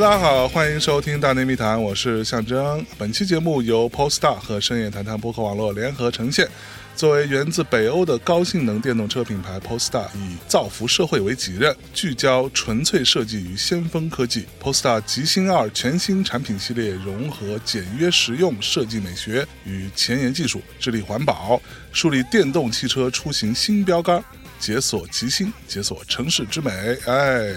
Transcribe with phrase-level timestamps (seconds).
[0.00, 2.82] 大家好，欢迎收听《大内密谈》，我是象征。
[2.96, 6.48] 本期节目由 Polestar 和深夜谈谈播客网络联合呈现。
[6.96, 14.46] 作为源自北欧的高性能电动车品牌，Polestar 以造福社会为己任，聚焦纯粹设计与先锋科技。
[14.58, 21.60] Polestar 极星二全新产品系列融合简约实用设计美学与前沿技术，致力环保，
[21.92, 24.24] 树立电动汽车出行新标杆。
[24.58, 26.70] 解锁极星，解锁城市之美。
[27.06, 27.54] 哎，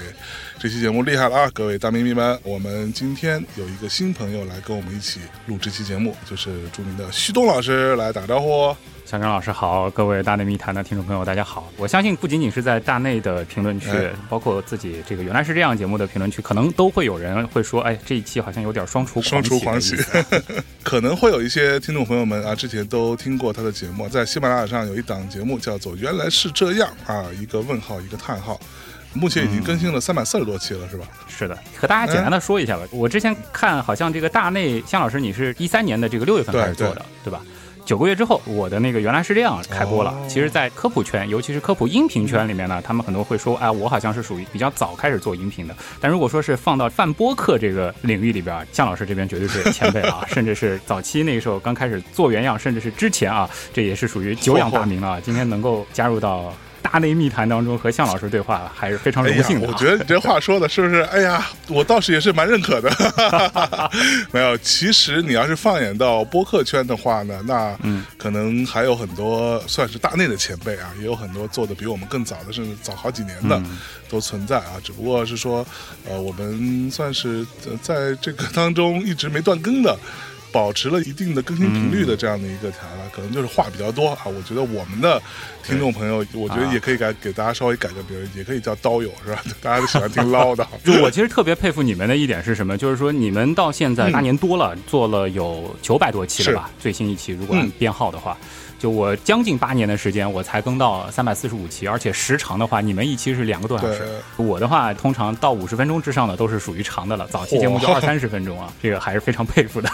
[0.63, 1.51] 这期节目厉害了啊！
[1.53, 8.73] 各位大咪咪们，我们今天有一个新朋友来跟我们一起录这期节目，就是著名的旭东老师来打招呼。
[9.03, 11.69] 小张老师好，各位大内密谈的听众朋友，大家好。
[11.75, 13.89] 我相信不仅仅是在大内的评论区，
[14.29, 19.97] 包括自己这个原来是这样节目的评论区，可能都会有人会说，哎，这一期好像有点双厨双厨狂喜。
[20.81, 28.57] 可能会有一些听众朋友们啊，之前都听过他的节目，在喜马拉雅上有一档节目叫做《原来是这样》啊，一个问号，一个叹号。
[29.13, 31.05] 目前已经更新了三百四十多期了，是吧？
[31.27, 32.83] 是的，和大家简单的说一下吧。
[32.91, 37.41] 我之前看好像这个大内向老师，你是一三年的这个六月份开始做的，对吧？
[37.85, 40.15] 九个月之后，我的那个原来是这样开播了。
[40.25, 45.75] 其实，在科普圈，尤其是科普音频圈里面呢，他们很多会说，哎，我好像是属于比较早开始做音频的。
[45.99, 55.19] 但如果说是放到泛播客这个领域里边，向老师这边绝对是前辈啊， 甚至是早期那个时候刚开始做原样，甚至是之前啊，这也是属于久仰大名了。
[55.19, 56.53] 今天能够加入到。
[56.83, 59.67] 大内密谈当中和向老师对话还是非常荣幸的。
[59.67, 61.01] 我觉得你这话说的是不是？
[61.03, 62.91] 哎呀，我倒是也是蛮认可的。
[64.31, 67.75] 没有，其实你要是放眼到播客圈的话呢，那
[68.17, 73.59] 可能还有很多算是大内的前辈啊，也有很多做的比我们更早的，甚至早好几年的
[74.09, 74.73] 都存在啊。
[74.83, 75.65] 只不过是说，
[76.07, 77.45] 呃，我们算是
[77.81, 79.97] 在这个当中一直没断更的。
[80.53, 84.19] 保持了一定的更新频率的这样的一个台了，可能就是话比较多啊。
[84.25, 85.21] 我觉得我们的
[85.63, 89.43] 听众朋友，我觉得也可以改给大家稍微改个名，也可以叫刀友是吧？
[89.59, 90.65] 大家都喜欢听唠叨。
[90.85, 92.77] 就我其实特别佩服你们的一点是什么？
[92.77, 96.69] 就是说你们到现在八年多了，做了有九百多期了吧？
[96.79, 98.37] 最新一期如果按编号的话。
[98.83, 104.05] 就我将近八年的时间，我才更到三百四十五期，而且时长的话，你们一期是两个多小时，
[104.35, 107.25] 我的话通常到五十分钟之上的都是属于长的了。
[107.27, 109.89] 早期节目就二三十分钟啊，这个还是非常佩服的。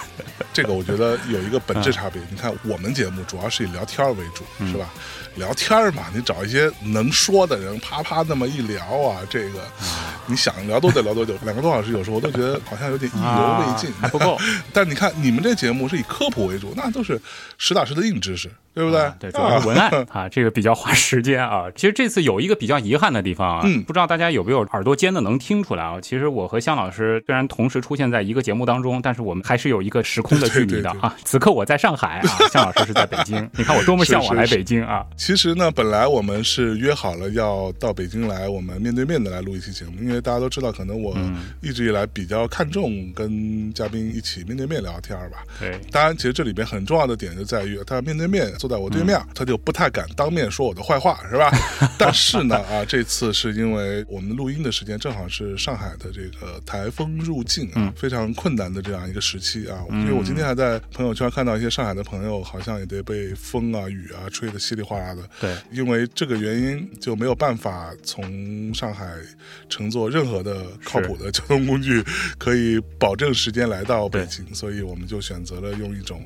[0.52, 4.90] 这个我觉得有一个本质差别，你看我们节目主要是以聊天为主，是吧？
[5.40, 9.60] 聊天嘛，你找一些能说的人，啪啪那么一聊啊，这个
[10.28, 14.38] 你想聊多久聊多久，两个多小时，有时候我都觉得好像有点意犹未尽，还不够。
[14.72, 17.20] 但你看你们这节目是以科普为主，那都是
[17.58, 18.52] 实打实的硬知识。
[18.72, 19.12] 对不对？
[19.20, 21.66] 对，主要是文案啊，这个比较花时间啊。
[21.76, 26.00] 其实这次有一个比较遗憾的地方啊，不知道大家有没有耳朵尖的能听出来啊？
[26.00, 31.14] 其实我和向老师虽然同时出现在一个节目当中，但是我们还是有一个时空的距离的啊。
[31.26, 33.50] 此刻我在上海啊，向老师是在北京。
[33.58, 35.04] 你看我多么向往来北京啊！
[35.30, 41.16] 其实呢，本来我们是约好了要到北京来，我们面对面的来录一期节目，因为大家都知道，可能我
[41.62, 45.44] 一直以来比较看重跟嘉宾一起面对面聊天吧。
[45.60, 49.46] 对，当然，其实这里边很重要的点就在于他面对面坐在我对面，他。
[49.50, 51.52] 就不太敢当面说我的坏话，是吧？
[51.98, 59.84] 但是呢，啊，这次是因为我们录音的时间正好是上海的这个台风入境啊，非常困难的这样一个时期啊。
[59.90, 65.19] 因为我今天还在朋友圈看到一些上海的朋友，好像也得被风啊、雨啊吹得稀里哗啦的。
[65.40, 69.16] 对，因为这个原因就没有办法从上海
[69.68, 72.04] 乘坐任何的靠谱的交通工具，
[72.38, 76.26] 可以保证时间来到北京，所以我们就选择了用一种。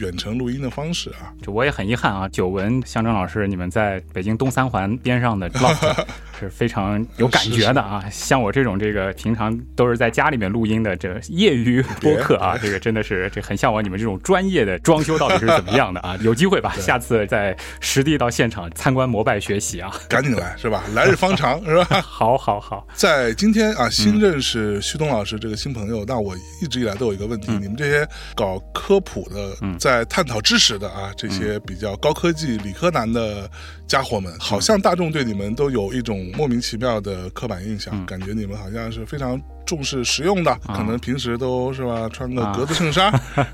[0.00, 2.26] 远程录音的方式啊，就我也很遗憾啊。
[2.30, 6.04] 久闻象征老师，你们在北京东三环边上的 loft
[6.38, 8.02] 是非常有感觉的啊。
[8.10, 16.16] 像我这种这个平常都是在家里面录音的这业余播客啊，这个真的是这很向往你们这种专业的装修到底是怎么样的啊？
[16.24, 19.92] 有机会吧，下次再实地到现场参观膜拜学习啊。
[20.08, 20.82] 赶紧来是吧？
[20.94, 21.84] 来日方长是吧？
[22.00, 29.76] 好好好，在今天啊，新认识旭东老师这个新朋友，那我一直以来都有一个问题：你们这些搞科普的，嗯。
[29.90, 33.50] 在探讨知识的啊，这些比较高科技、理科男的
[33.88, 39.40] 家伙们，好像大众对你们都有一种莫名其妙的刻板印象，感觉你们好像是非常。
[39.66, 43.12] 重视实用的，可能平时都是吧，穿个格子衬衫，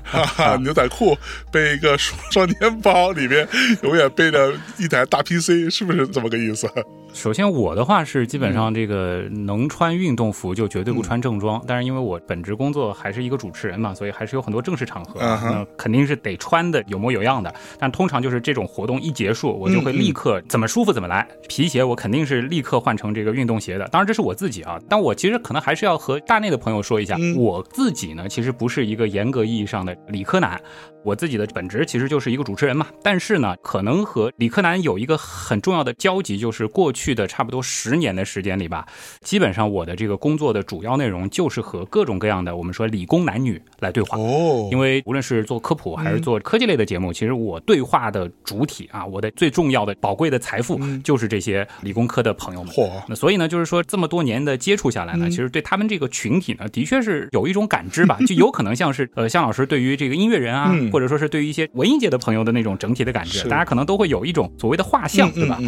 [0.63, 1.15] 牛仔裤，
[1.51, 3.47] 背一个双肩包，里面
[3.83, 6.67] 永远背着一台大 PC，是不是这么个意思？
[7.13, 17.53] 首先，我的话是基本上这个能穿运动服就绝对不穿正装，但是因为我本职工作还是一个主持人嘛，所以还是有很多正式场合，那肯定是得穿的有模有样的。
[17.77, 23.87] 但通常就是这种活动一结束，我就会立刻怎么舒服怎么来，皮鞋我肯定是立刻换成这个运动鞋的。
[23.89, 25.97] 当然这是我自己啊，但我其实可能还是要。
[25.97, 30.61] 和大内的朋友说一下，我自己呢，其实不是一个严格意义上的理科男。
[31.03, 38.85] 我自己的本职其实就是一个主持人嘛，但是呢，可能和理科男有一个很重要的交集，就是过去的差不多十年的时间里吧，
[39.21, 44.17] 基本上我的这个工作的主要内容就是和各种各样的我们说理工男女来对话。
[44.17, 52.73] 哦，因为无论是做科普还是做科技类的节目，其实我对话的主体啊，我的最重要的宝贵的财富就是这些理工科的朋友们。
[52.73, 65.59] 嚯，那所以呢，就是说这么多年的接触下来呢，其实对他们这个群体呢，的确是有一种感知吧，就有可能像是呃，向老师对于这个音乐人啊，或者说是对于一些文艺界的朋友的那种整体的感觉，大家可能都会有一种所谓的画像，对吧？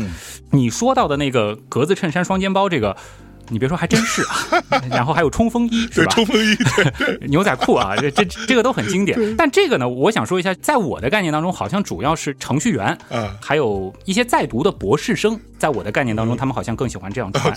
[0.52, 2.96] 你说到的那个格子衬衫、双肩包这个。
[3.52, 4.62] 你别说，还真是啊。
[4.92, 6.12] 然后还有冲锋衣，是吧？
[6.12, 6.56] 冲锋衣，
[7.28, 9.36] 牛仔裤啊，这这这个都很经典。
[9.36, 17.52] 但这个呢，我想说一下，在我的概念当中，好像主要是程序员，啊，还有一些在读的博士生，在我的概念当中，他们好像更喜欢这样穿。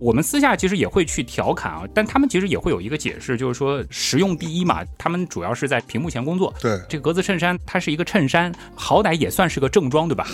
[0.00, 4.84] 我们私下其实也会去调侃啊，但他们其实也会有一个解释，就是说实用第一嘛。
[4.96, 6.54] 他们主要是在屏幕前工作。
[6.60, 10.26] 对，这个格子衬衫它是一个衬衫，好歹也算是个正装，对吧？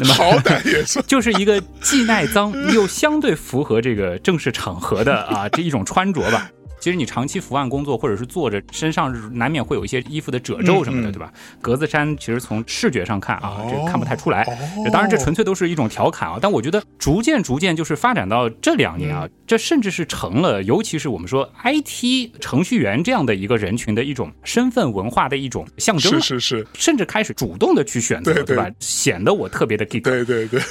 [0.00, 6.50] 那么好歹也算， 就是一个既耐脏又相对符合这个正式场合的啊这一种穿着吧。
[6.82, 11.32] 其实你长期伏案工作，或者是坐着，身上难免会有一些衣服的褶皱什么的，对吧？
[11.60, 14.44] 格子衫其实从视觉上看啊，这看不太出来。
[14.92, 16.40] 当然，这纯粹都是一种调侃啊。
[16.42, 26.20] 但我觉得逐渐逐渐就是发展到这两年啊，这甚至是成了，尤其是我们说 IT 程序员这样的一个人群的一种身份文化的一种象征。
[26.20, 28.68] 是是是，甚至开始主动的去选择，对吧？
[28.80, 30.02] 显得我特别的 geek。
[30.02, 30.60] 对对对。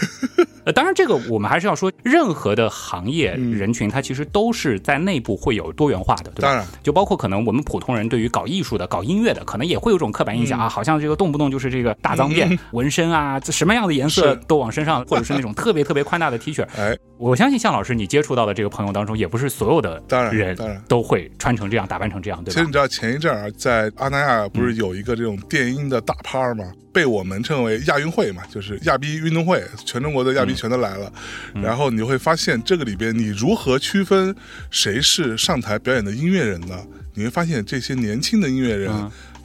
[0.64, 6.50] 呃，当然，这个我们还是要说，任何的行业人群，它其实都是在内部会有多元化的，对吧？
[6.50, 16.65] 当然，就包括可能我们普通人对于搞艺术的、搞音乐的，可能也会有种刻板印象啊，好像这个动不动就是这个大脏辫、 纹身啊，什么样的颜色都往身上，或者是那种特别特别宽大的 T 恤。
[16.77, 22.54] 哎，我相信向老师你接触到的这个朋友当中，也不是所有的人当然都会穿成这样、打扮成这样，对吧？
[22.54, 26.65] 其实你知道前一阵儿在阿那亚不是有一个这种电音的大趴吗？
[26.94, 31.09] 被我们称为亚运会嘛，就是亚逼运动会，全中国的亚逼全都来了。
[31.54, 34.36] 然后你会发现，这个里边你如何区分
[34.69, 36.78] 谁是上台表演的音乐人呢？
[37.14, 38.92] 你会发现，这些年轻的音乐人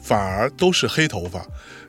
[0.01, 1.45] 反而都是黑头发，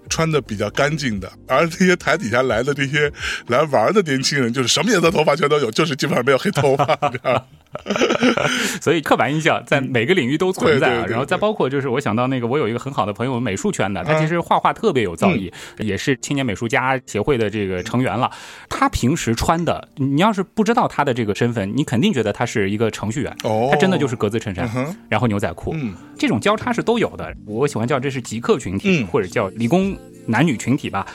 [0.08, 3.12] 穿的比较干净的，而这些台底下来的这些
[3.46, 6.84] 来玩的年轻人，就是什么颜色头发全都有，就是基本上没有黑头发，
[8.80, 18.30] 所以刻板印象在每个领域都存在啊，然后再包括就是我想到那个我有一个很好的朋友，美术圈的，他其实画画特别有造诣，也是青年美术家协会的这个成员了。
[18.68, 23.36] 他平时穿的，你要是不知道他的这个身份，你肯定觉得他是一个程序员。
[23.44, 24.68] 哦，他真的就是格子衬衫，
[25.08, 25.74] 然后牛仔裤，
[26.18, 27.34] 这种交叉是都有的。
[27.46, 29.96] 我喜欢叫这是极客群体，或者叫理工。
[30.28, 31.06] 男女群体吧，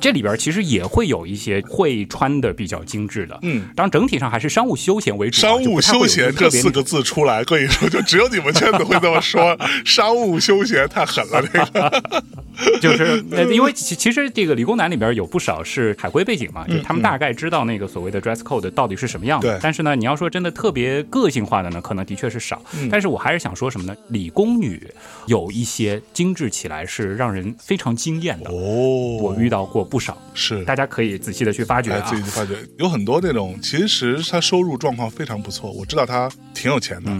[0.00, 5.40] 这里边其实也会有一些会穿的比较精致的，嗯，当然整体上还是商务休闲为主。
[5.40, 9.56] 商务休闲这四个字出来，可以说就只有你们圈子会这么说。
[9.84, 12.02] 商务休闲太狠了，这个
[12.80, 19.58] 就是因为其其实这个理工男里边有不少是海归背景嘛，就他们大概知道那个所谓的 dress code 到底是什么样的。
[19.62, 22.62] 但是呢，你要说真的特别个性化的呢，可能的确是少。
[22.90, 23.96] 但是我还是想说什么呢？
[24.08, 24.82] 理工女
[25.26, 28.50] 有一些精致起来是让人非常惊艳的。
[28.60, 37.10] 哦，我遇到过不少，是大家可以仔细的去发掘啊，自己去发掘，有很多那种其实他收入状况非常不错，我知道他挺有钱的。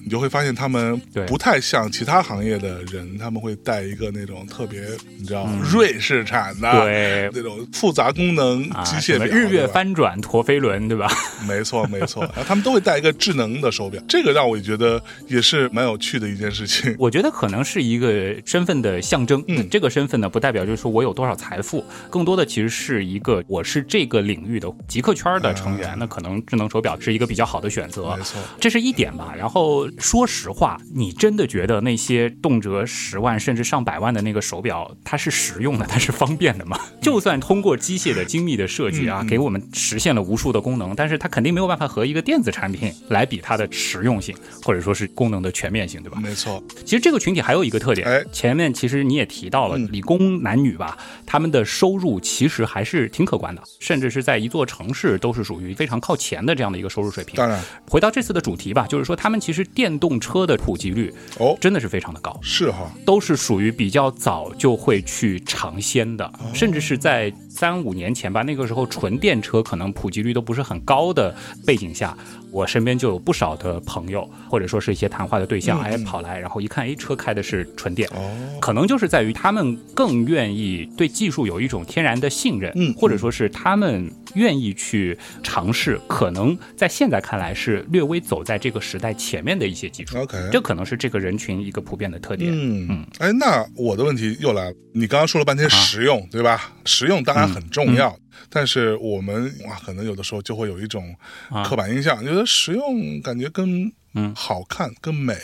[0.00, 4.80] 你就会发现他们不太像其他行业的人，他们会带一个那种特别，
[5.18, 11.10] 你知道瑞士产的，对那种复杂功能机械表，日月翻转陀飞轮，对吧？
[11.46, 12.22] 没错，没错。
[12.22, 16.94] 然 后他们都会带一个智能的手表，这个让我觉得也是蛮有趣的一件事情。
[16.98, 19.44] 我觉得可能是一个身份的象征。
[19.48, 25.94] 嗯，这个身份呢，不代表就是说我有多少财富，更多的其实是一个我是这个领域的极客圈的成员。
[25.98, 28.14] 那可能智能手表是一个比较好的选择。
[28.16, 29.34] 没错，这是一点吧。
[29.36, 29.88] 然后。
[29.98, 36.78] 说实话，你真的觉得那些动辄十万甚至上百万的那个手表，它是实用的，它是方便的吗？
[37.02, 46.18] 就算通过机械的精密的设计啊，给我们实现了无数的功能，但是它肯定没有办法和一个电子产品来比它的实用性，或者说是功能的全面性，对吧？
[46.22, 46.62] 没错。
[46.84, 50.96] 其实这个群体还有一个特点，哎，前面其实你也提到了，理工男女吧，
[51.26, 57.34] 他们的收入其实还是挺可观的，甚至是在一座城市都是属于非常靠前的这样的一个收入水平。
[57.34, 59.88] 当然，回到这次的主题吧，就是说他们其实电。
[59.88, 71.34] 电动车的普及率哦，真的是非常的高，是哈，都是属于比较早就会去尝鲜的，甚至是在三五年前吧，那个时候纯电车可能普及率都不是很高的
[71.64, 72.14] 背景下，
[72.50, 80.57] 我身边就有不少的朋友或者说是一些谈话的对象，哎，跑来，然后一看，哎，车开的是纯电，哦，可能就是在于他们更愿意
[80.96, 90.18] 对技术有一种天然的信任，嗯，或者说是他们愿意去尝试，可能在现在看来是略微走在这个时代前面的一些技术。
[90.18, 92.50] OK，这可能是这个人群一个普遍的特点。
[92.52, 96.74] 嗯嗯，哎，那我的问题又来了，你刚刚说了半天实用，对吧？
[96.84, 98.16] 实用当然很重要，
[98.48, 101.14] 但是我们哇，可能有的时候就会有一种
[101.64, 105.36] 刻板印象，觉得实用感觉跟嗯好看跟美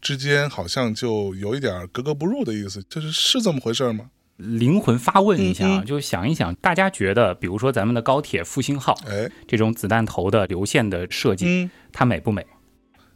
[0.00, 4.06] 之间好像就有一点格格不入的意思，就是是这么回事吗？
[4.36, 12.44] 灵魂发问一下啊，就想一想，大家觉得，比如说咱们的高铁复兴号，哎，这种子弹头的流线的设计，它美不美？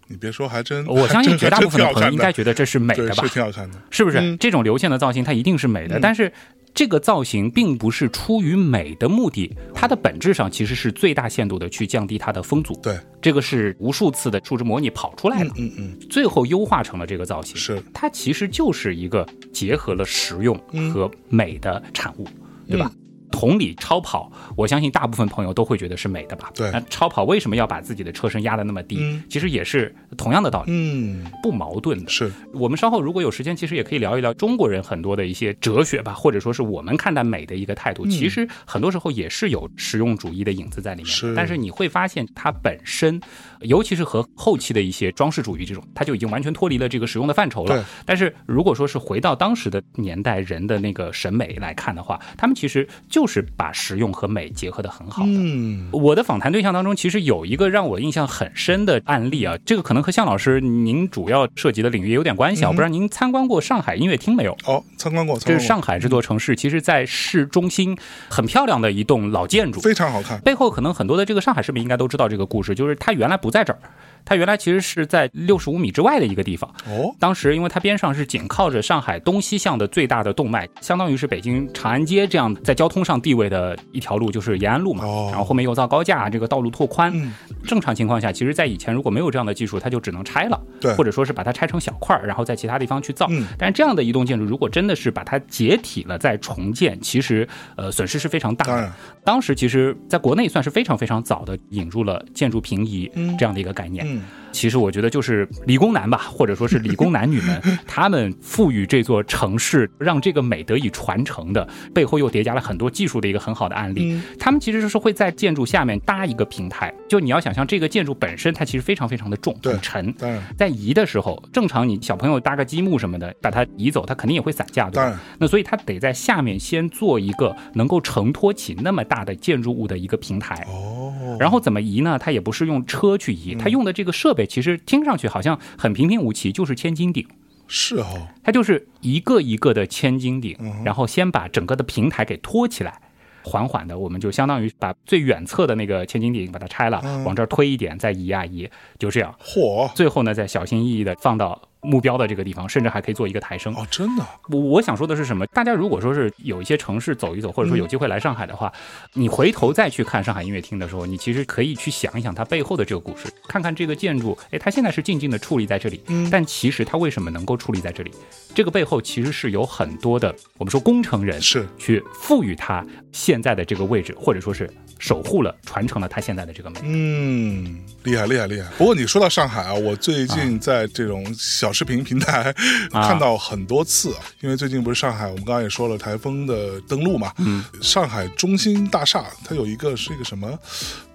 [0.09, 3.25] 你别说，还真，我相信绝大部分的朋友应该觉得这是美的吧？
[3.25, 4.37] 是挺好看的，是不是？
[4.37, 6.33] 这种流线的造型，它一定是美的，但是。
[6.77, 12.79] 这个造型并不是出于美的目的，它的本质上其实是最大限度的去降低它的风阻。
[12.83, 15.51] 对，这个是无数次的数值模拟跑出来的。
[15.57, 17.57] 嗯嗯，最后优化成了这个造型。
[17.57, 20.55] 是，它其实就是一个结合了实用
[20.93, 22.29] 和美的产物，
[22.69, 22.93] 对吧？
[23.39, 26.51] 同理，超跑，我相信大部分朋友都会觉得是美的吧？
[26.55, 26.71] 对。
[26.71, 29.21] 那超跑为什么要把自己的车身压得那么低？
[29.29, 32.09] 其实也是同样的道理，嗯，不矛盾的。
[32.09, 38.07] 是我们稍后如果有时间，其实也可以聊一聊中国人很多的一些哲学吧，或者说是我们看待美的一个态度。
[38.07, 41.13] 其实很多时候也是有实用主义的影子在里面。
[41.13, 41.35] 是。
[41.35, 43.21] 但是你会发现，它本身，
[43.61, 47.85] 尤其是和后期的一些装饰主义这种，它就已经完全脱离了这个实用的范畴了。
[48.05, 54.07] 但是如果说是回到当时的年代人的那个审美来看的话，他们其实就是把实用。
[54.17, 55.29] 和美结合的很好的。
[55.31, 62.69] 嗯，我的访谈对象当中，其实有一个让我印象很深的案例啊，这个可能和向老师您主要涉及的领域有点关系啊。
[62.69, 64.57] 我不知道您参观过上海音乐厅没有？
[64.65, 65.39] 哦，参观过。
[65.39, 67.95] 这是上海这座城市，其实在市中心
[68.31, 70.41] 很漂亮的一栋老建筑，非常好看。
[70.41, 73.79] 背后可能很多的这个上海市民应该都知道这个故事，就是它原来不在这儿。
[74.27, 76.69] 它原来其实是在六十五米之外的一个地方。
[76.87, 85.05] 哦，当时因为它边上是紧靠着上海东西向的最大的动脉，相当于是北京长安街这样在交通上地位的一条路，就是延安路嘛。
[85.05, 87.11] 哦，然后后面又造高架，这个道路拓宽。
[87.15, 87.33] 嗯，
[87.65, 93.29] 正常情况下，其实在以前如果没有这样的技术，它就只能拆了，对，或者说是把它拆成小块儿，然后在其他地方去造。
[93.31, 98.93] 嗯，但是这样的一栋建筑，如果真的是把它解体了再重建，其实呃损失是非常大的。
[99.23, 104.05] 当时其实在国内算是非常非常早的引入了建筑平移这样的一个概念。
[104.09, 104.16] 嗯。
[104.53, 114.19] 其实我觉得就是理工男吧，或者说是理工男女们， 他们赋予这座城市让这个美得以传承的背后，又叠加了很多技术的一个很好的案例。
[114.39, 120.15] 他们其实是会在建筑下面搭一个平台，就你要想象这个建筑本身它其实非常非常的重，很沉。
[120.57, 125.21] 在移的时候，正常你小朋友搭个积木什么的，把它移走，它肯定也会散架，对吧？
[125.39, 130.67] 那所以它得在下面先做一个能够承托起那么大的建筑物的一个平台。
[130.67, 131.13] 哦。
[131.39, 132.19] 然后怎么移呢？
[132.19, 134.47] 它也不是用车去移，它用的这个设备。
[134.47, 137.27] 其实听上去好像很平平无奇，就是千斤顶。
[137.69, 143.01] 是哦，它就是一个一个的千斤顶，然后先把整个的平台给托起来，
[143.43, 149.35] 缓缓的，我们就相当于把最远侧的那个千斤顶把它拆了，往这儿推一点，再移啊移，就这样。
[149.43, 149.93] 嚯！
[149.95, 151.61] 最后呢，再小心翼翼的放到。
[151.87, 154.27] 目标的这个地方，甚至还可以做一个抬升哦，真的。
[154.49, 155.47] 我我想说的是什么？
[155.47, 158.73] 大家如果说是有一些城市走一走，或者说有机会来上海的话，
[159.13, 168.11] 你回头再去看上海音乐厅的时候，你其实可以去想一想它背后的这个故事，看看这个建筑，哎，它现在是静静的矗立在这里，但其实它为什么能够矗立在这里？
[168.55, 176.81] 这个背后其实是有很多的，我们说工程人是去赋予它现在的这个位置，或者说是守护了、传承了它现在的这个美。
[176.83, 178.71] 嗯，厉害厉害厉害。
[178.79, 182.55] 不过你说到上海啊，我最近在这种小视频平台
[182.91, 187.31] 看到很多次，啊因为最近不是上海，我们刚刚也说了台风的登陆嘛。
[187.37, 190.59] 嗯，上海中心大厦它有一个是一个什么？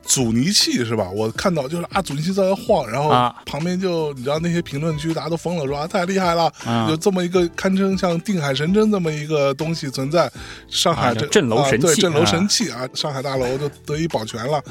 [0.03, 1.09] 阻尼器是吧？
[1.09, 3.09] 我看到就是啊，阻尼器在那晃，然后
[3.45, 6.51] 旁边就你知道那些评论区大家都疯了，说啊太厉害了，
[6.89, 10.29] 有这么一个堪称像定海神针这么一个东西存在，
[10.69, 14.61] 上海这镇楼神器，对镇楼神器啊，上海大楼就得以保全了。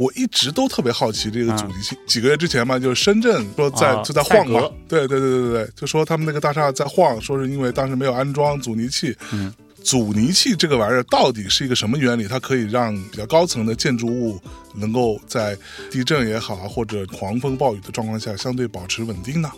[0.00, 9.14] 我一直都特别好奇这个阻尼器，几个月之前嘛，就是深圳说在就在晃嘛，对对对对对对，就说他们那个大厦在晃，说是因为当时没有安装阻尼器。
[9.32, 9.52] 嗯。
[9.82, 12.28] 阻尼器这个玩意儿到底是一个什么原理？
[12.28, 14.38] 它可以让比较高层的建筑物
[14.74, 15.56] 能够在
[15.90, 19.50] 地震也好，或者狂风暴雨的状况下相对保持稳定呢？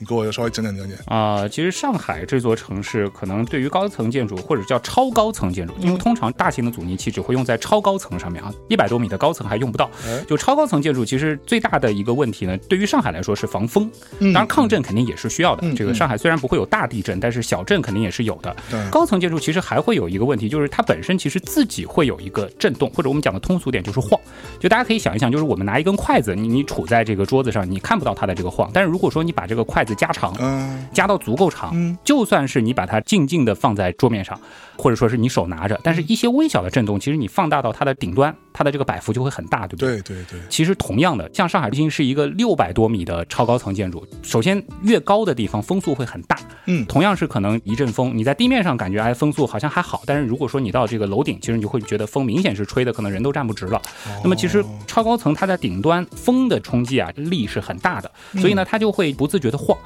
[0.00, 1.48] 你给我稍微讲讲讲讲啊！
[1.48, 9.90] 其实上海这座城市可能对于高层建筑或者叫超高层建筑，因为通常大型的阻尼器只会用在超高层上面啊，一百多米的高层还用不到。
[10.28, 13.90] 就超高层建筑，其实最大的一个问题呢，对于上海来说是防风，
[14.20, 15.74] 当然抗震肯定也是需要的。
[15.74, 18.54] 这个上海虽然不会有大地震，但是小震肯定也是有的。
[18.92, 24.20] 高层建筑其实还会有一个问题，就是它本身其实自己会有一个震动，或者我们讲的通俗点就是晃。
[24.60, 34.38] 就大家可以想一想，就是我们拿一根筷子，你你杵在这个桌子上，你看不到它的这个晃，但是如果说你把这个筷子加长，嗯，加到足够长，就算是你把它静静的放在桌面上，
[34.78, 38.34] 或者说是你手拿着，但是一些微小的震动，其实你放大到它的顶端。
[38.50, 40.00] 它的这个摆幅就会很大，对不对？
[40.02, 40.40] 对对对。
[40.48, 53.80] 其实同样的，像上海中心是一个六百多米的超高层建筑，首先越高的地方风速会很大，嗯，同样是可能一阵风，你在地面上感觉哎风速好像还好，但是如果说你到这个楼顶，其实你就会觉得风明显是吹的，可能人都站不直了。
[54.24, 59.78] 那么其实超高层它在顶端风的冲击啊力是很大的，所以呢它就会不自觉的晃。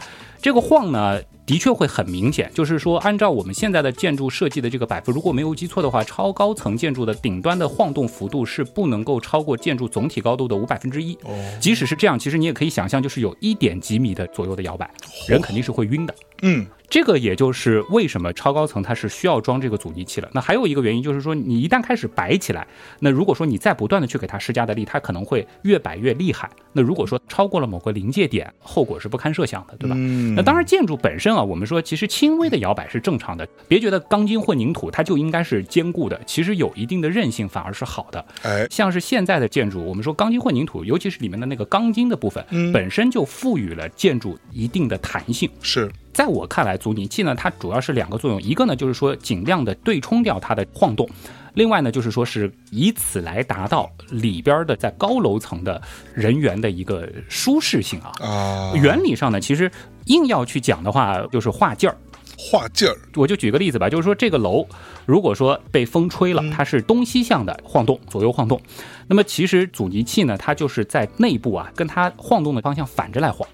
[0.43, 2.51] 这个晃呢，的确会很明显。
[2.53, 11.15] 就是说，按照我们现在的建筑设计的这个摆幅，如果没有记错的话，超高层建筑的顶端的晃动幅度是不能够超过建筑总体高度的五百分之一。
[11.23, 11.31] 哦，
[11.61, 14.91] 即使是这样，其实你也可以想象，就是有一点几米的左右的摇摆，
[15.29, 16.15] 人肯定是会晕的。
[16.43, 16.67] 嗯。
[16.93, 20.29] 这个也就是为什么超高层它是需要装这个阻尼器了。
[20.35, 22.67] 那还有一个原因就是说，你一旦开始摆起来，
[23.01, 26.51] 那如果说你再不断的去给它施加的力，它可能会越摆越厉害。
[26.75, 29.97] 那如果说超过了某个临界点，后果是不堪设想的，对吧？
[30.37, 38.23] 那当然，建筑本身啊，我们说其实轻微的摇摆是正常的，别觉得钢筋混凝土它就应该是坚固的，其实有一定的韧性反而是好的。
[38.43, 45.49] 哎，像是现在的建筑，我们说钢筋混凝土，尤其是里面的那个钢筋的部分，本身就赋予了建筑一定的弹性。
[45.63, 45.91] 是。
[46.12, 51.09] 在我看来，阻尼器呢，它主要是两个作用，一个呢就是说尽量的对冲掉它的晃动，
[51.54, 55.81] 另外呢就是说是以此来达到里边的在高楼层的
[56.14, 58.12] 人员的一个舒适性啊。
[58.21, 59.71] 啊，原理上呢，其实
[60.07, 61.97] 硬要去讲的话，就是画劲儿。
[62.38, 64.66] 画劲儿，我就举个例子吧，就是说这个楼
[65.07, 68.61] 如果说被风吹了，它是东西向的晃动，左右晃动，
[69.07, 73.49] 那么其实阻尼器呢，它就是在内部啊，跟它晃动的方向反着来晃。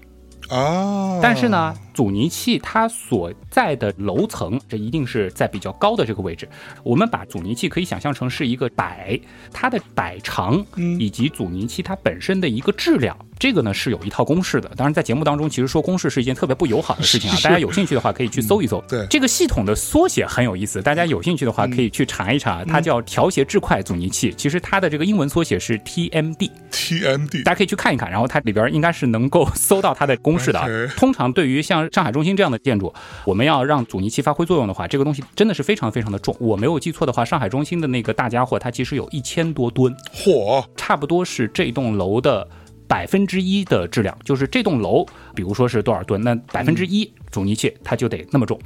[0.49, 6.47] 啊，但是呢，阻尼器它所在的楼层，这一定是在比较高的这个位置。
[6.81, 9.19] 我们把阻尼器可以想象成是一个摆，
[9.51, 10.65] 它的摆长，
[10.97, 13.13] 以及阻尼器它本身的一个质量。
[13.37, 17.37] 这个呢是有一套公式的，当然在节目当中，其实说公式是一件特别不友好的事情啊。
[17.43, 18.81] 大家有兴趣的话，可以去搜一搜。
[18.87, 24.33] 对，这个系统的缩写很有意思，大家有兴趣的话可以去查一查，它叫调谐质块阻尼器。
[24.37, 26.49] 其实它的这个英文缩写是 TMD。
[26.71, 30.87] TMD，大家可以去看一看，然后它里边应该是能够 搜到它的公式的。
[30.97, 32.93] 通常对于像上海中心这样的建筑，
[33.25, 36.35] 我们要让阻尼器发挥作用的话，这个东西真的是非常非常的重。
[36.39, 42.47] 我没有记错的话，上海中心的那个大家伙，它其实有一千多吨，嚯，差不多是这栋楼的。
[42.89, 48.59] 百分之一的质量，就是这栋楼，比如说是多少吨，那百分之一阻尼器它就得那么重。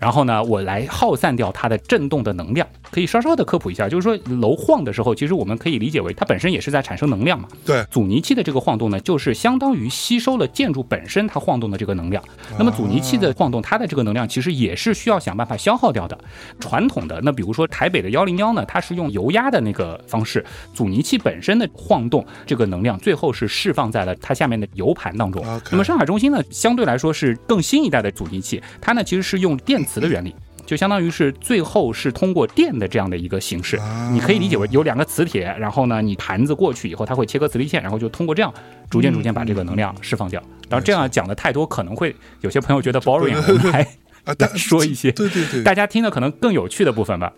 [0.00, 2.66] 然后呢，我来耗散掉它的震动的能量。
[2.90, 7.48] 可以稍稍的科普一下，就是说楼晃的时候，其实我们可以理解为它本身也是在产生能量嘛。
[7.64, 12.20] 对，阻尼器的这个晃动呢，就是相当于吸收了建筑本身它晃动的这个能量。
[12.58, 16.18] 那么阻尼器的晃动，它的这个能量其实也是需要想办法消耗掉的。
[16.58, 25.44] 传统的那比如说台北的幺零幺呢，它是用油压的那个方式，阻尼器本身的晃动这个能量最后是释放在了它下面的油盘当中。
[25.70, 30.34] 那么上海中心呢，相对来说是更新一代的阻尼器，它呢其实是用电磁的原理。
[30.66, 33.76] 就相当于是最后是通过电的这样的一个形式，
[34.12, 38.54] 你可以理解为有两个磁铁，然后呢，你盘子过去以后，它会切割磁力线，然后就通过这样
[38.88, 40.40] 逐渐逐渐把这个能量释放掉。
[40.68, 43.84] 然后这样讲的太多，可能会有些朋友觉得 boring，我们来
[44.54, 47.32] 说一些，对对对，大家听的可能更有趣的部分吧。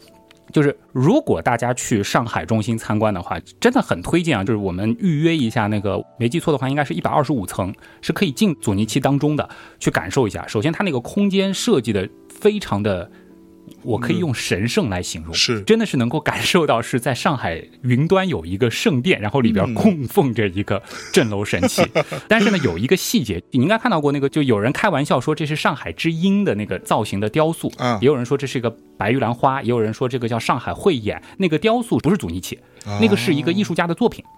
[0.52, 4.44] 就是如果大家去上海中心参观的话，真的很推荐啊！
[4.44, 10.46] 就是我们预约一下那个，没记错的话，应该是一百二十五层，是可以进阻尼器当中的，去感受一下。
[10.46, 12.06] 首先，它那个空间设计的
[12.42, 13.10] 非常的。
[13.84, 20.80] 我可以用神圣来形容，是真的是能够感受到是在上海云端有一个圣殿，然后里边供奉着一个
[21.12, 21.82] 镇楼神器。
[22.28, 31.20] 但是呢，有一个细节，你应该看到过那个，就有人开玩笑说这是上海之鹰的那个造型的雕塑，也有人说这是一个白玉兰花，也有人说这个叫上海汇演。
[31.38, 32.58] 那个雕塑不是阻尼器，
[33.00, 34.24] 那个是一个艺术家的作品。
[34.24, 34.28] 哦，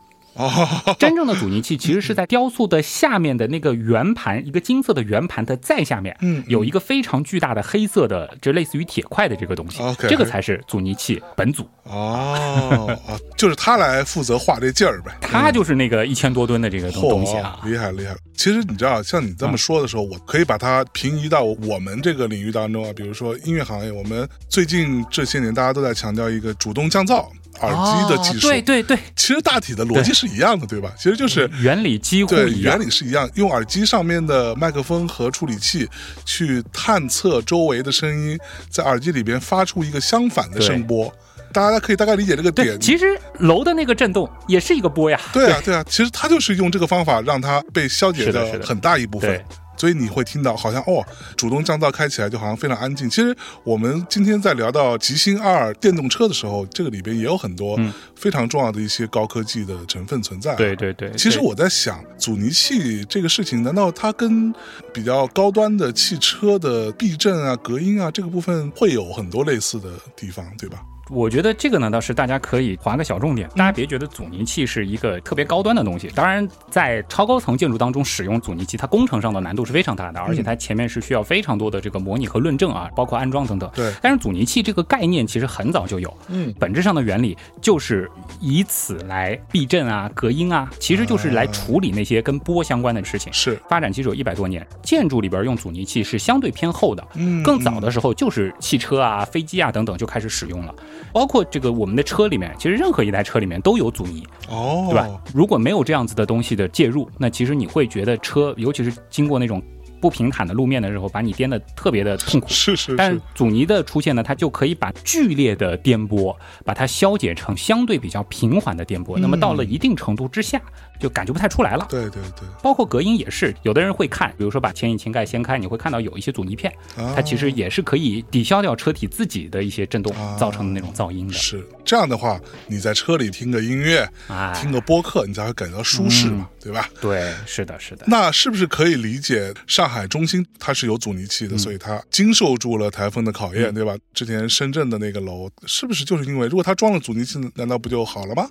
[0.98, 11.68] 真正的阻尼器其实是在雕塑的下面的那个圆盘，一个金色的圆盘的再下面，嗯，有一个非常巨大的黑色的，就类似于铁块的这个东西，这个才是阻尼器本组。
[11.84, 12.98] 哦，
[13.36, 18.16] 就是他来负责画这劲儿呗，他就是那个一千多吨的这个东西啊，厉害厉害。
[18.36, 27.26] 其实你知道，像你这么说的时候，我可以把它平移到我们这个领域当中啊，比如说音乐行业，我们最近这些年大家都在强调一个主动降噪。
[27.60, 30.92] 耳机的技术，对对对，其实大体的逻辑是一样的，对吧？
[30.96, 35.88] 其实就是原理几乎对，原理是一样，用耳机上面的麦克风和处理器
[36.24, 38.38] 去探测周围的声音，
[38.70, 41.12] 在耳机里边发出一个相反的声波，
[41.52, 42.78] 大家可以大概理解这个点。
[42.80, 45.20] 其实楼的那个震动也是一个波呀。
[45.32, 49.42] 对啊，对啊，其实它就是用这个方法让它被消解的很大一部分。
[49.76, 51.04] 所以你会听到，好像哦，
[51.36, 53.08] 主动降噪开起来就好像非常安静。
[53.08, 57.78] 其实我们今天在聊到极星二电动车的时候，这个里边也有很多
[58.14, 60.54] 非常重要的一些高科技的成分存在。
[60.56, 61.12] 对对对。
[61.16, 64.52] 其实我在想，阻尼器这个事情，难道它跟
[64.92, 70.78] 比较高端的汽车的避震啊、隔音啊这个部分会有很多类似的地方，对吧？
[71.10, 76.10] 我觉得这个呢倒是大家可以划个小重点，大家别觉得阻尼器是一个特别高端的东西。
[76.14, 83.70] 当然，在超高层建筑当中使用阻尼器，它工程上的难度是非常大的，而且它前面是需要非常多的这个模拟和论证啊，包括安装等等。
[83.74, 83.92] 对。
[84.00, 93.32] 但是阻尼器这个概念其实很早就有，嗯，本质上的原理就是以此来避震啊、隔音啊，其实就是来处理那些跟波相关的事情。
[93.32, 93.60] 是。
[93.68, 97.06] 发展其实有一百多年，建筑里边用阻尼器是相对偏厚的。
[97.14, 97.42] 嗯。
[97.42, 100.74] 更早的时候就是汽车啊、飞机啊等等就开始使用了。
[101.12, 105.08] 包括这个我们的车里面，其实任何一台车里面都有阻尼，哦，对吧？
[105.34, 109.62] 如果没有这样子的东西的介入，那其实你会觉得车，尤其是经过那种。
[110.00, 112.46] 不平坦的路面的时候，把你颠得特别的痛苦。
[112.52, 112.94] 是是。
[112.94, 119.16] 但阻尼的出现呢，它就可以把剧烈的颠簸，把它消解成相对比较平缓的颠簸。
[119.16, 120.60] 那么到了一定程度之下，
[121.00, 121.86] 就感觉不太出来了。
[121.88, 122.46] 对对对。
[122.62, 126.70] 包括隔音也是，有的人会看，比如说把牵引擎盖掀开，你会看到有一些阻尼片，
[127.16, 131.32] 它其实也是可以抵消掉车体自己的一些震动造成的那种噪音的。
[131.32, 134.06] 是这样的话，你在车里听个音乐，
[134.54, 136.90] 听个播客，你才会感觉到舒适嘛，对吧？
[137.00, 138.04] 对，是的，是的。
[138.06, 139.94] 那是不是可以理解上海？
[139.94, 143.96] 海中心它是有阻尼器的，所以它经受住了台风的考验，对吧？
[144.12, 148.48] 之前深圳的那个楼是不是就是因为如果它装了阻尼器，难道不就好了吗？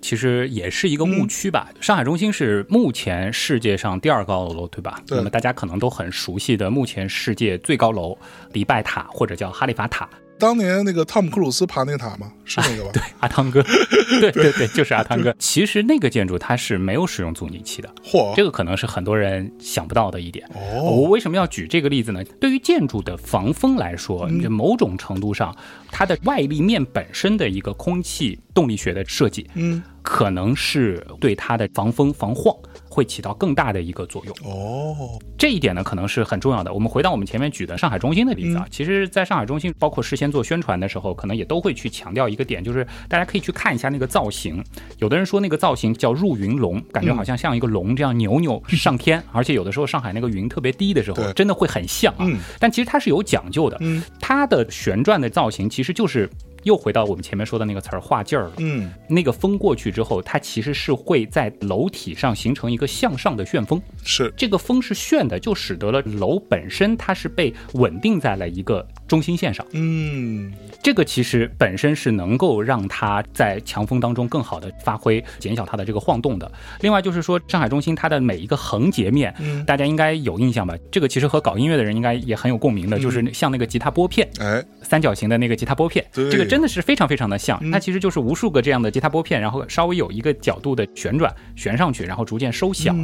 [0.00, 1.68] 其实也是一个误区吧。
[1.80, 5.00] 上海中心是目前世界上第二高的楼，对吧？
[5.08, 8.16] 那么大家可能都很熟悉的，目前世界最高楼
[8.52, 10.08] 迪拜塔或者叫哈利法塔。
[10.38, 12.30] 当年那个汤姆克鲁斯爬那个塔吗？
[12.44, 12.90] 是那个吧？
[12.94, 13.62] 对，阿汤哥，
[14.20, 15.34] 对对对，就是阿汤哥。
[15.38, 20.46] 其实那个建筑它是没有使用阻尼器的，嚯，这个可能是很多人想不到的一点。
[20.54, 22.22] 哦，我为什么要举这个例子呢？
[22.40, 25.54] 对于建筑的防风来说，这某种程度上，
[25.90, 32.54] 它的外立面本身的一个空气动力学的设计，嗯，可能是对它的防风防晃。
[32.96, 36.72] 会起到更大的一个作用哦，这一点呢可能是很重要的。
[36.72, 44.64] 我们回到我们前面举的上海中心的例子啊，其实，在上海中心，包括事先做宣传的时候，可能也都会去强调一个点，就是大家可以去看一下那个造型。
[44.96, 52.26] 有的人说那个造型叫入云龙，感觉好像像一个龙这样扭扭上天，而且有的时候上海那个云特别低的时候，真的会很像啊。
[52.58, 53.78] 但其实它是有讲究的，
[54.18, 56.30] 它的旋转的造型其实就是。
[56.66, 58.54] 又回到我们前面说的那个词儿画劲儿了。
[58.58, 63.80] 嗯，那个风过去之后，它其实是会在楼体上形成一个向上的旋风。
[64.02, 69.64] 是，这个风是旋的，就使得了楼本身它是被稳定在了一个中心线上。
[69.70, 76.50] 嗯，这个其实本身是能够让它在强风当中更好的发挥，减小它的这个晃动的。
[76.80, 79.32] 另外就是说，上海中心它的每一个横截面，
[79.64, 80.74] 大家应该有印象吧？
[80.90, 86.56] 这个其实和搞音乐的人应该也很有共鸣的，就是像那个吉他拨片，哎，三角形的那个吉他拨片，这个真。
[86.56, 92.96] 真的是非常非常的像，它其实就是无数个这样的吉他拨片，然后稍微有一个角度的旋转，旋上去，然后逐渐收小。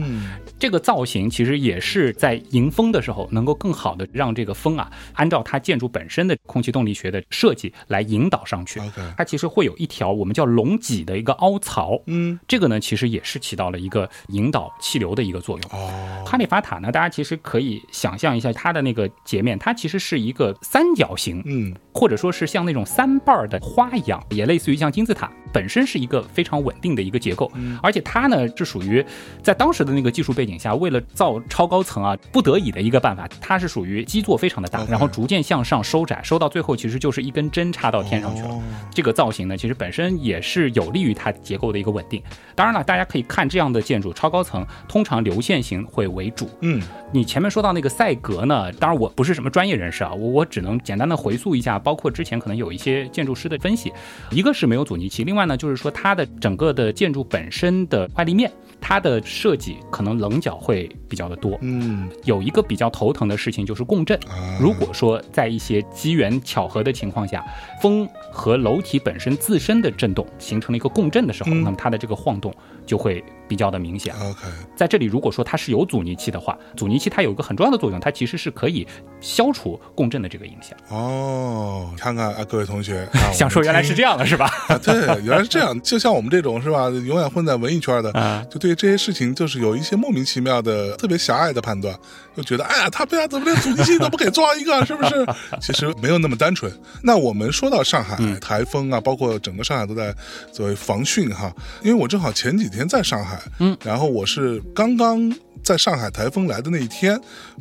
[0.58, 8.80] 这个造型其实也是在迎风的时候，能够更好的让这个风啊，按照它建筑本身的空气动力学的设计来引导上去。
[9.16, 15.70] 它其实会有一条我们叫龙脊的一个凹槽，嗯，这个呢其实也是起到了一个引导气流的一个作用。
[15.72, 23.42] 哦，哈利法塔呢，大家其实可以想象一下它的那个截面，它其实是一个三角形，嗯，或者说是像那种三瓣。
[23.42, 27.50] 的花一样也类似于像金字塔，本身是一个非常稳定的一个结构，
[27.82, 29.04] 而且它呢是属于
[29.42, 33.28] 在当时的那个技术背景下，为了造超高层啊，不得已的一个办法。
[33.40, 38.50] 它是属于基座非常的大，然后逐渐向上收窄，收到最后其实就是一根针插到天上去了。
[38.90, 42.22] 这个造型呢，其实本身也是有利于它结构的一个稳定。
[42.54, 46.48] 当然了，大家可以看这样的建筑，超高层通常流线型会为主。
[46.60, 53.32] 嗯，你前面说到那个赛格呢，当然我不是什么专业人士啊，我我只能简单的回溯一下，包括之前可能有一些建筑。
[53.34, 53.90] 师的分析，
[54.30, 61.58] 一个是没有阻尼器，另外呢，就是说它的整个的建筑本身的外立面，它的设计可能棱角会比较的多。
[61.62, 64.20] 嗯，有一个比较头疼的事情就是共振。
[64.60, 67.42] 如果说在一些机缘巧合的情况下，
[67.80, 72.52] 风和楼体本身自身的震动形成了一个共振的时候，那么它的这个晃动
[72.86, 73.22] 就会。
[73.48, 74.14] 比较的明显。
[74.14, 78.86] OK，在这里，如果说它是有阻尼器的话，阻尼器它有一个很重要的作用，它其实是可以
[79.20, 80.78] 消除共振的这个影响。
[80.88, 84.50] 哦，看看啊，各位同学， 想说原来是这样的，是吧？
[84.70, 85.78] 啊，对，原来是这样。
[85.82, 91.94] 就像我们这种是吧，永远混在文艺圈的，就对这些事情就是有一些莫名其妙的、特别狭隘的判断，
[92.34, 95.26] 就觉得哎呀，他们家怎么连阻尼器都不给装一个， 是不是？
[95.60, 96.72] 其实没有那么单纯。
[97.02, 100.14] 那我们说到上海台风啊，包括整个上海都在
[100.52, 103.40] 作为防汛哈，因为我正好前几天在上海。
[103.60, 105.30] 嗯，然后我是刚刚
[105.62, 107.18] 在上海台风来的那一天，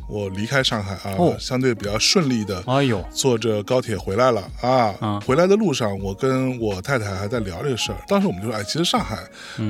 [0.08, 5.20] 我离开上海啊，相对比较顺利的，哎呦，坐着高铁回来了啊。
[5.24, 7.98] 回来的路上，我跟我太太还在聊这个事儿。
[8.08, 9.18] 当时我们就说，哎，其实上海，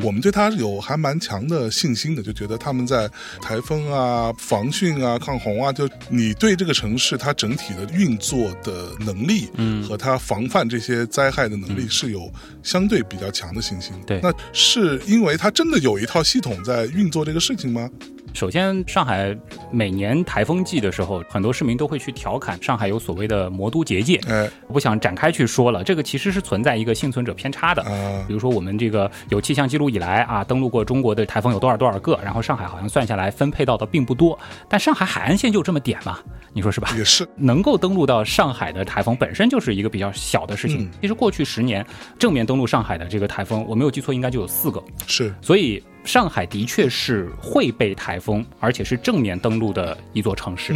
[0.02, 3.08] 我们对它有还蛮强的信心的，就觉得他们在
[3.40, 13.92] 台风啊、防汛啊、抗洪啊，就你对这个城市它整体的运作的能力，嗯，和它防范这些灾害的能力是有相对比较强的信心。
[14.06, 17.90] 对，那是因为它真的有一套系统在运作这个事情吗？
[18.34, 19.36] 首先，上海
[19.70, 24.18] 每年台风季的时候，很多市民都会去调侃上海有所谓的魔都结界。
[24.28, 27.82] 哎，我不想展开去说了，这个其实是存在一个幸存者偏差的。
[27.82, 34.38] 啊，比如说我们这个有气象记录以来啊，登陆过中国的台风有多少多少个，然后上海好像算下来分配到的并不多。
[34.68, 36.18] 但上海海岸线就这么点嘛，
[36.52, 36.88] 你说是吧？
[36.96, 40.90] 也是，能够登陆到上海的台风本身就是一个比较小的事情。
[41.00, 41.86] 其实过去十年
[42.18, 44.82] 正面登陆上海的这个台风，我没有记错，应该就有四个。
[45.06, 45.82] 是，所以。
[46.04, 50.74] 上海的确是会被台风，而且是正面登陆的一座城市。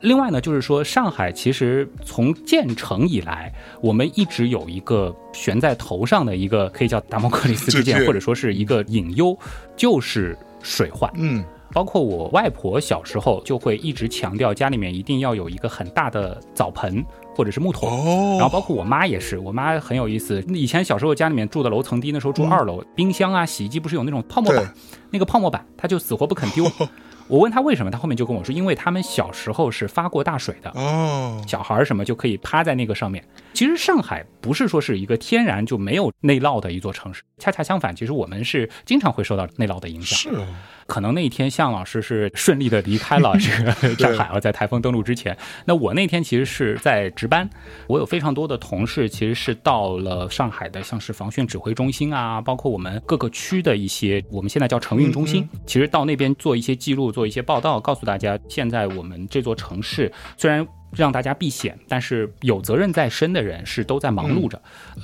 [0.00, 3.52] 另外呢，就是说上海其实从建成以来，
[3.82, 9.38] 我们一直有一个悬在头上的一个可以叫达摩克里斯之剑，或者说是一个隐忧，
[9.76, 11.10] 就是水患。
[11.16, 17.04] 嗯，包括我外婆小时候就会一直强调，家里面一定要有一个很大的澡盆。
[17.40, 17.88] 或者是木桶，
[18.36, 20.44] 然后包括我妈也是，我妈很有意思。
[20.48, 24.74] 以前小时候家里面住的楼层低，那时候住二楼，冰箱啊、洗衣机不是有那种泡沫板，
[25.08, 26.70] 那个泡沫板她就死活不肯丢。
[27.28, 30.70] 我问他为什么，他后面就跟我说，因为他们小时候是发过大水的。
[30.74, 33.24] 哦，小孩什么就可以趴在那个上面。
[33.52, 40.18] 其实上海不是说是一个天然就没有内涝的一座城市，恰恰相反，其实我们是经常会受到内涝的影响。
[40.18, 40.46] 是啊。
[40.86, 47.48] 可能那一天向老师是顺利的离开了这个 上海啊，在台风登陆之前，那我那天其实是在值班，
[47.86, 64.60] 我有非常多的同事其实是到了上海的，像是防汛指挥中心啊，包括我们各个区的一些，我们现在叫城运中心，其实到那边做一些记录，做一些报道，告诉大家现在我们这座城市虽然让大家避险，但是有责任在身的人是都在忙碌着。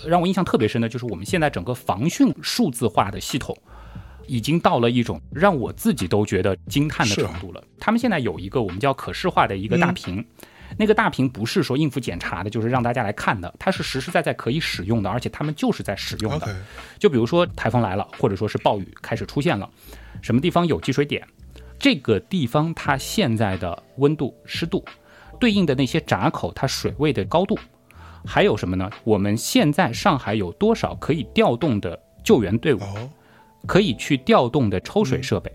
[0.07, 3.57] 让我印象特别深的就是我们现在整个防汛数字化的系统。
[4.29, 7.63] 已经到了一种让我自己都觉得惊叹的程度了。
[7.79, 10.27] 他们现在有一个我们叫可视化的一个大屏，
[10.77, 16.57] 那个大屏不是说应付检查的，就是让大家来看的，它是实实在在可以使用的，而且他们就是在使用的。
[16.99, 19.71] 就比如说台风来了，或者说是暴雨开始出现了，
[20.21, 21.25] 什么地方有积水点，
[21.79, 24.85] 这个地方它现在的温度、湿度，
[25.39, 27.59] 对应的那些闸口它水位的高度，
[28.25, 28.91] 还有什么呢？
[29.05, 32.81] 我们现在上海有多少可以调动的救援队伍？
[33.67, 35.53] 可以去调动的抽水设备，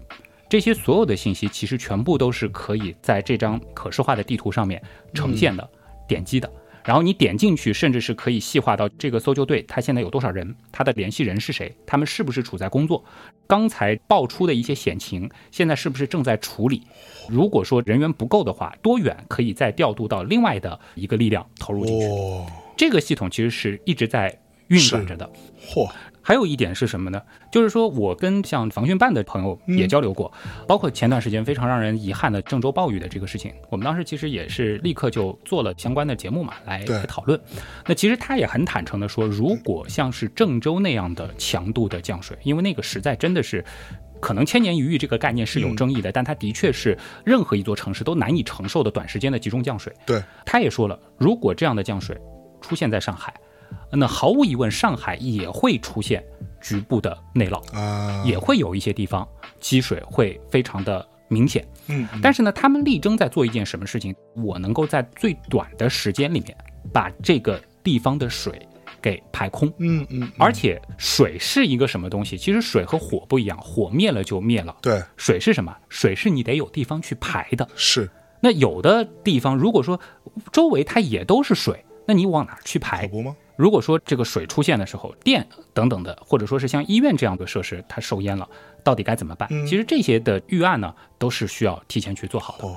[0.50, 4.82] 这些所有的信息其实全部都是可以在这张可视化的地图上面
[5.14, 5.70] 呈现的、
[6.08, 6.52] 点击的。
[6.84, 13.04] 然后你点进去，甚至是可以细化到这个搜救队他现在有多少人，他的联系人是谁，他们是不是处在工作？
[13.48, 16.82] 刚才爆出的一些险情，现在是不是正在处理？
[17.30, 22.08] 如果说人员不够的话，多远可以再调度到另外的一个力量投入进去？
[22.76, 25.30] 这个系统其实是一直在运转着的。
[25.68, 25.90] 嚯！
[26.22, 27.22] 还有一点是什么呢？
[27.52, 30.32] 就是说我跟像防汛办的朋友也交流过，
[30.68, 37.40] 包括前段时间非常让人遗憾的郑州暴雨的这个事情，我们当时其实也是立刻就做了相关的节目嘛，来讨论。
[37.88, 43.66] 那其实他也很坦诚的说，如果像是郑州那样的强度的降水，因为那个实在真的是，
[44.20, 49.92] 可能千年一遇这个概念是有争议的，但它的确是任何一座城市都难以承受的短时间的集中降水。
[50.06, 52.16] 对，他也说了，如果这样的降水
[52.62, 53.34] 出现在上海。
[53.92, 56.24] 那毫无疑问，上海也会出现
[56.62, 59.28] 局部的内涝啊，也会有一些地方
[59.60, 61.68] 积水会非常的明显。
[61.88, 64.16] 嗯，但是呢，他们力争在做一件什么事情？
[64.36, 66.56] 我能够在最短的时间里面
[66.94, 68.66] 把这个地方的水
[69.02, 69.72] 给排空。
[69.80, 72.38] 嗯嗯，而且水是一个什么东西？
[72.38, 74.76] 其实水和火不一样，火灭了就灭了。
[74.82, 75.76] 对，水是什么？
[75.90, 77.68] 水是你得有地方去排的。
[77.76, 78.10] 是。
[78.44, 80.00] 那有的地方，如果说
[80.52, 83.08] 周围它也都是水，那你往哪去排？
[83.08, 83.36] 可不吗？
[83.62, 88.50] 如果说这个水出现的时候，电等等的，或者说是像医院这样的设施它受淹了，
[88.84, 89.48] 到底该怎么办？
[89.68, 92.68] 其实这些的预案呢，都是需要提前去做好的。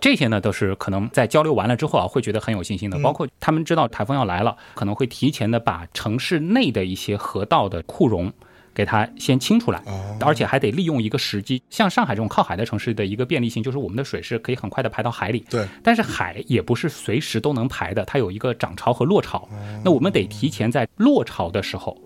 [0.00, 2.98] 这些呢，都是可能在交流完了之后啊，会觉得很有信心的。
[2.98, 8.32] 包括他们知道台风要来了，可能会提前的把城市内的一些河道的库容。
[8.76, 9.82] 给它先清出来，
[10.20, 11.62] 而且还得利用一个时机。
[11.70, 15.42] 像上海这种靠海的城市的一个便利性，就是我们的水是可以很快的排到海里。
[15.48, 19.48] 对，但是海也不是随时都能排的，它有一个涨潮和落潮。
[19.82, 21.96] 那我们得提前在落潮的时候，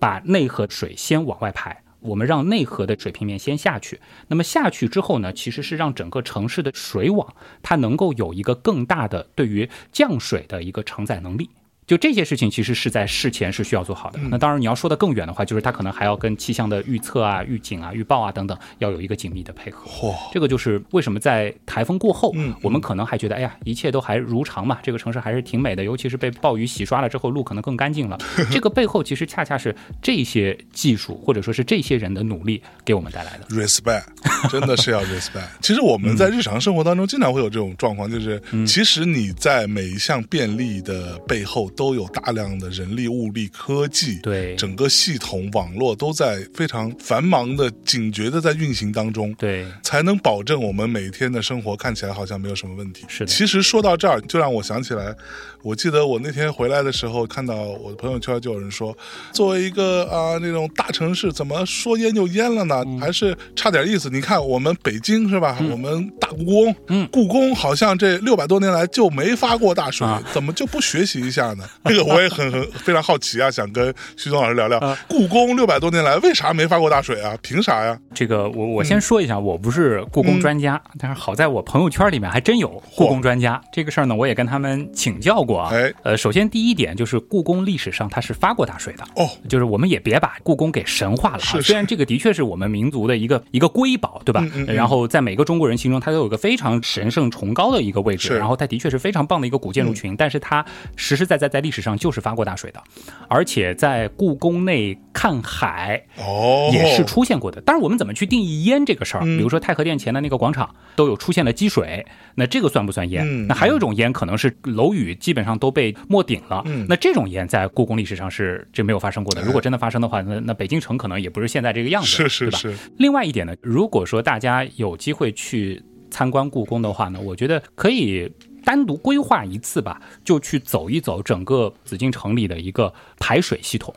[0.00, 4.00] 把内河水先往外排，我们让内河的水平面先下去。
[4.26, 11.48] 那么下去之后呢，其实是让整个城市的水网它能够有一个更大的对于降水的一个承载能力。
[11.88, 14.20] 就这些事情，其实是在事前是需要做好的。
[14.30, 19.90] 那当然，你要说的更远的话，就是它可能还要跟气象的预测啊、预警啊、预报啊等等，要有一个紧密的配合。
[19.90, 25.82] 嚯，这个就是为什么在台风过后，我们可能还觉得，哎呀，一切都还如常嘛，这个城市还是挺美的。
[25.82, 28.18] 尤其是被暴雨洗刷了之后，路可能更干净了。
[28.52, 33.46] 这个背后其实恰恰是这些技术或者说是这些人的努力给我们带来的。
[33.46, 34.04] Respect，
[34.50, 35.48] 真的是要 respect。
[35.62, 41.70] 其实我们在日常生活当中经常会有这种状况，就是其实你在每一项便利的背后。
[41.78, 53.04] 都有大量的人力、物力、科技，对整个系统网络都在非常繁忙的、警觉的在运行当中，对，才能保证我们每天的生活看起来好像没有什么问题。
[53.06, 55.14] 是的，其实说到这儿，就让我想起来，
[55.62, 58.96] 我记得我那天回来的时候，看到我的朋友圈就有人说，
[59.32, 62.84] 作为一个啊那种大城市，怎么说淹就淹了呢？
[63.00, 64.10] 还是差点意思。
[64.10, 65.56] 你看我们北京是吧？
[65.70, 71.67] 我们大故宫，嗯，故宫好像这六百多年来就没发过大水，怎么就不学习一下呢？
[71.84, 77.36] 这个我也很很非常好奇啊，想跟徐总老师聊聊，故宫六百多年来为啥没发过大水啊？
[77.42, 77.98] 凭啥呀？
[78.14, 83.60] 这个我我先说一下，我不是故宫专家，但是好在我朋友圈里面还真有故宫专家。
[83.72, 85.70] 这个事儿呢，我也跟他们请教过啊。
[85.72, 91.60] 哎，呃，首先第一点就是故宫历史上它是发过大水的哦，就是我们也别把故宫给神化了啊。
[91.60, 94.44] 虽然这个的确是我们民族的一个 一个瑰宝，对吧？
[94.66, 98.36] 然后在每个中国人心中，它都有一个非常神圣崇高的一个位置。
[98.38, 100.64] 然后它的确是非常棒的一个古建筑群，但是它
[100.96, 101.98] 实实在在在历史上。
[101.98, 102.80] 就是发过大水的，
[103.28, 107.60] 而且在故宫内看海哦，也是出现过的。
[107.66, 109.24] 但是我们怎么去定义淹这个事儿？
[109.24, 113.48] 比如说太和殿前的那个广场都有出现了积水，那这个算不算淹？
[113.48, 119.42] 那还有一种淹，可能是楼宇基本上都被没顶了，那这种淹在故宫历史上是这没有发生过的。
[119.42, 122.76] 如果真的发生的话，那那北京城可能也不是现在这个样子，是是是。
[122.96, 128.30] 另外一点呢，如果说大家有机会去参观故宫的话呢，我觉得可以。
[128.68, 133.94] 单独规划一次吧，就去走一走整个紫禁城里的一个排水系统，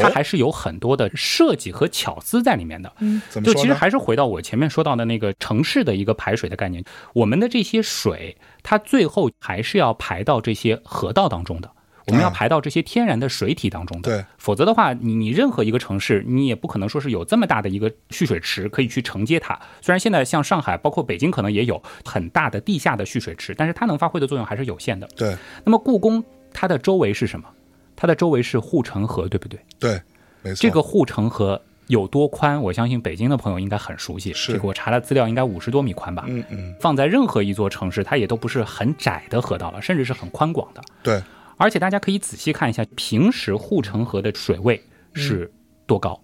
[0.00, 2.92] 它还是有很多的设计和巧思在里面的。
[3.00, 11.68] 嗯，就其实还是回到我前面说到的那个城市的一个排水的概念，我们的这些水，它最后还是要排到这些河道当中的。
[12.12, 19.58] 我们要排到这些天然的水体当中的，对，否则的话，你你任何一个城市，你也不可能说是有这么大的一个蓄水池可以去承接它。
[19.80, 25.08] 虽然现在像上海，包括北京，可能也有很大的地下的蓄水池，但是它能发挥的作用还是有限的。
[25.16, 25.36] 对。
[25.64, 26.22] 那么故宫
[26.52, 27.48] 它的周围是什么？
[27.96, 29.58] 它的周围是护城河，对不对？
[29.78, 30.00] 对，
[30.42, 30.56] 没错。
[30.60, 32.60] 这个护城河有多宽？
[32.60, 34.32] 我相信北京的朋友应该很熟悉。
[34.32, 34.52] 是。
[34.52, 36.24] 这个我查了资料，应该五十多米宽吧？
[36.26, 36.74] 嗯嗯。
[36.80, 40.82] 放在任何一座城市，它也都不是很窄的河道了，甚至是很宽广的。
[41.02, 41.22] 对。
[41.62, 44.82] 而且大家可以仔细看一下，平时护城河的水位
[45.14, 45.48] 是
[45.86, 46.20] 多高？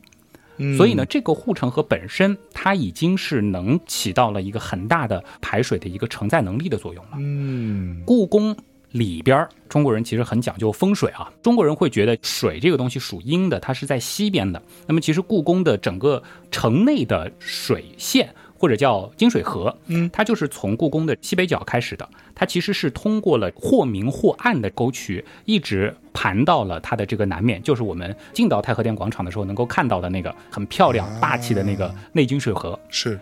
[0.77, 7.13] 所以呢，这个护城河本身它已经是能起到了一个很大的排水的一个承载能力的作用了。
[7.19, 8.57] 嗯，故宫
[8.91, 11.33] 里边，中国人其实很讲究风水啊。
[11.41, 14.61] 中国人会觉得水这个东西属阴的，它是在西边的。
[14.89, 16.21] 那么其实故宫的整个
[16.51, 18.35] 城内的水线。
[18.61, 32.79] 或者叫金水河，嗯，它就是从故宫的西北角开始的，它其实是通过了或明或暗的沟渠，一直盘到了它的这个南面，就是我们进到太和殿广场的时候能够看到的那个很漂亮、霸气的那个内金水河。
[32.89, 33.19] 是，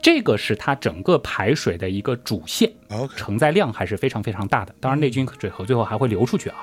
[0.00, 2.72] 这个是它整个排水的一个主线，
[3.14, 4.74] 承载量还是非常非常大的。
[4.80, 6.56] 当然，内金水河最后还会流出去啊。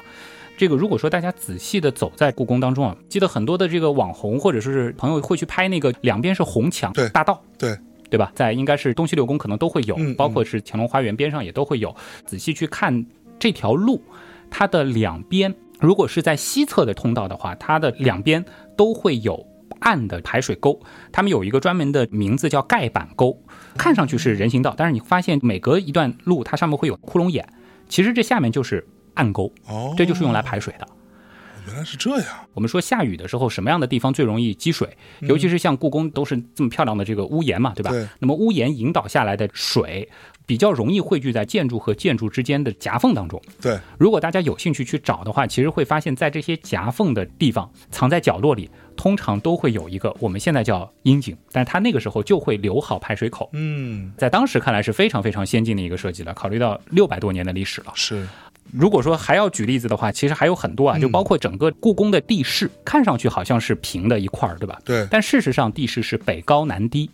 [0.58, 7.70] 这个如果说大家仔细的走在故宫当中啊，记得很多的这个网红或者说是朋友会去拍那个两边是红墙大道，对。
[7.70, 7.78] 对
[8.18, 8.32] 吧？
[8.36, 11.96] 在应该是东西六宫可能都会有，包括是乾隆花园边上也都会有。
[12.26, 13.06] 仔细去看
[13.40, 14.02] 这条路，
[14.50, 18.44] 它的两边，如果是在西侧的通道的话，它的两边
[18.76, 19.46] 都会有
[19.80, 20.80] 暗的排水沟，
[21.12, 23.42] 他们有一个专门的名字叫盖板沟。
[23.78, 27.48] 看上去是人行道，但是你发现每隔一段路，它上面会有窟窿眼，
[27.88, 29.52] 其实这下面就是暗沟，
[29.98, 30.88] 这就是用来排水的。
[31.68, 32.28] 原来是这样。
[32.54, 34.98] 我们说下雨的时候，什么样的地方最容易积水？
[35.22, 37.92] 尤其是像故宫都是这么漂亮的这个屋檐嘛，对吧？
[37.92, 38.08] 对。
[38.20, 40.08] 那么屋檐引导下来的水，
[40.46, 43.42] 比较容易汇聚在建筑和建筑之间的夹缝当中。
[43.62, 43.80] 对。
[43.98, 53.50] 如果大家有兴趣去找的话，其实会发现，在这些夹缝的地方，藏在角落里，通常都会有一个我们现在叫阴井，但是它那个时候就会留好排水口。
[53.54, 54.12] 嗯。
[54.18, 57.92] 在当时看来是非常非常先进的一个设计了，考虑到六百多年的历史了。
[57.96, 58.28] 是。
[58.74, 64.80] 如果说还要举例子的话，其实还有很多啊，就包括整个故宫的地势，看上去好像是平的一块儿，对吧？
[64.86, 65.08] 对。
[65.12, 67.10] 但事实上，地势是北高南低，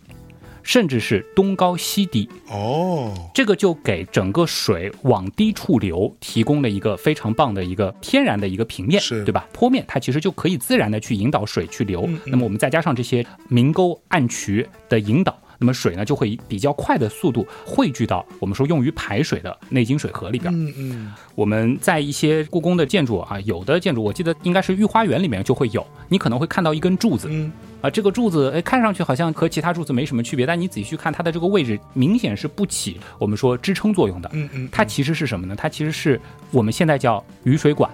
[0.62, 2.28] 甚至是东高西低。
[2.48, 3.12] 哦。
[3.34, 9.46] 这个就给整个水往低处流提供了一个非常棒的一个天然的一个平面，对吧？
[9.52, 12.08] 坡面它其实就可以自然的去引导水去流。
[12.26, 15.36] 那么我们再加上这些明沟暗渠的引导。
[15.58, 20.52] 那么水呢就会以比较快的速度汇聚到我们说用于排水的内金水河里边。
[20.54, 27.28] 嗯嗯，我们在一些故宫的建筑啊，有的建筑我记得应该是御花园里面就会有，你可能会看到一根柱子。
[27.30, 34.28] 嗯啊，这个柱子哎，看上去好像和其他柱子没什么区别，但你仔细去看，它的这个位置明显是不起我们说支撑作用的。
[34.32, 35.54] 嗯嗯，它其实是什么呢？
[35.56, 37.88] 它其实是我们现在叫雨水管，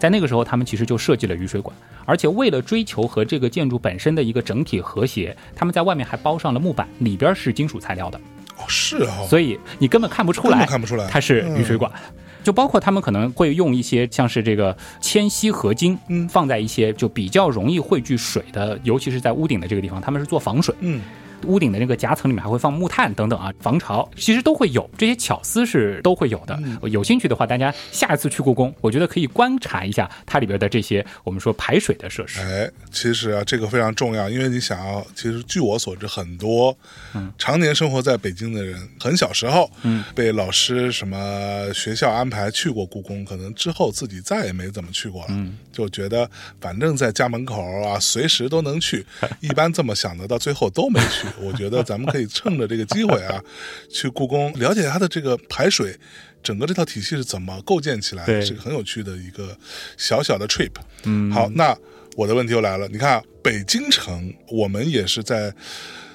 [0.00, 1.76] 在那个时候他们其实就设计了雨水管，
[2.06, 8.18] 而且为了追求和这个建筑本身的一个整体和谐，他们在外面还包上了木板，里边是金属材料的，
[8.56, 11.06] 哦是哦，所以你根本看不出来看不出来。
[11.08, 11.92] 它是雨水管。
[12.42, 16.26] 就包括他们可能会用一些像是这个铅锡合金，嗯。
[16.26, 20.74] 放在一些就比较容易汇聚水的，尤其是在屋顶的这个地方，他们是做防水。
[20.80, 21.02] 嗯
[21.46, 26.58] 屋顶的那个夹层里面还会放木炭等等啊，防潮其实都会有这些巧思是都会有的。
[26.62, 32.40] 嗯有兴趣的话，大家下一次去故宫，我觉得可以观察一下它里边的这些我们说排水的设施。
[32.40, 36.76] 哎，其实啊，这个非常重要，因为你想要，其实据我所知，很多
[37.38, 46.28] 常年生活在北京的人，很小时候，嗯，被老师什么学校安排去过故宫，可能之后自己再也没怎么去过了，嗯，就觉得
[46.60, 49.06] 反正在家门口啊，随时都能去，
[49.40, 51.28] 一般这么想的，到最后都没去。
[51.40, 53.42] 我觉得咱们可以趁着这个机会啊，
[53.90, 55.94] 去故宫了解它的这个排水。
[56.42, 58.40] 整个这套体系是怎么构建起来的？
[58.40, 59.54] 是个很有趣的一个
[59.98, 60.70] 小小的 trip。
[61.02, 61.76] 嗯，好，那
[62.16, 65.52] 我的问题又来了，你看北京城，我们也是在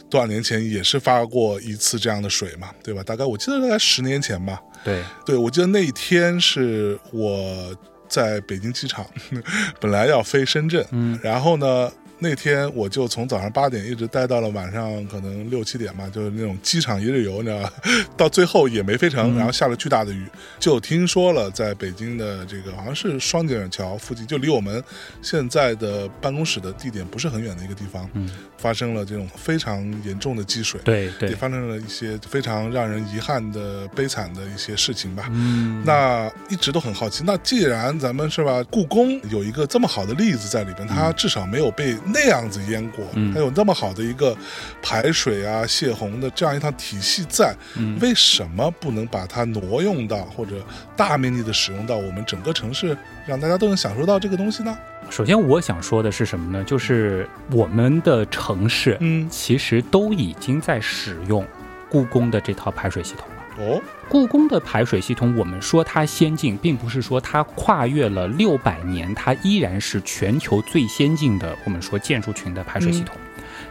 [0.09, 3.03] 多少年前也是发过一次这样的水嘛，对吧？
[3.03, 4.59] 大概我记得大概十年前吧。
[4.83, 7.77] 对，对，我记得那一天是我
[8.09, 9.05] 在北京机场，
[9.79, 11.91] 本来要飞深圳，嗯，然后呢。
[12.17, 17.73] 那天我就从早上八点一直待到了晚上可能六七点吧，就是那种机场一日游，你知道吧？
[18.15, 20.25] 到最后也没飞成，然后下了巨大的雨。
[20.59, 24.81] 就听说了，在北京的这个好像是双井桥附近，就离我们
[25.21, 35.27] 现在的办公室的地点不是很远的一个地方，嗯，发生了这种非常严重的积水，对对也，发生了一些非常让人遗憾的悲惨的一些事情吧。
[35.31, 44.35] 嗯，那一直都很好奇，那既然咱们是吧，故宫有一个这么好的例子在里边，它至少没有被那样子淹过，嗯它有那么好的一个
[44.81, 50.55] 排水啊、泄洪的这样一套体系在，嗯为什么不能把它挪用到或者
[50.95, 54.77] 大面积的使用到我们整个城市，让大家都能享受到这个东西呢？
[55.09, 56.63] 首先我想说的是什么呢？
[56.63, 61.45] 就是我们的城市，嗯，其实都已经在使用
[61.89, 63.35] 故宫的这套排水系统了。
[63.57, 71.57] 哦，故宫的排水系统，我们说它先进，并不是说它跨越了六百年，它依然是全球最先进的。
[71.65, 73.17] 我们说建筑群的排水系统，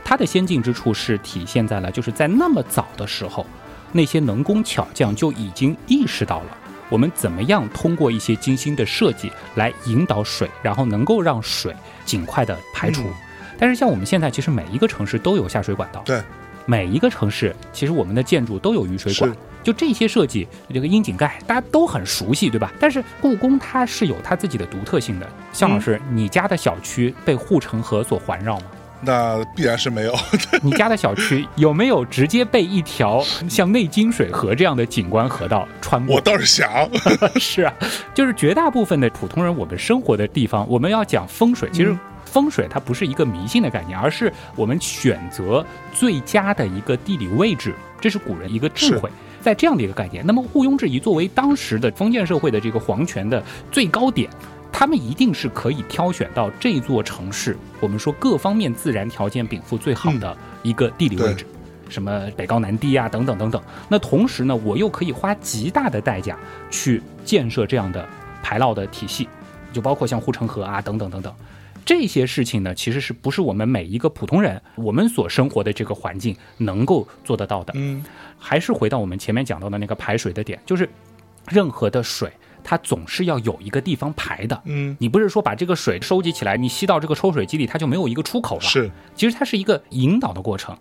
[0.05, 3.47] 它的先进之处是体现在了，就是在那么早的时候，
[3.93, 6.57] 那些能工巧匠就已经意识到了。
[6.91, 11.75] 我们怎么样通过一些精心的设计来引导水，然后能够让水
[12.05, 13.03] 尽快的排除。
[13.05, 13.15] 嗯
[13.57, 16.21] 但是像我们现在，其实每一个城市都有下水管道，对，
[16.67, 19.31] 每一个城市其实我们的建筑都有雨水管，
[19.63, 22.73] 就这些设计，这个窨井盖大家都很熟悉，对吧？
[22.81, 25.29] 但是故宫它是有它自己的独特性的。
[25.53, 28.67] 向老师，你家的小区被护城河所环绕吗？
[29.07, 30.15] 那必然是没有。
[30.63, 36.21] 你家的小区有没有直接被一条 像内金水河这样的景观河道穿过我？
[36.23, 36.89] 倒是想，
[37.39, 37.75] 是啊，
[38.15, 41.99] 就是绝大部分的普通人，我们生活的地方，我们要讲风水，其实嗯
[42.35, 49.09] 风水它不是一个迷信的概念，而是我们选择最佳的一个地理位置，这是古人一个智慧。
[49.41, 54.29] 在这样的一个概念，那么毋庸置疑，作为当时的封建社会的这个皇权的最高点，
[54.73, 61.47] 他们一定是可以挑选到这座城市，我们说各方面自然条件禀赋最好的一个地理位置。
[61.89, 63.63] 什么北高南低啊，等等等等。
[63.89, 66.37] 那同时呢，我又可以花极大的代价
[66.69, 68.05] 去建设这样的
[68.43, 69.29] 排涝的体系，
[69.73, 71.33] 就包括像护城河啊，等等等等。
[71.85, 77.73] 这些事情呢，其实是不是我们每一个普通人，我们所生活的这个环境能够做得到的？
[77.77, 78.03] 嗯，
[78.39, 80.89] 还是回到我们前面讲到的那个排水的点，就是
[81.49, 82.33] 任何的水，
[82.63, 84.63] 它总是要有一个地方排的。
[84.65, 88.63] 嗯，你不是说把这个水收集起来，你吸到这个抽水机里，它就没有一个出口了？
[88.63, 90.77] 是，其实它是一个引导的过程。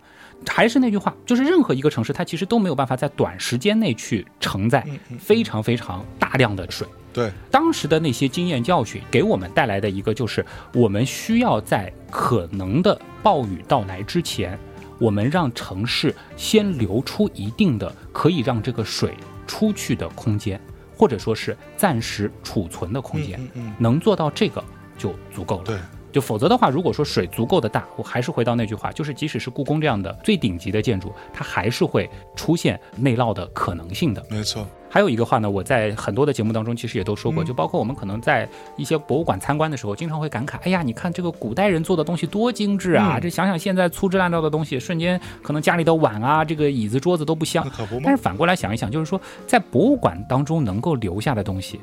[0.47, 4.85] 还是那句话，就是任何一个城市，它其实都没有办法在短时间内去承载
[5.17, 6.85] 非常非常大量的水。
[7.13, 10.43] 对，当时的那些经验教训给我们带来的一个就是，
[10.73, 14.57] 我们需要在可能的暴雨到来之前，
[14.97, 19.13] 我们让城市先留出一定的可以让这个水
[19.45, 20.59] 出去的空间，
[20.97, 23.39] 或者说是暂时储存的空间。
[23.39, 24.63] 嗯嗯，能做到这个
[24.97, 25.63] 就足够了。
[25.65, 25.77] 对。
[26.13, 34.23] 就否则的话，如果说水足够的大，我还是回到那句话，就是即使是故宫这样的最顶级的建筑，它还是会出现内涝的可能性的。
[34.29, 34.65] 没错。
[34.87, 38.47] 还有一个话呢，我在很多的节目当中其实也都说过，就包括我们可能在
[38.77, 43.19] 一些博物馆参观的时候，经常会感慨，哎呀，你看这个古代人做的东西多精致啊！
[43.19, 47.67] 这想想现在粗制滥造的东西，瞬间可能家里的碗啊，这个椅子桌子都不香。
[48.03, 51.81] 但是反过来想一想，就是说在博物馆当中能够留下的东西，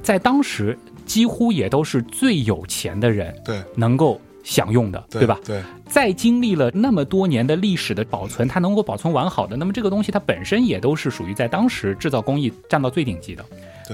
[0.00, 4.20] 在当时几乎也都是最有钱的人对能够。
[4.46, 5.40] 享用的，对吧？
[5.42, 13.42] 对，在经历了那么多年的历史的保存，它能够保存完好的，那么这个东西它本身也都是属于在当时制造工艺占到最顶级的。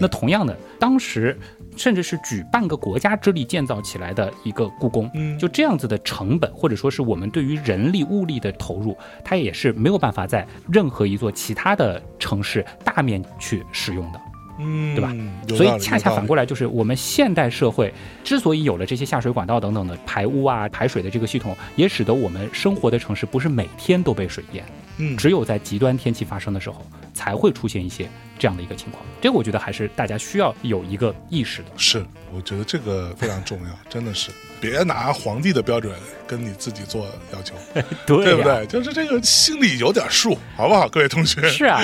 [0.01, 1.39] 那同样的，当时
[1.77, 5.09] 甚至是举半个国家之力建造起来的一个故宫，
[5.39, 14.21] 就这样子的成本，或者说是我们对于人力物力的投入，它也是没有办法在任何一座其他的城市大面去使用的。
[14.61, 15.15] 嗯，对吧？
[15.57, 17.93] 所以恰恰反过来，就是我们现代社会
[18.23, 24.65] 之所以有了这些下水管道等等的排污啊、排水的这个系统，也使得我们生活的城市不是每天都被水淹。
[24.99, 26.85] 嗯，只有在极端天气发生的时候，
[27.21, 28.09] 才会出现一些
[28.39, 29.05] 这样的一个情况。
[29.21, 31.69] 这个我觉得还是大家需要有一个意识的。
[31.77, 32.03] 是，
[32.35, 35.93] 我觉得这个非常重要，真的是别拿皇帝的标准
[36.27, 37.55] 跟你自己做要求，
[38.07, 38.65] 对不对？
[38.67, 41.47] 就是这个心里有点数，好不好，各位同学？
[41.51, 41.83] 是啊，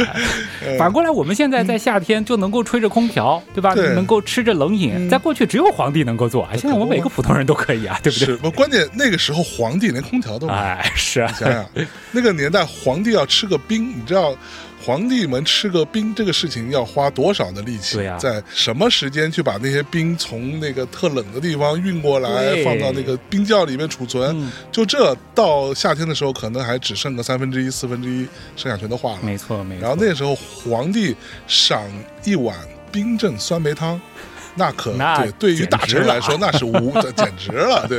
[0.79, 3.75] 反过来，我们现在在夏天就能够吹着空调，对吧？
[3.75, 8.27] 能够吃着冷饮，在过去只有皇帝能够做，现在我们每个普通人都可以啊，对不对？
[8.29, 11.67] 是，关键那个时候皇帝连空调都没有，哎，是啊，想想
[12.13, 14.35] 那个年代，皇帝要吃个冰，你知道？
[14.87, 17.97] 皇帝们吃个冰这个事情要花多少的力气？
[17.97, 24.49] 对呀，在什么时间去把那些冰从那个特冷的地方运过来，放到那个冰窖里面储存？
[24.71, 29.19] 就这到夏天的时候，可能还只剩个三分之一、四分之一，剩下全都化了。
[29.23, 29.83] 没错，没错。
[29.83, 31.17] 然后那时候皇帝
[31.49, 31.83] 赏
[32.23, 32.57] 一碗
[32.93, 34.01] 冰镇酸梅汤，
[34.55, 37.85] 那可 对对于大臣来说那是无 简直了。
[37.89, 37.99] 对，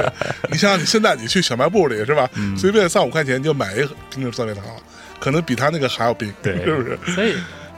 [0.49, 2.29] 你想想，你现在你去小卖部里是吧？
[2.57, 3.79] 随便三五块钱就买一
[4.09, 4.81] 冰镇酸梅汤了。
[5.19, 7.11] 可能比他那个还要冰，对， 是不是？
[7.13, 7.35] 所以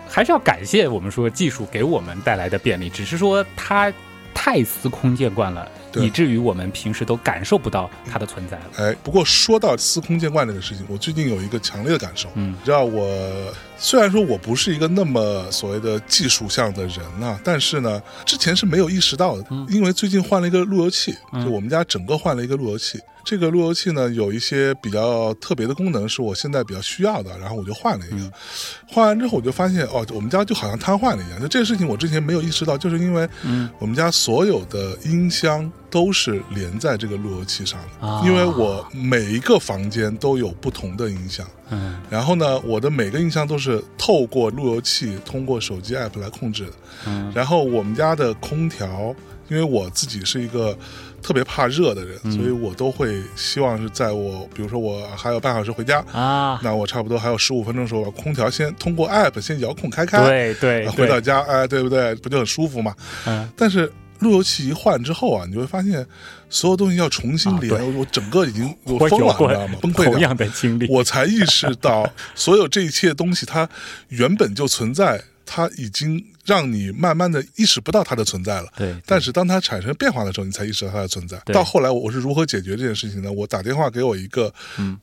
[0.08, 3.92] 还是要感谢我们说技术给我们带来的便利，只是说它
[4.34, 8.66] 太司空见惯了，以至于我们平时都感受不到它的存在了。
[8.78, 23.00] 哎，不过说到司空见惯这个事情，我最近有一个强烈的感受，嗯，你知道我虽然说我不是一个那么所谓的技术向的人啊，但是呢，之前是没有意识到的，因为最近换了一个路由器，就我们家整个换了一个路由器。
[23.26, 28.32] 这个路由器呢，有一些比较特别的功能，是我现在比较需要的，然后我就换了一个。
[28.88, 31.40] 换完之后，我就发现哦，我们家就好像瘫痪了一样。
[31.40, 33.28] 就这个事情，我之前没有意识到，就是因为
[33.78, 41.46] 我们家所有的音箱都是连在这个路由器上的，因为我每一个房间都有不同的音响。
[41.70, 46.72] 嗯，然后呢，我的每个音箱都是透过路由器，通过手机 app 来控制的。
[47.08, 49.16] 嗯，然后我们家的空调，
[49.50, 50.78] 因为我自己是一个。
[51.22, 62.16] 特别怕热的人，所以我都会希望是在我，比如说我还有半小时回家啊，那我差不多还有十五分钟的时候，把空调先通过 app 先遥控开开，对对，回到家，哎，对不对？
[62.16, 62.96] 不就很舒服嘛？
[63.28, 63.50] 嗯。
[63.58, 66.06] 但是路由器一换之后啊，你会发现
[66.50, 69.80] 所有东西要重新连，我整个已经我疯了，你知道吗？
[69.82, 73.70] 崩溃同样的经历，我才意识到所有这一切东西它
[74.10, 76.24] 原本就存在，它已经。
[76.50, 78.96] 让你慢慢的意识不到它的存在了，对。
[79.06, 81.40] 但是当它产生变化的时候，你才意识到它的存在。
[81.54, 83.32] 到后来，我是如何解决这件事情呢？
[83.32, 84.52] 我打电话给我一个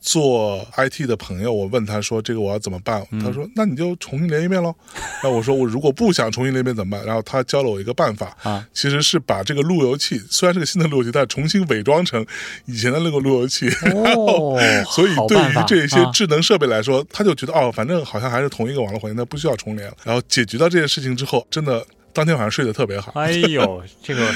[0.01, 4.75] 做 IT 的朋友，我问他说：“这个我要怎么办？”他说：“那你就重新连一遍喽。”
[5.23, 12.27] 那我说：“我如果不想重新连一遍怎么办？”然后他教了我一个办法啊，其实是把这个路由器，虽然是个新的路由器，但重新伪装成
[12.65, 13.69] 以前的那个路由器。
[13.95, 14.59] 哦，
[14.91, 19.97] 所以对于这些智能设备来说，他就觉得哦，反正好像还是同一个网络环境，那不需要重连了。
[20.03, 21.36] 然后解决到这件事情之后。
[21.51, 21.87] 真的，
[22.17, 23.13] 当天晚上睡得特别好。
[23.15, 24.27] 哎呦，这个。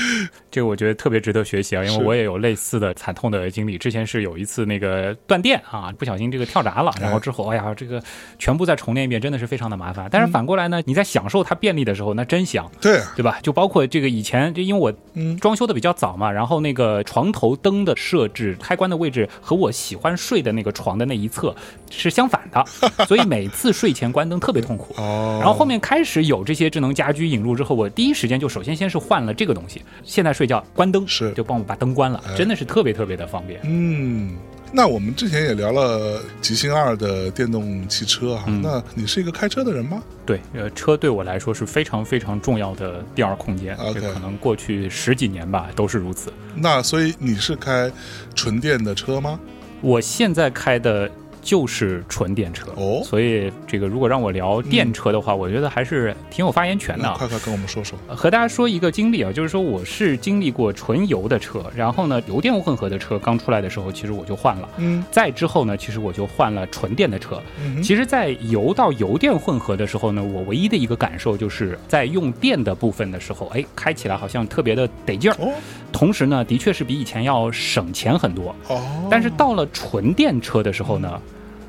[0.52, 3.78] 这个我觉得特别值得学习啊，因为我也有类似的惨痛的经历。
[3.78, 8.02] 之前是有一次那个断电啊，不小心这个跳闸了，然后之后哎呀，这个
[8.36, 10.08] 全部再重练一遍，真的是非常的麻烦。
[10.10, 13.38] 但是反过来呢，你在享受它便利的时候，那真香，对对吧？
[13.44, 14.92] 就包括这个以前，就因为我
[15.40, 21.54] 装修的比较早嘛，然后那个床头灯的设置开关的位置和我喜欢睡的那个床的那一侧
[21.90, 22.64] 是相反的，
[23.06, 24.92] 所以每次睡前关灯特别痛苦。
[25.00, 25.38] 哦。
[25.40, 30.30] 然后后面开始有这些智能家居引入之后，我第一时间就首先先是换了这个东西，现在。
[30.40, 33.60] 睡觉关灯是就帮我把灯关了，真的是特别特别的方便。
[33.64, 34.38] 嗯，
[34.72, 40.02] 那我们之前也聊了极星二的电动汽车啊，那你是一个开车的人吗？
[40.24, 43.76] 对，呃，车对我来说是非常非常重要的第二空间。
[43.76, 46.32] OK，可能过去十几年吧都是如此。
[46.54, 47.92] 那所以你是开
[48.34, 49.38] 纯电的车吗？
[49.82, 51.10] 我现在开的
[51.42, 57.14] 就是纯电车哦所以这个如果让我聊电车的话，我觉得还是挺有发言权的啊。
[57.16, 57.98] 快快跟我们说说。
[58.08, 64.68] 呃和大家说一个经历啊，就是说我是经历过纯油的车，然后呢，油电混合的车刚出来的时候，其实我就换了。
[64.78, 67.40] 嗯再之后呢，其实我就换了纯电的车。
[67.64, 75.36] 嗯其实，在油到油电混合的时候呢，我唯一的一个感受就是在用电的部分的时候，哎，开起来好像特别的得劲儿。
[75.40, 75.52] 哦
[75.92, 78.54] 同时呢，的确是比以前要省钱很多。
[78.68, 81.20] 哦，但是到了纯电车的时候呢，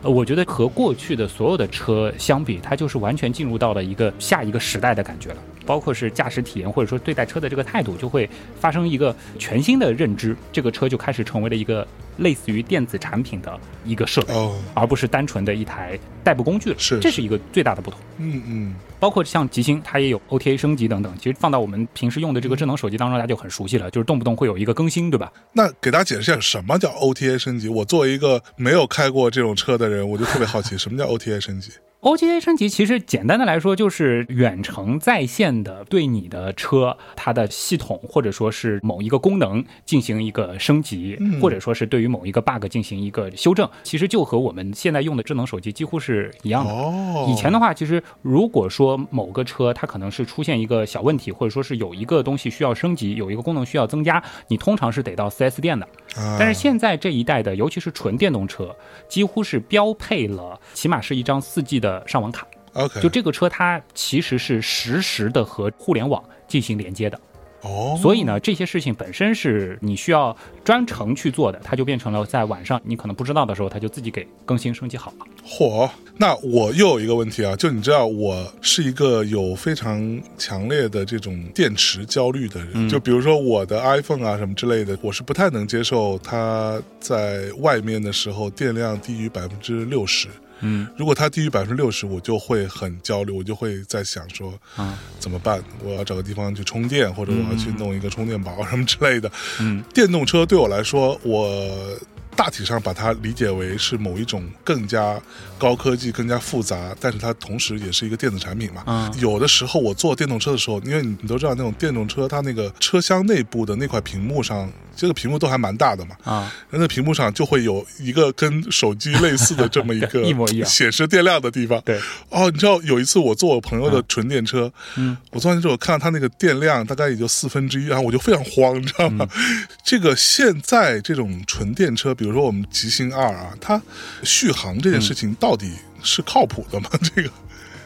[0.03, 5.37] 呃，我觉得和过去的所有的车相比，它就是完全进入到了一个下一个时代的感觉了。
[5.65, 10.35] 包括是驾驶体验，或者说对待车的这个态度，就会发生一个全新的认知。
[10.51, 11.87] 这个车就开始成为了一个
[12.17, 16.75] 类似于电子产品的一个设备，哦，而不是单纯的一台代步工具了。
[16.77, 17.99] 是这是一个最大的不同。
[18.17, 21.11] 嗯嗯，包括像极星，它也有 OTA 升级等等。
[21.17, 25.31] 其实放到我们平时用的这个智能手机当中，大家就很熟悉了，就是动不动会有一个更新，对吧？
[25.53, 27.67] 那给大家解释一下什么叫 OTA 升级。
[27.67, 31.71] 我作为一个没有开过这种车的人，我就特别好奇，什么叫 OTA 升级？
[32.01, 46.71] OTA 升级其实简单的来说就是远程在线的对你的车它的系统或者说是某一个功能进行一个升级，或者说是对于某一个 bug 进行一个修正，其实就和我们现在用的智能手机几乎是一样的。
[46.71, 55.87] 哦，以前的话，其实如果说某个车它可能是出现一个小问题，或者说是有一个东西需要升级，有一个功能需要增加，你通常是得到 4S 店的。
[56.15, 58.75] 啊，但是现在这一代的，尤其是纯电动车，
[59.07, 62.45] 几乎是标配了，起码是一张 4G 的上网卡。
[62.73, 67.19] OK，就这个车，它其实是实时的和互联网进行连接的。
[67.63, 75.25] 哦，所以呢，这些事情本身是你需要专程去做的，它就变成了在晚上你可能不知道的时候，它就自己给更新升级好了。
[75.45, 75.87] 嚯，
[76.17, 90.27] 那我又有一个问题啊，就你知道我是一个有非常强烈的这种电池焦虑的人，嗯就比如说我的 iPhone 啊什么之类的，我是不太能接受它在外面的时候电量低于百分之六十。
[90.61, 95.61] 嗯，如果它低于百分之六十，我就会很焦虑，我就会在想说，啊，怎么办？
[95.83, 99.31] 我要找个地方去充电，或者我要去弄一个充电宝什么之类的。
[99.59, 101.97] 嗯，电动车对我来说，我
[102.35, 105.21] 大体上把它理解为是某一种更加
[105.57, 108.83] 高科技、更加复杂，但是它同时也是一个电子产品嘛。
[108.87, 116.15] 嗯有的时候我坐电动车的时候，因为你你都知道那种电动车，它那个车厢内部的那块屏幕上，这个屏幕都还蛮大的嘛。
[116.23, 121.81] 啊，那屏幕上就会有一个跟手机类似的这么一个 一模一样显示电量的地方。
[121.83, 121.99] 对，
[122.29, 129.27] 哦，你知道有一次我坐我朋友的纯电车，嗯，我坐进去之后看到他那个电量大概也就四分之一，然后我就非常慌，你知道吗？
[129.35, 133.81] 嗯 这个现在这种纯电车，比如说我们极星二啊，它
[134.23, 135.71] 续航这件事情到底
[136.03, 136.89] 是靠谱的吗？
[137.01, 137.29] 这个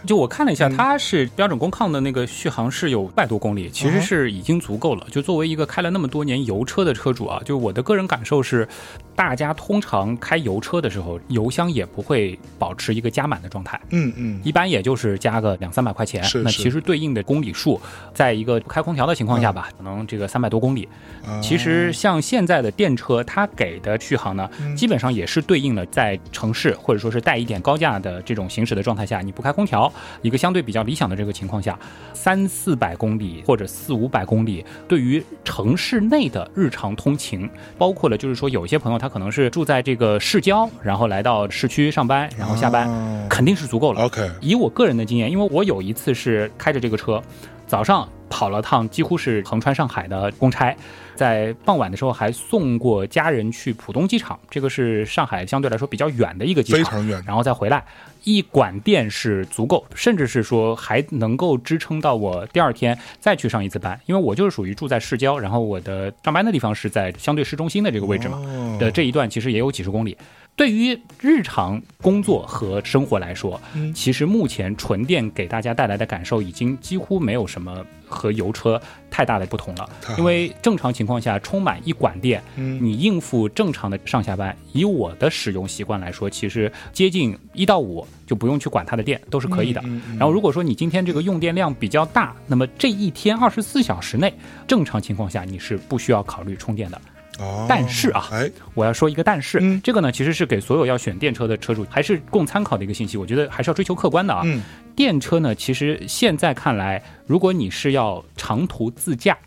[0.05, 5.05] 就我看了一嗯下，它是标准工抗的那个续航是有百多公里，其实是已经足够了。
[5.11, 8.67] 就作为一个开了那么多年油车的车主啊，就我的个人感受是，
[9.15, 13.79] 大家通常开油车的时候，油箱也不会保持一个加满的状态。
[13.89, 17.79] 嗯嗯，一般也就是加个两三百块钱，是是那其实对应的公里数，
[18.13, 20.87] 在一个不开空调的情况下吧，可能这个三百多公里。
[21.25, 29.91] 啊其实像现在的电车，它给的续航呢，嗯基本上也是对应了在城市或者说是带一点高价的这种行驶的状态下，你不开空调，
[30.21, 31.77] 一个相对比较理想的这个情况下，
[32.13, 44.01] 三四百公里或者四五百公里，对于城市内的日常通勤，包括了就是说有些朋友他可能是住在这个市郊，然后来到市区上班，然后下班，啊肯定是足够了。
[44.01, 47.21] OK，以我个人的经验，因为我有一次是开着这个车，
[47.67, 50.75] 早上跑了趟几乎是横穿上海的公差，
[51.15, 57.83] 在傍晚的时候还送过家人去浦东机场，这个是上海相对来说比较远的一个机场，非常远然后再回来。
[58.23, 68.37] 一管电是足够，甚至是说还能够支撑到我第二天再去上一次班，因为我就是属于住在市郊，然后我的上班的地方是在相对市中心的这个位置嘛。
[68.39, 70.17] 哦的这一段其实也有几十公里。
[70.55, 78.81] 对于日常工作和生活来说，嗯其实目前纯电给大家带来的感受已经几乎没有什么和油车
[79.11, 79.89] 太大的不同了。
[80.07, 89.83] 了因为正常情况下充满一管电，嗯你应付正常的上下班，以我的使用习惯来说，其实接近一到五就不用去管它的电，都是可以的。
[90.17, 94.33] 然后如果说你今天这个用电量比较大，那么这一天二十四小时内，
[94.65, 97.01] 正常情况下你是不需要考虑充电的。
[97.39, 103.17] 哦但是啊哎，我要说一个但是，嗯这个呢其实是给所有要选电车的车主还是供参考的一个信息。
[103.17, 104.41] 我觉得还是要追求客观的啊。
[104.45, 104.61] 嗯
[104.95, 109.37] 电车呢，其实现在看来，如果你是要长途自驾，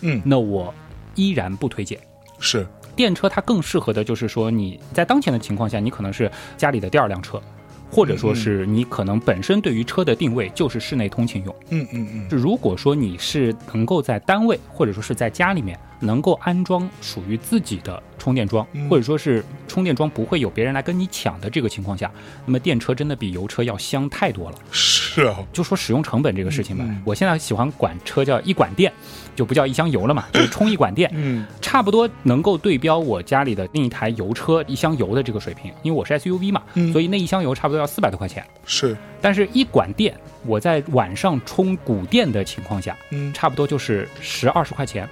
[0.00, 0.74] 嗯，那我
[1.14, 1.96] 依然不推荐。
[2.40, 2.66] 是
[2.96, 7.40] 电车它更适合的就是说你在当前的情况下，你可能是家里的第二辆车，
[7.88, 11.54] 或者说是你可能本身对于车的定位就是室内通勤用。
[11.70, 22.10] 嗯嗯嗯如果说你是能够在单位或者说是在家里面能够安装属于自己的充电桩，或者说是充电桩不会有别人来跟你抢的这个情况下，
[22.44, 24.56] 那么电车真的比油车要香太多了。
[24.70, 28.92] 是啊，就说使用成本这个事情吧，我现在喜欢管车叫一管电，
[29.34, 38.44] 就不叫一箱油了嘛， 就是充一管电，嗯，差不多能够对标我家里的另一台油车一箱油的这个水平，因为我是 SUV 嘛，所以那一箱油差不多要四百多块钱。
[38.66, 45.08] 是，但是一管电，我在晚上充谷电的情况下，嗯，差不多就是十二十块钱。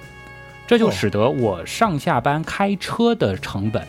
[0.67, 3.85] 这就使得我上下班开车的成本，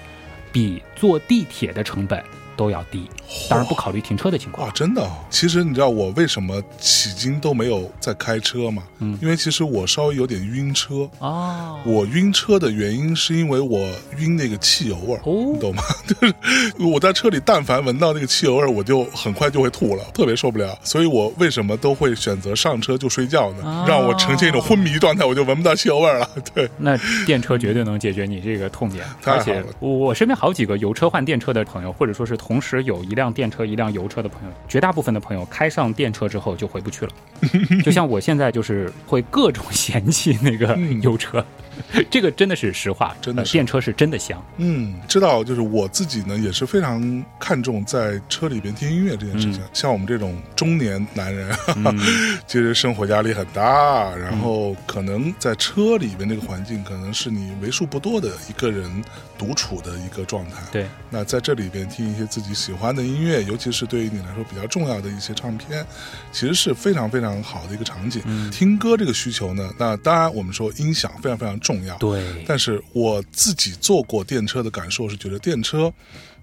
[0.52, 2.22] 比坐地铁的成本。
[2.58, 3.06] 都要低，
[3.48, 4.72] 当然不考虑停车的情况啊！
[4.74, 8.82] 真的，其实你知道我为什么迄今都没有在开车吗？
[8.98, 11.78] 嗯，因为其实我稍微有点晕车哦。
[11.84, 15.82] 我晕车的原因是因为我晕那个汽油味儿，你懂吗？
[16.06, 16.34] 就是
[16.78, 20.78] 我在车里，但凡闻到那个汽油味儿，我就很快就会吐了，特别受不了。
[20.82, 23.84] 所以我为什么都会选择上车就睡觉呢？
[23.88, 26.28] 让我呈现一种昏迷状态，我就闻不到汽油味儿了。
[26.54, 26.96] 对，那
[27.26, 29.04] 电车绝对能解决你这个痛点。
[29.24, 32.36] 而且我身边好几个油车换电车的朋友，或者说是。
[32.36, 37.12] 同时有一辆电车、一辆油车的朋友，绝大部分的朋友开上电车之后就回不去了。
[37.82, 41.44] 就像我现在就是会各种嫌弃那个油车。
[42.10, 44.42] 这个真的是实话，真的电车是真的香。
[44.58, 49.62] 嗯，知道，就是我自己呢，也是非常看重在车里边听音乐这件事情。
[49.72, 51.56] 像我们这种中年男人，
[52.46, 58.90] 其实生活压力很大，然后可能在车里边这个环境，可能是你为数不多的一个人
[59.36, 60.62] 独处的一个状态。
[60.72, 65.84] 对，那在这里边听一些自己喜欢的音乐，尤其是对于你来说比较重要的一些唱片，
[66.32, 68.22] 其实是非常非常好的一个场景。
[68.50, 71.58] 听歌这个需求呢，那当然我们说音响非常非常。
[71.66, 75.92] 重要对，但是我自己坐过电车的感受是，觉得电车，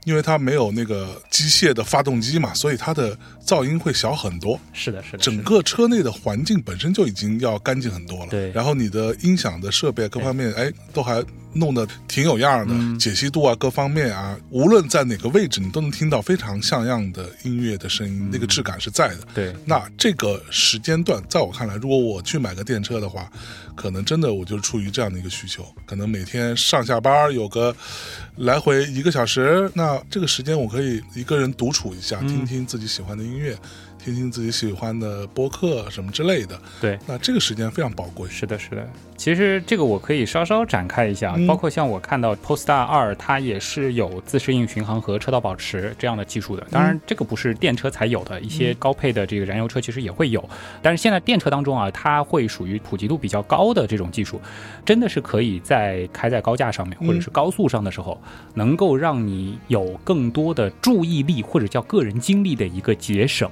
[0.03, 4.59] 因为它没有那个机械的发动机嘛，所以它的噪音会小很多。
[4.73, 8.27] 是的，是的，整个车内的环境本身就已经要干净很多了。
[8.29, 11.23] 对，然后你的音响的设备各方面，哎，都还。
[11.53, 19.19] 弄得挺有样的，解析度啊，各方面啊，无论在哪个位置，你都能听到非常像样的音乐的声音，那个质感是在的。
[19.33, 23.31] 对，那这个时间段，在我看来，如果我去买个电车的话，
[23.75, 27.75] 可能真的我就出于这样的一个需求，可能每天上下班有个
[28.37, 33.57] 来回一个小时，那这个时间我可以一个人独处一下，听听自己喜欢的音乐。
[34.03, 38.27] 听听自己喜欢的播客什么之类的，对，那这个时间非常宝贵。
[38.27, 38.85] 是的，是的。
[39.15, 46.67] 其实这个我可以稍稍展开一下，包括像我看到 Polestar 二，它也是有自适应巡航和车道保持这样的技术的。
[46.69, 50.43] 当然，这个不是电车才有的，一些高配的这个燃油车其实也会有。
[50.81, 54.41] 但是现在电车当中啊，它会属于普及度比较高的这种技术，
[54.83, 58.21] 真的是可以在开在高架上面或者是高速上的时候，
[58.55, 63.49] 能够让你有更多的注意力或者叫个人精力的一个节省。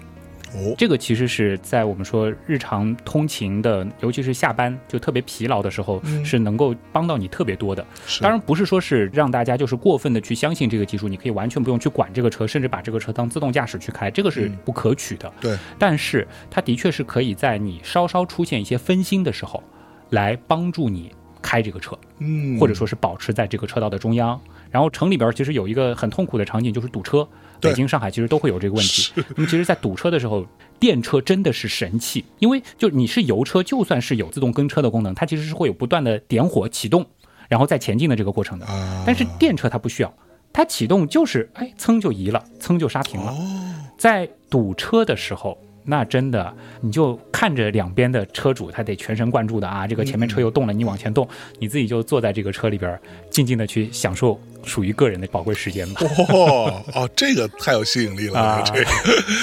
[0.54, 7.86] 哦，这个其实是在我们说日常通勤的，尤其是下班就特别疲劳的时候，是能够帮到你特别多的。
[8.20, 15.32] 当然不是说是让大家就是过分的去相信这个技术，你可以完全不用去管这个车，甚至把这个车当自动驾驶去开，这个是不可取的。
[15.40, 19.64] 对，但是它的确是可以在你稍稍出现一些分心的时候，
[20.10, 24.40] 来帮助你开这个车，嗯，或者说是保持在这个车道的中央。
[24.70, 27.28] 然后城里边其实有一个很痛苦的场景，就是堵车。
[27.62, 29.12] 北京、上海其实都会有这个问题。
[29.36, 30.46] 那么，其实，在堵车的时候，
[30.80, 37.06] 电车真的是神器，因为就你是油车，就算是有自动跟车的功能，它其实是会有不断的点火启动，
[37.48, 38.66] 然后再前进的这个过程的。
[39.06, 40.14] 但是电车它不需要，
[40.52, 43.34] 它启动就是哎，噌就移了，噌就刹停了。
[43.98, 45.58] 在堵车的时候。
[45.84, 53.02] 那真的，你就看着两边的车主，他得全神贯注的啊，这个前面车又动了，你往前动，你自己就坐在这个车里边，
[53.32, 56.02] 静静的去享受属于个人的宝贵时间吧。
[56.30, 58.62] 哦哦，这个太有吸引力了啊！
[58.66, 58.86] 这个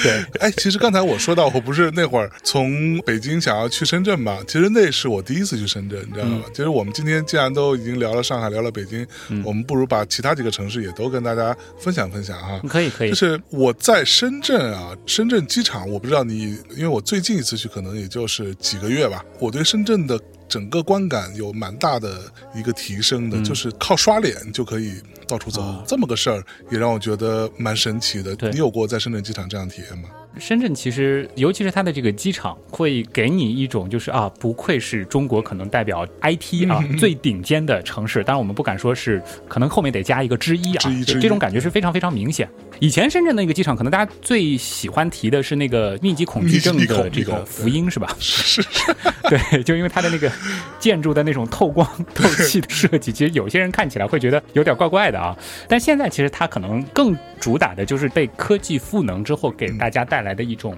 [0.03, 4.39] 对，哎，其实刚才我说到，我不是那会儿从北京想要去深圳嘛？
[4.47, 6.43] 其实那是我第一次去深圳，你知道吗？
[6.53, 9.05] 其实我们今天既然都已经聊了上海，聊了北京，
[9.43, 12.61] 我们不如把其他几个城市也都跟大家分享分享哈。
[12.67, 16.23] 可以可以，就是我在深圳啊，深圳机场，我不知道。
[16.23, 20.19] 你因为我最近一次去可能也就是几个月吧，我对深圳的
[20.49, 22.19] 整个观感有蛮大的
[22.55, 28.35] 一个提升的，就是靠刷脸就可以到处走，这么个事儿也让我觉得蛮神奇的。
[28.51, 30.09] 你有过在深圳机场这样体验吗？
[30.37, 38.23] 深圳其实，尤其是它的这个机场，会给你一种就是啊，不愧是中国可能代表 IT 啊最顶尖的城市。
[38.23, 42.47] 当然，我们不敢说是，可能后面得加一个之一啊，这种感觉是非常非常明显。
[42.79, 48.15] 以前深圳那个机场，可能大家最喜欢提的是那个密集恐惧症的这个福音，是吧？
[48.19, 48.63] 是，
[49.27, 50.31] 对，就因为它的那个
[50.79, 55.35] 建筑的那种透光 透气的设计，其实有些人看起来会觉得有点怪怪的啊。
[55.67, 60.29] 但现在其实它可能更主打的就是被科技赋能之后，给大家带来。
[60.29, 60.77] 的一种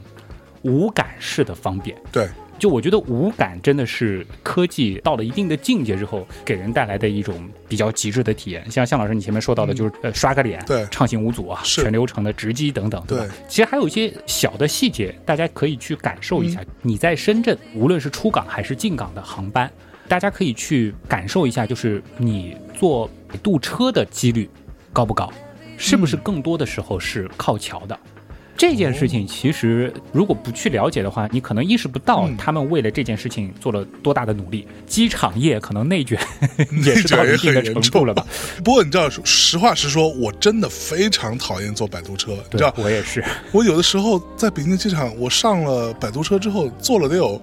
[0.63, 8.65] 无感式的方便，对，就我觉得无感真的是科技到了一定的境界之后给人带来的一种比较极致的体验。
[8.71, 13.27] 像向老师你前面说到的，就是呃刷个脸，对，畅行无阻啊，全流程的直击等等，对吧？
[13.47, 16.59] 其实还有一些小的细节，大家可以去感受一下。
[16.81, 19.69] 你在深圳，无论是出港还是进港的航班，
[20.07, 23.07] 大家可以去感受一下，就是你坐
[23.43, 24.49] 渡车的几率
[24.91, 25.31] 高不高？
[25.81, 27.97] 是不是更多的时候是靠桥的？
[28.55, 34.67] 这件事情其实如果不去了解的话，你可能意识不到他们为了这件事情做了多大的努力。
[34.85, 36.19] 机场业可能内卷
[36.85, 38.23] 也是到一定的程度了吧？
[38.63, 42.33] 不过你知道，实话实说，我真的非常讨厌坐摆渡车。
[42.51, 43.23] 你知道，我也是。
[43.51, 47.41] 我有的时候在北京机场，我上了摆渡车之后，坐了得有。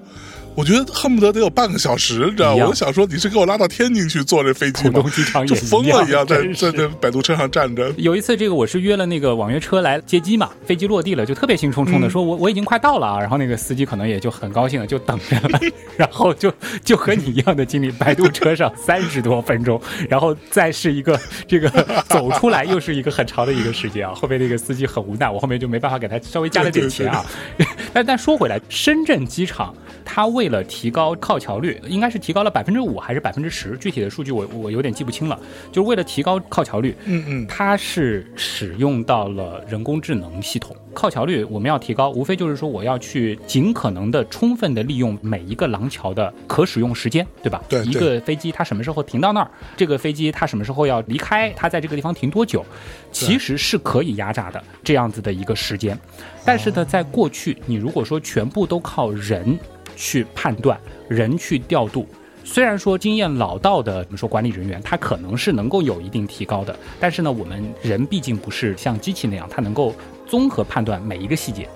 [0.55, 2.55] 我觉得恨不得得有半个小时，你知道？
[2.57, 5.03] 我想说，你是给我拉到天津去坐这飞机吗？
[5.47, 7.93] 就疯了一样，在在在摆渡车上站着。
[7.97, 15.61] 有一次，这个我是约了那个网约车来接机嘛，飞机落地了，就特别兴冲冲的说：“我我已经快到了啊！”然后那个司机可能也就很高兴了，就等着了。
[15.97, 16.53] 然后就
[16.85, 21.71] 就和你一样的经历，摆渡车上三十多分钟，然后再是一个这个
[22.09, 24.13] 走出来，又是一个很长的一个时间啊。
[24.13, 27.25] 后面那个司机很无奈，我后面就没办法给他稍微加了点钱啊。
[27.95, 29.73] 但但说回来，深圳机场。
[30.11, 33.79] 它为了提高靠桥率，应该是提高了百分之五还是百分之十？
[33.79, 35.41] 具体的数据我我有点记不清了。
[35.73, 40.77] 就是为了提高靠桥率，嗯嗯，它是使用到了人工智能系统。
[40.93, 47.63] 靠桥率我们要提高，无非就是说我要去尽可能的充分的利用每一个廊桥的可使用时间，对吧？
[47.69, 47.83] 对。
[47.85, 49.51] 一个飞机它什么时候停到那儿？
[49.77, 51.51] 这个飞机它什么时候要离开？
[51.57, 52.65] 它在这个地方停多久？
[53.13, 55.97] 其实是可以压榨的这样子的一个时间。
[56.45, 59.59] 但是呢，在过去，你如果说全部都靠人。
[59.99, 62.07] 去判断人去调度，
[62.45, 69.93] 虽然说经验老道的，我们说管理人员，他可能是能够有一定提高的，但是呢，我们人毕竟不是像机器那样，他能够
[70.25, 71.69] 综合判断每一个细节。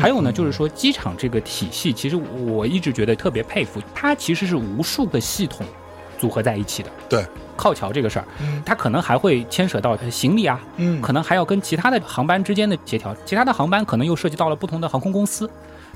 [0.00, 5.66] 还有呢，就是说机场这个体系，其实我一直觉得特别佩服，它其实是无数个系统
[6.18, 6.90] 组合在一起的。
[7.08, 7.24] 对，
[7.56, 8.24] 靠桥这个事儿，
[8.64, 15.50] 它可能还会牵扯到行李啊，嗯，可能还要跟其他的航班之间的协调，其他的航班可能又涉及到了不同的航空公司。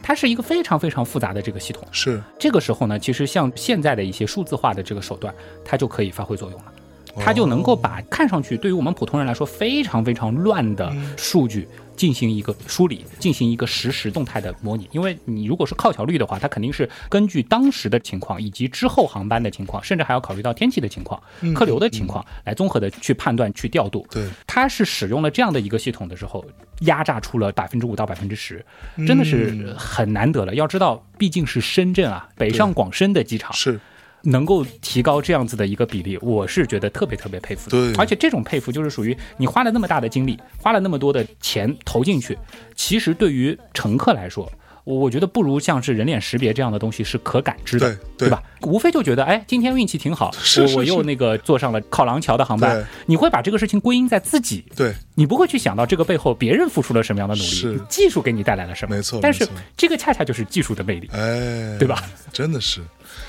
[0.06, 5.34] 它是一个非常非常复杂的这个系统，是这个时候呢，其实像现在的一些数字化的这个手段，
[5.64, 6.72] 它就可以发挥作用了，
[7.18, 11.66] 它就能够把看上去对于我们普通人来说非常非常乱的数据。
[11.96, 14.86] 进行一个梳理，进行一个实时动态的模拟。
[14.92, 21.18] 因为你如果是靠桥率的话，它肯定是根据当时的情况以及之后航班的情况，甚至还要考虑到天气的情况、
[21.54, 24.06] 客流的情况，来综合的去判断、去调度。
[24.10, 26.44] 对，它是使用了这样的一个系统的时候，
[26.80, 28.64] 压榨出了百分之五到百分之十，
[29.06, 30.54] 真的是很难得了。
[30.54, 33.80] 要知道，毕竟是深圳啊，北上广深的机场是。
[34.22, 37.92] 能够提高这样子的一个比例，我是觉得特别特别佩服的。
[37.92, 42.36] 对，而且这种佩服就是属于你花了那么大的精力，花了那么多的钱投进去，
[42.74, 44.50] 其实对于乘客来说。
[44.86, 48.40] 我我觉得不如像是人脸识别这样的东西是可感知的，对吧？
[48.62, 52.86] 无非就觉得，哎，今天运气挺好，我我又那个坐上了靠廊桥的航班。
[53.04, 58.94] 你会把这个事情归因在自己，对你不会去想到这个背后别人付出了什么样的努力，技术给你带来了什么？
[58.94, 59.44] 没错，但是
[59.76, 62.04] 这个恰恰就是技术的魅力，哎，对吧？
[62.32, 62.80] 真的是，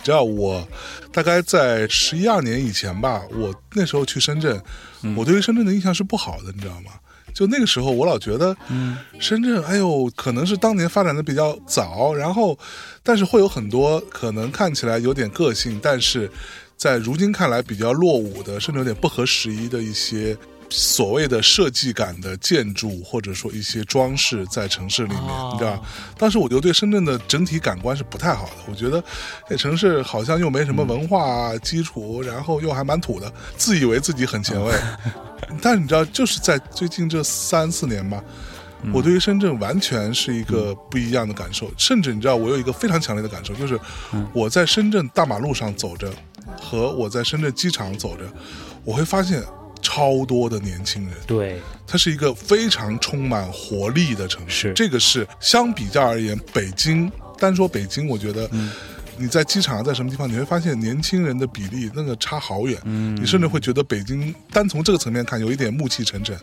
[0.04, 0.66] 只要我
[1.12, 4.62] 大概在十一二年以前吧，我那时候去深圳，
[5.16, 6.92] 我对于深圳的印象是不好的，你知道吗？
[7.38, 12.58] 就那个时候，我老觉得，嗯，深圳，哎呦，可能是当年发展的比较早，然后，
[13.04, 16.28] 但是会有很多可能看起来有点个性，但是
[16.76, 20.36] 在如今看来比较落伍的，甚至有点不合时宜的一些。
[20.70, 25.82] 所谓的设计感的建筑，或者说一些装饰在城市里面，你知道
[26.18, 28.56] 当时我就对深圳的整体感官是不太好的。
[28.70, 29.02] 我觉得
[29.48, 34.74] 这城市好像又没什么文化基础，然后又还蛮土的，自以为自己很前卫。
[35.62, 38.22] 但是你知道，就是在最近这三四年吧，
[38.94, 41.72] 我对于深圳完全是一个不一样的感受。
[41.78, 43.80] 甚至你知道，我有一个非常强烈的感受，就是
[44.34, 46.12] 我在深圳大马路上走着，
[46.60, 48.24] 和我在深圳机场走着，
[48.84, 49.42] 我会发现。
[49.82, 54.74] 超多的年轻人，对，它是一个非常充满活力的城市。
[54.74, 58.50] 这个是相比较而言，北京单说北京，我觉得。
[59.20, 63.16] 你在机场在什么地方，你会发现年轻人的比例那个差好远，嗯。
[63.20, 66.38] 你甚至会觉得北京单从这个层面看有一点暮气沉沉，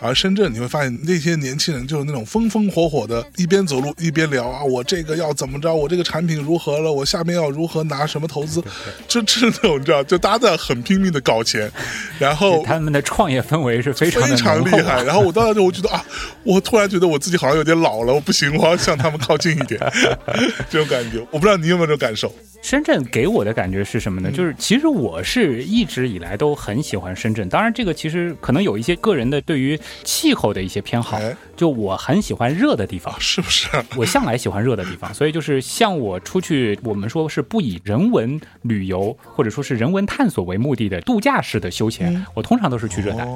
[0.00, 8.62] 而深圳你会发现那些年轻人就是那种风风火火的，一边走路一边聊啊，我这个要怎么着，我这个产品如何了，我下面要如何拿什么投资，
[9.06, 11.70] 这这 那种你知道，就大家在很拼命的搞钱，
[12.18, 16.04] 然后他们的创业氛围是非常非常厉害，然后我到那我觉得 啊，
[16.42, 19.80] 我突然觉得我自己好像有点老了，我不行，我要向他们靠近一点，
[20.68, 22.07] 这种感觉，我不知道你有没有这种感。
[22.08, 22.32] 感受。
[22.68, 24.30] 深圳给我的感觉是什么呢？
[24.30, 31.18] 就是其实我是一直以来都很喜欢深圳，当然这个其实可能有一些个人的对于气候的一些偏好。
[31.56, 33.68] 就我很喜欢热的地方，是不是？
[33.96, 43.26] 我向来喜欢热的地方，所以就是像我出去，我们说是不以人文旅游或者说是人文探索为目的的度假式的休闲，我通常都是去热带，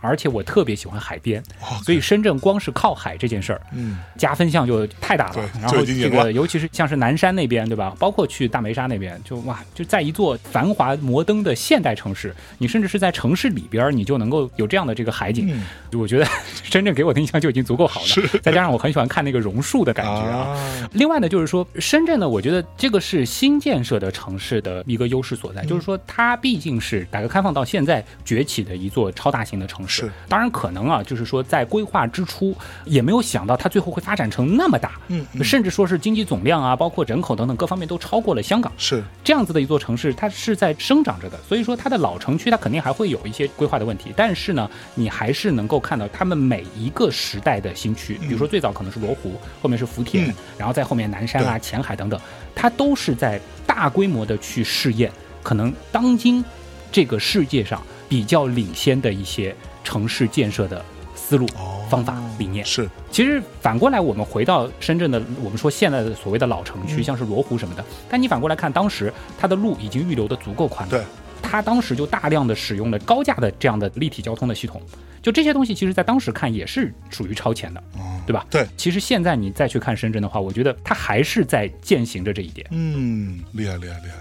[0.00, 1.42] 而且我特别喜欢海边，
[1.84, 5.50] 所以深圳光是靠海这件事儿，嗯，加分项就太大了。
[5.60, 7.92] 然后这个尤其是像是南山那边，对吧？
[7.98, 15.60] 包括去大梅沙那边，就哇，就在一座繁华摩登的现代城市，你甚至是在城市里边，你就能够有这样的这个海景。
[15.92, 16.26] 我觉得
[16.62, 17.66] 深圳给我的印象就已经。
[17.66, 20.56] 足够好了，再加上我很喜欢看那个榕树的感觉啊。
[20.92, 30.08] 另外呢，就是说深圳呢，我觉得这个是新建设的城市的一个优势所在，就是说它毕竟是改革开放到现在崛起的一座超大型的城市。
[30.28, 38.72] 当然可能啊，就是说在规划之初也没有想到它最后会发展成那么大，嗯，甚至说是经济总量啊，包括人口等等各方面都超过了香港。
[38.78, 47.56] 是这样子的一座城市，它是在生长着的，所以说它的老城区它肯定还会有一些规划的问题，但是呢，你还是能够看到他们每一个时代。
[47.56, 52.20] 的新区，比如说最早可能是罗湖，后面是福田，然后在后面南山啊、前海等等，
[52.54, 55.10] 它都是在大规模的去试验，
[55.42, 56.44] 可能当今
[56.92, 60.84] 这个世界上比较领先的一些城市建设的
[61.28, 61.44] 思路、
[61.90, 62.64] 方法、理念。
[62.64, 71.02] 是，其实反过来，我们回到深圳的，我们说现在的所谓的老城区，像是罗湖什么的，但你反过来看，当时它的路已经预留的足够宽了，对，
[71.42, 74.80] 它当时就大量的使用了高架的这样的立体交通的系统。
[75.26, 77.82] 就这些东西，其实在当时看也是属于超前的，
[78.24, 78.46] 对吧？
[78.48, 78.64] 对。
[78.76, 82.64] 其实现在你再去看深圳的话，我觉得它还是在践行着这一点。
[82.70, 84.14] 嗯，厉害厉害厉害。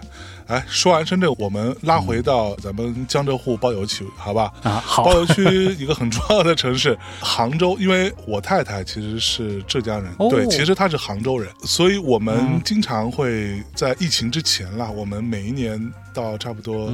[0.48, 4.52] 哎，说完深圳，我们拉回到咱们江浙沪包邮区，好吧？
[4.64, 5.04] 啊，好。
[5.04, 5.44] 包邮区
[5.76, 15.80] 一个很重要的城市杭州，因为我太太其实是浙江人，对，其实她是杭州人，所以我们经常会在疫情之前啦，我们每一年
[16.14, 16.92] 到差不多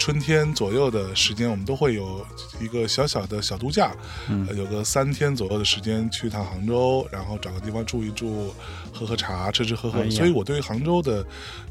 [0.00, 2.26] 春天左右的时间，我们都会有
[2.60, 3.92] 一个小小的小度假，
[4.28, 8.52] 嗯有个三天左右的时间去一趟杭州，然后找个地方住一住，
[8.92, 10.08] 喝喝茶，吃吃喝喝。
[10.10, 11.24] 所以我对杭州的。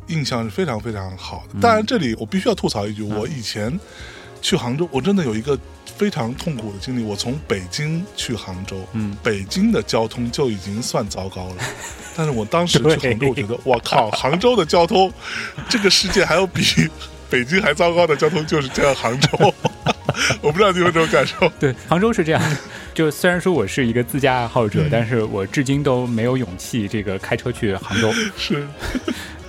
[0.09, 1.59] 印象是非常非常好的。
[1.61, 3.79] 当然，这里我必须要吐槽一句：我以前
[4.41, 5.55] 去杭州，我真的有一个
[5.85, 7.03] 非常痛苦的经历。
[7.03, 11.55] 我从北京去杭州，嗯，北京的交通就已经算糟糕了。
[12.17, 15.13] 但是我当时去 杭州，我觉得，我靠，杭州的交通，
[15.69, 16.63] 这个世界还有比
[17.29, 19.53] 北京还糟糕的交通，就是这样杭州。
[20.41, 21.49] 我不知道你有这种感受。
[21.59, 22.41] 对，杭州是这样。
[22.93, 28.11] 就虽然说我是一个自驾爱好者，但是我至今都没有勇气这个开车去杭州。
[28.35, 28.67] 是。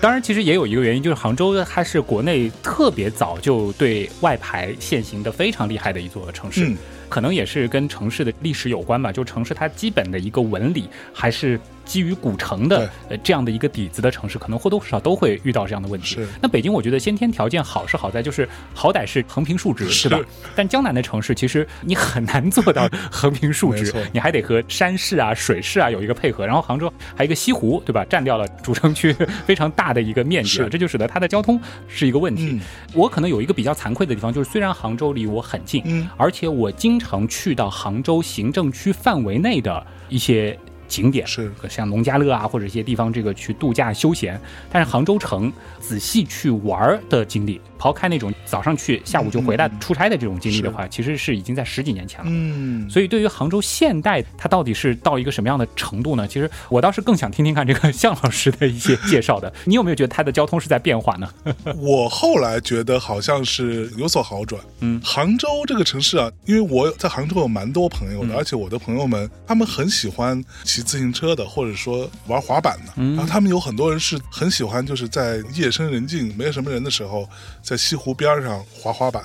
[0.01, 6.73] 当然，其实也有一个原因，就是杭州它是国内特别早就对外牌限行的非常厉害的一座城市，
[7.09, 9.11] 可能也是跟城市的历史有关吧。
[9.11, 11.59] 就城市它基本的一个纹理还是。
[11.91, 16.17] 基于古城的呃这样的一个底子的城市，可能或多或少都会遇到这样的问题。
[16.41, 20.21] 那北京，我觉得先天条件好是好在，就是好歹是横平竖直，是吧？
[20.55, 26.47] 但江南的城市，其实你很难做到横平竖直，你还得和山势啊、水势啊有一个配合。
[26.47, 28.05] 然后杭州还有一个西湖，对吧？
[28.05, 29.13] 占掉了主城区
[29.45, 32.61] 非常大的一个面积，这就使得它的交通是一个问题。
[32.95, 40.57] 我可能有一个比较惭愧的地方，就是虽然杭州离我很近，而且我经常去到杭州行政区范围内的一些。
[40.91, 44.39] 景点是像农家乐啊，或者一些地方这个去度假休闲，
[44.71, 47.61] 但是杭州城仔细去玩的经历。
[47.81, 52.27] 抛开那种早上去下午就回来出差的这种经历的话，其实是已经在十几年前了。
[52.29, 56.29] 嗯，所以对于杭州现代，它到底是到一个什么样的程度呢？
[56.29, 59.51] 其实我倒是更想听听看这个向老师的一些介绍的。
[59.65, 61.33] 你有没有觉得它的交通是在变化呢？
[61.81, 64.61] 我后来觉得好像是有所好转。
[64.81, 73.03] 嗯，杭州这个城市啊，因为我在杭州有蛮多朋友的，而且我的朋友们他们很喜欢骑自行车的，或者说玩滑板的。
[73.03, 77.27] 然后他们有很多人是很喜欢，就是在夜深人静、没有什么人的时候。
[77.71, 79.23] 在西湖边上滑滑板。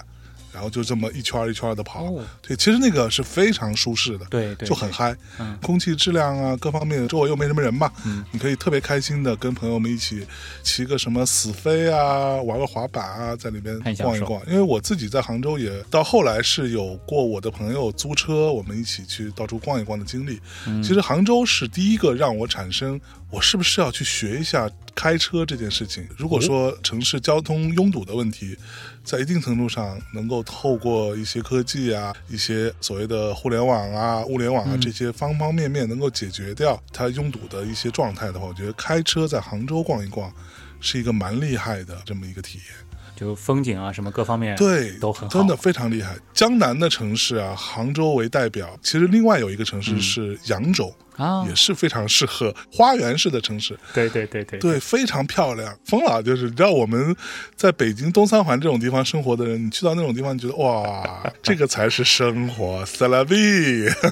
[0.56, 2.10] 然后就这么一圈一圈的跑，
[2.42, 5.14] 对，其实那个是非常舒适的，对，就很嗨，
[5.62, 7.92] 空气质量啊，各方面，周围又没什么人嘛，
[8.32, 10.26] 你可以特别开心的跟朋友们一起
[10.64, 14.42] 骑个什么死飞啊，玩个滑板啊，在里边逛一逛。
[14.48, 20.40] 因为我自己在杭州也到后来是有过我的朋友租车，我们一起去到处逛一逛的经历。
[20.82, 22.98] 其实杭州是第一个让我产生
[23.32, 26.08] 我是不是要去学一下开车这件事情。
[26.18, 28.58] 如果说城市交通拥堵的问题。
[29.06, 40.34] 在一定程度上，能够透过一些科技啊，一些所谓的互联网啊、物联网啊这些方方面面，能够解决掉它拥堵的一些状态的话，我觉得开车在杭州逛一逛，
[40.82, 42.66] 是一个蛮厉害的这么一个体验。
[43.16, 46.18] 就风景啊，什么各方面对都很好，真的非常厉害。
[46.34, 50.92] 江南的城市啊，杭州为代表，其实另外有一个城市是扬州。
[51.18, 53.78] 啊，也是非常适合花园式的城市。
[53.94, 56.22] 对对对对对，非常漂亮，疯了！
[56.22, 57.16] 就是你知道我们
[57.56, 63.36] 在北京东三环这种地方生活的人，你去到那种地方，你觉得哇， 这个才是生活，塞拉比。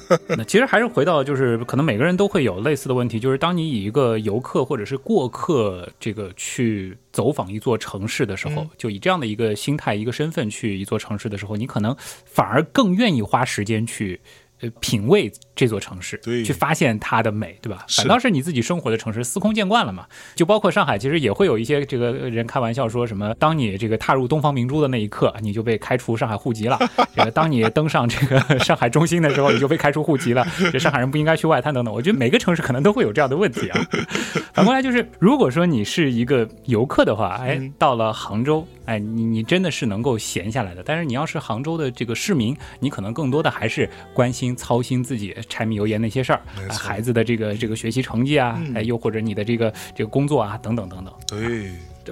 [0.36, 14.20] 那其实还是回到，就是可能每个人都会有类似的问题，就是当你以一个游客或者是过客这个去走访一座城市的时候，就以这样的一个心态、一个身份去一座城市的时候，你可能反而更愿意花时间去
[14.60, 14.70] 呃。
[14.80, 17.84] 品味这座城市，对，去发现它的美，对吧？
[17.88, 20.06] 反倒是你自己生活的城市司空见惯了嘛。
[20.34, 26.76] 就包括上海，其实也会有一些这个人开玩笑说什么：当你这个踏入东方明珠的那一刻，你就被开除上海户籍了；
[27.14, 30.44] 这个当你登上这个上海中心的时候，你就被开除户籍了。
[30.72, 31.94] 这上海人不应该去外滩等等。
[31.94, 33.80] 我觉得每个城市可能都会有这样的问题啊。
[34.52, 40.82] 反过来就是，如果说你是一个游客的话，哎，到了杭州，哎，你你真的是能够闲下来的。
[40.84, 44.54] 但是你要是杭州的这个市民，你可能更多的还是关心。
[44.64, 51.12] 操心自己柴米油盐那些事儿，孩子的这个这个学习成绩啊，哎，又或者你的这个这个工作啊，等等等等。
[51.26, 51.70] 对。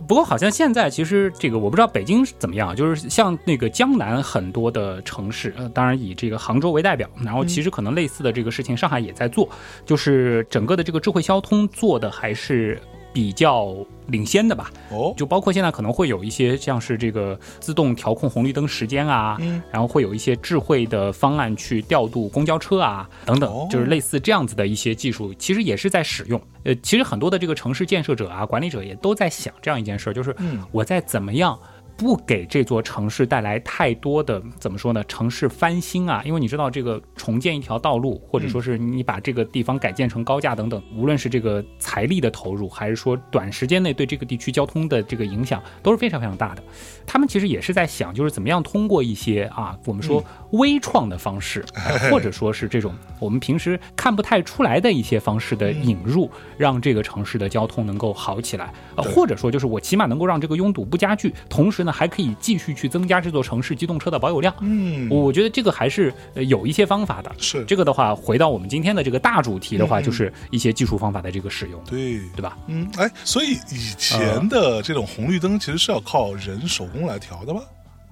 [0.08, 9.46] 不过好像现在其实这个我不知道北京怎么样，就是像那个江南很多的城市，呃，当然以这个杭州为代表，然后其实可能类似的这个事情上海也在做，
[9.84, 12.80] 就是整个的这个智慧交通做的还是。
[13.12, 13.74] 比较
[14.06, 26.40] 领先的吧，哦，就包括现在可能会有一些像是这个自动调控红绿灯时间啊，嗯，然后会有一些智慧的方案去调度公交车啊等等，就是类似这样子的一些技术，其实也是在使用。
[26.64, 30.34] 呃，其实很多的这个城市建设者啊、管理者也都在想这样一件事儿，就是
[30.70, 31.58] 我在怎么样。
[31.96, 35.04] 不给这座城市带来太多的怎么说呢？
[35.04, 46.62] 城市翻新啊，因为你知道这个重建一条道路，或者说是你把这个地方改建成高架等等，无论是这个财力的投入，还是说短时间内对这个地区交通的这个影响，都是非常非常大的。
[47.06, 51.62] 他们其实也是在想，就是怎么样通过一些啊，我们说微创的方式，
[52.10, 61.81] 或者说是这种我们平时看不太出来的一些方式的引入，让这个城市的交通能够好起来，呃，或者说就是我起码能够让这个拥堵不加剧，同时。
[61.82, 64.54] 那还可以继续去增加这座城市机动车的保有量。
[64.60, 67.32] 嗯，我觉得这个还是有一些方法的。
[67.38, 71.82] 是这个的话，回到我们今天的这个大主题的话，就是一些技术方法的这个使用。
[71.84, 72.56] 对，对吧？
[72.66, 77.60] 嗯，哎，所以以前的这种红绿灯其实是要靠人手工来调的吧？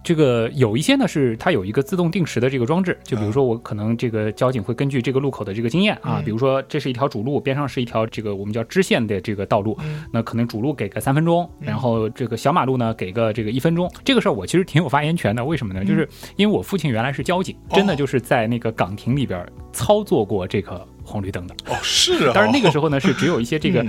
[0.03, 9.79] 这个有一些呢，是它有一个自动定时的这个装置，就比如说我可能这个交警会根据这个路口的这个经验啊，比如说这是一条主路，边上是一条这个我们叫支线的这个道路，
[10.11, 13.91] 那可能主路给个三分钟，然后这个小马路呢给个这个一分钟。
[14.03, 15.85] 这个事儿我其实挺有发言权的，为什么呢？
[15.85, 21.55] 就是因为我父亲原来是交警，真的就是在那个岗亭里边操作过这个红绿灯的。
[21.67, 22.33] 哦，是啊。
[22.35, 23.85] 但是那个时候呢，是只有一些这个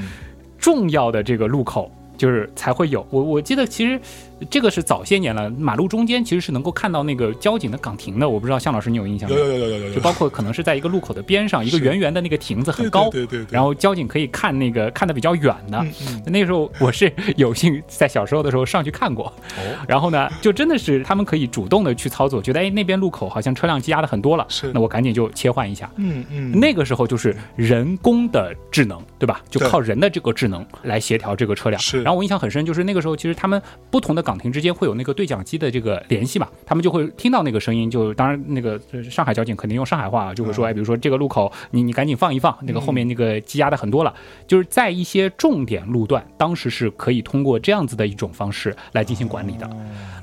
[0.57, 1.89] 重要的这个路口，
[2.21, 3.03] 就是才会有。
[3.09, 3.99] 我我记得其实。
[4.49, 8.27] 这个是早些年了，马路中间其实是能够看到那个交警的岗亭的。
[8.27, 9.35] 我不知道向老师你有印象吗？
[9.37, 9.93] 有有有有有有。
[9.93, 13.47] 就包括可能是在一个路口的边上，一个圆圆的那个亭子很高，对对对。
[13.51, 15.85] 然后交警可以看那个看的比较远的。
[16.25, 19.27] 那个时候我是有幸在小时候的时候上去看过。
[19.27, 19.61] 哦。
[19.87, 24.71] 然后呢，就真的是他们可以主动的去操作，觉得哎那边路口好像车辆积压的很多了，是。
[24.73, 25.87] 那我赶紧就切换一下。
[25.97, 26.59] 嗯嗯。
[26.59, 29.39] 那个时候就是人工的智能，对吧？
[29.51, 31.79] 就靠人的这个智能来协调这个车辆。
[31.79, 32.01] 是。
[32.11, 35.13] 然后我印象很深，就是那个时候其实他们不同的岗亭之间会有那个。
[35.13, 44.13] 对讲机的这个联系嘛，他们就会听到那个声音，就当然那个上海交警肯定用上海话，啊就会说，哎，比如说这个路口，你你赶紧放一放，那个后面那个积压的很多了，
[44.47, 49.69] 就是在一些重点路段，当时是可以通过这样子的一种方式来进行管理的。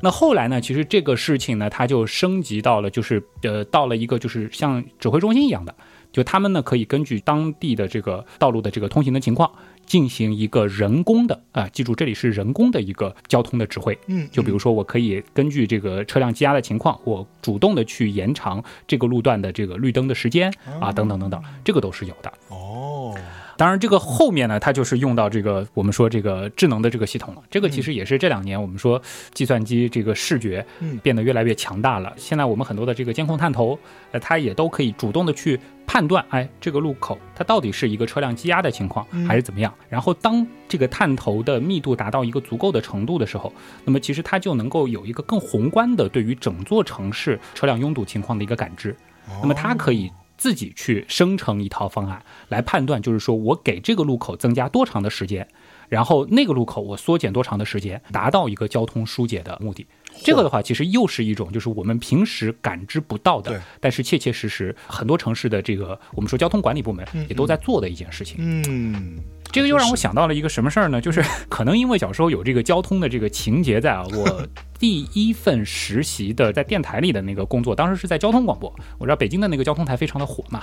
[0.02, 5.74] 那后来呢，其实这个事情呢，它就升级到了，就是呃，到了一个就是像指挥中心一样的，
[6.10, 9.48] 就他们呢可以根据当地的这个道路的这个通行的情况。
[9.88, 13.98] 进行一个人工的啊，记住这里是人工的一个交通的指挥。
[14.06, 22.32] 嗯，就比如说我可以根据这个车辆积压的情况，我主动的去延长这个路段的这个绿灯的时间啊，等等等等，这个都是有的。
[22.48, 23.16] 哦。
[23.58, 27.42] 当然，这个后面呢，它就是用到这个我们说这个智能的这个系统了。
[27.50, 29.02] 这个其实也是这两年我们说
[29.34, 30.64] 计算机这个视觉
[31.02, 32.12] 变得越来越强大了。
[32.16, 33.76] 现在我们很多的这个监控探头，
[34.12, 39.74] 呃，它也都可以主动的去判断，哎，这个路口它到底是一个车辆积压的情况还是怎么样。
[39.88, 43.52] 然后当这个探头的密度达到一个足够的程度的时候，
[43.84, 48.94] 那么其实它就能够有一个更宏观的对于整座城市车辆拥堵情况的一个感知。
[49.42, 50.08] 那么它可以。
[50.38, 55.46] 自己去生成一套方案来判断，就是说我给这个路口增加多长的时间，
[55.88, 59.86] 然后那个路口我缩减多长的时间，达到一个交通疏解的目的。
[60.24, 68.36] 这个的话，其实又是一种就是我们平时感知不到的，但是切切实实很多城市的这个我们说交通管理部门也都在做的一件事情。
[68.38, 69.18] 嗯，
[69.52, 71.00] 这个又让我想到了一个什么事儿呢？
[71.00, 74.46] 就是可能因为小时候有这个交通的这个情节在啊，我。
[74.78, 78.72] 第一份实习的在电台里的那个工作，当时是在交通广播。
[78.98, 80.60] 我知道北京的那个交通台非常的火嘛，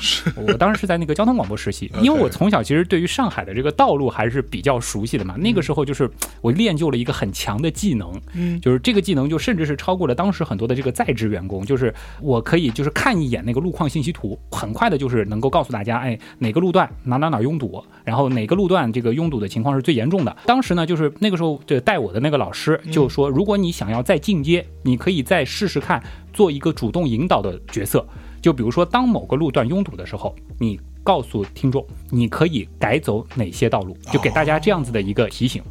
[0.48, 1.92] 我当时是在那个交通广播实习。
[2.02, 5.36] 因为我从小其实对于上海的这个道路还是比较熟悉的嘛。
[5.38, 6.10] 那个时候就是
[6.42, 11.66] 我练就了一个很强的技能，嗯，就是这个技能就甚至是超过了当时很多的这个在职员工。
[11.66, 20.36] 就是我可以就是看一眼那个路况信息图，很快的就是能够告诉大家，哎，哪个路段哪哪哪拥堵，然后哪个路段这个拥堵的情况是最严重的。
[20.46, 26.02] 当时呢，就是那个时候这带我的那个老师就说，如果你想要再进阶，你可以再试试看
[26.32, 28.08] 做一个主动引导的角色。
[28.42, 35.64] 就比如说，当某个路段拥堵的时候，你告诉听众，你可以改走哪些道路，就给大家这样子的一个提醒。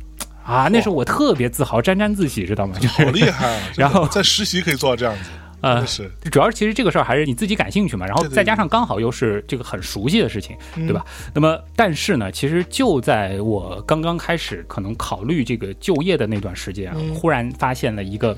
[0.45, 2.77] 啊，那时候我特别自豪，沾沾自喜，知道吗？
[2.89, 3.63] 好厉害！
[3.79, 5.31] 然后在实习可以做到这样子。
[5.65, 11.05] 呃，是，主要其实这个事儿还是你自己感兴趣嘛，然后再加上刚好又是这个很熟悉的事情，对吧？
[11.35, 18.37] 那么，但是呢，其实就在我刚刚开始可能考虑这个就业的那段时间啊，忽然发现了一个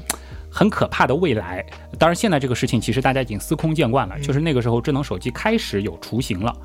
[0.49, 1.67] 很可怕的未来。
[1.99, 6.57] 当然，现在这个事情其实大家已经司空见惯了，就是那个时候智能手机开始有雏形了，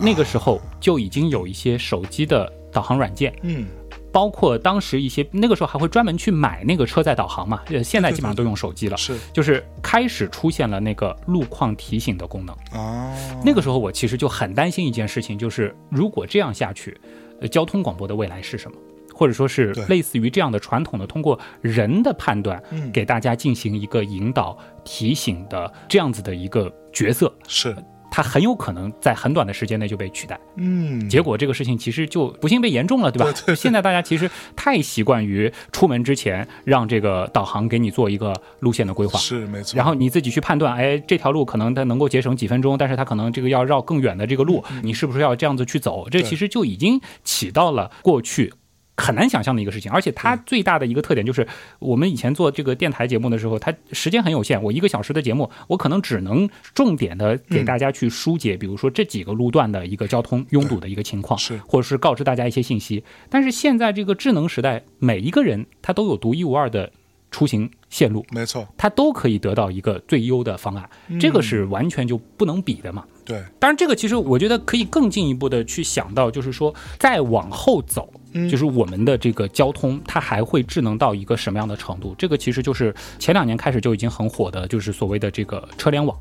[0.00, 3.66] 那个时候就已经有一些手机的导航软件，嗯。
[4.12, 13.12] 包括当时一些那个时候还会专门去买那个车载导航嘛，呃，现在基本上都用手机了，是，就是开始出现了那个路况提醒的功能哦。
[13.44, 16.98] 那个时候我其实就很担心一件事情，就是如果这样下去，
[17.40, 18.76] 呃，交通广播的未来是什么？
[19.14, 22.62] 或者说是类似于这样的传统的通过人的判断，
[22.92, 27.74] 给大家进行一个引导提醒的这样子的一个角色是。
[28.10, 33.54] 它很有可能在很短的时间内就被取代，嗯，结果这个事情其实就不幸被严重了，对吧？
[33.54, 46.08] 现在大家其实太习惯于出门之前让这个导航给你做一个路线的规划，是没错，然后你自己去判断，哎，这条路可能它能够节省几分钟，但是它可能这个要绕更远的这个路，你是不是要这样子去走？
[46.10, 48.52] 这其实就已经起到了过去。
[49.00, 51.46] 很难想象的一个事情，而且它最大的一个特点就是，
[51.78, 54.60] 我们以前做这个电台节目的时候，它时间很有限。
[54.60, 63.04] 我一个小时的节目，我可能只能重点的给大家去疏解，比如说这几个路段的一个交通拥堵的一个情况，是，或者是告知大家一些信息。
[63.30, 66.90] 但是现在这个智能时代，每一个人他都有独一无二的
[67.30, 73.04] 出行线路，没错，他都可以得到一个最优的方案，这个是完全就不能比的嘛。
[73.24, 78.12] 对，当然这个其实我觉得可以更进一步的去想到，就是说再往后走。
[78.46, 82.14] 就是我们的这个交通，它还会智能到一个什么样的程度？
[82.18, 86.14] 这个其实就是前两年开始就已经很火的，就是所谓的这个车联网。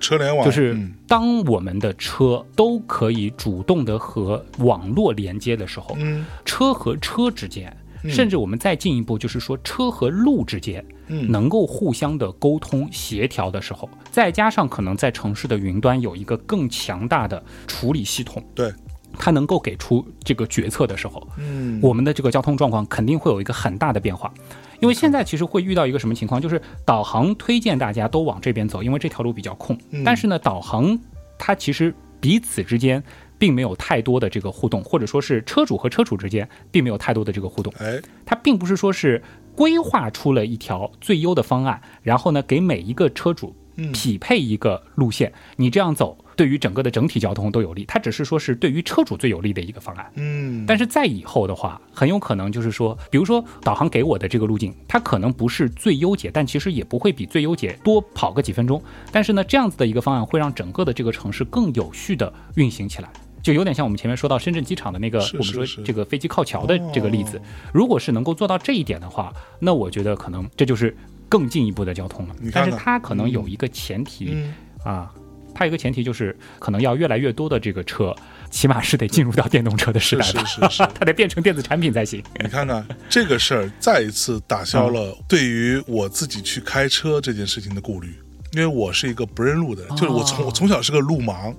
[0.00, 0.44] 车联网。
[0.44, 0.76] 就是
[1.08, 5.96] 当我们的车都可以主动的和网络连接的时候，
[6.44, 7.74] 车和车之间，
[8.06, 18.70] 甚至我们再进一步，就是说车和路之间，能够互相的沟通协调的时候，再加上可能在城市的云端有一个更强大的处理系统，对。
[19.18, 24.32] 它能够给出这个决策的时候，嗯，我们的这个交通状况肯定会有一个很大的变化，
[24.80, 30.98] 因为现在其实会遇到一个什么情况，就是导航推荐大家都往这边走，因为这条路比较空，但是呢，导航
[31.38, 33.02] 它其实彼此之间
[33.38, 39.22] 并没有太多的这个互动，或者说是车主和车主之间并没有太多的这个互动，哎，它并不是说是
[39.54, 43.54] 规划出了一条最优的方案，然后呢给每一个车主
[43.92, 46.18] 匹配一个路线，你这样走。
[46.36, 50.10] 对于整个的整体交通都有利，它只是说是对于车主最有利的一个方案。
[50.16, 58.82] 嗯，但是在以后的话，很有可能就是说，比如说导航给我的这个路径，它可能不是最优解，但其实也不会比最优解多跑个几分钟。
[59.12, 63.08] 但是呢，这样子的一个方案会让整个的这个城市更有序的运行起来，
[63.40, 67.40] 就有点像我们前面说到深圳机场的那个我们说这个飞机靠桥的这个例子。
[67.72, 70.96] 如果是能够做到这一点的话，那我觉得可能这就是
[71.28, 72.34] 更进一步的交通了。
[72.52, 74.44] 但是它可能有一个前提
[74.84, 75.12] 啊。
[75.56, 78.12] 它有一个前提就是，可能要越来越多的这个车，
[78.50, 82.20] 起码是得进入到电动车的时代是是是， 它得变成电子产品才行。
[82.42, 88.16] 你看看这个事儿，再一次打消了对于我自己去开车这件事情的顾虑，
[88.50, 91.54] 因为我是一个不认路的人，就是我从我从小是个路盲，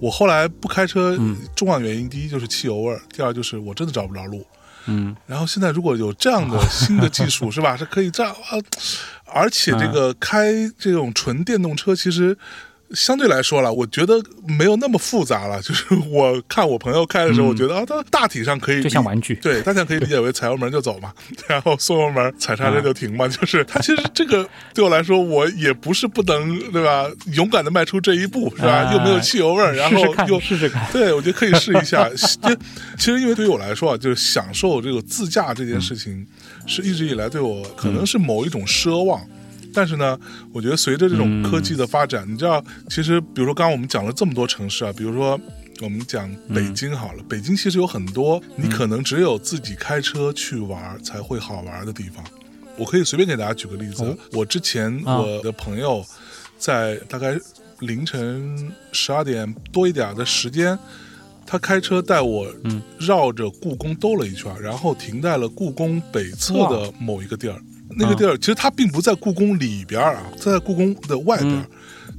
[0.00, 1.14] 我后来不开车，
[1.54, 4.42] 重要原因第一就是汽油味儿，第二就是我真的找不着路。
[4.86, 7.76] 嗯，然后现在如果有这样的 新的技术，是吧？
[7.76, 8.58] 是可以这样啊，
[9.26, 12.36] 而且这个开这种纯电动车，其实。
[12.92, 15.60] 相对来说了，我觉得没有那么复杂了。
[15.62, 21.12] 就是我看我朋友开的时候，我觉得啊，它大体上可以就像玩具， 对，大家可以理解为踩油门就走嘛，
[21.48, 23.26] 然后松油门踩刹车就停嘛。
[23.26, 27.10] 就是它其实这个对我来说，我也不是不能，对吧？
[27.32, 28.92] 勇敢的迈出这一步，是吧？
[28.92, 32.08] 又没有汽油味儿，然后又试试看，对我觉得可以试一下。
[32.96, 36.26] 其实因为对于我来说啊，就是享受这个自驾这件事情，
[36.66, 39.20] 是一直以来对我可能是某一种奢望。
[39.74, 40.18] 但是呢，
[40.52, 45.38] 我觉得随着这种科技的发展，你知道，其实比如说刚刚我们讲了这么多城市啊，比如说
[45.82, 52.24] 我们讲北京好了，北京其实有很多你可能只有自己开车去玩才会好玩的地方。
[52.76, 56.04] 我可以随便给大家举个例子，我之前我的朋友
[56.58, 57.38] 在大概
[57.80, 60.78] 凌晨十二点多一点的时间，
[61.46, 62.46] 他开车带我
[62.98, 67.60] 绕着故宫兜了一圈，然后停在了故宫北侧的某一个地儿。
[67.90, 71.64] 那个地儿其实它并不在故宫里边啊，在故宫的外边。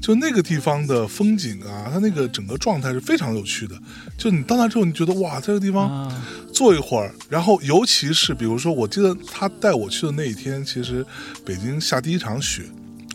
[0.01, 3.75] 就那个地方的风景啊，它那个整个状态是非常有趣的。
[4.17, 6.11] 就你到那之后，你觉得哇，这个地方
[6.53, 11.03] 坐一会儿，然后尤其是比如说，我记得他带我去的那一天，其实
[11.43, 12.63] 北京下第一场雪，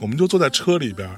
[0.01, 1.09] 我们就坐在车里边。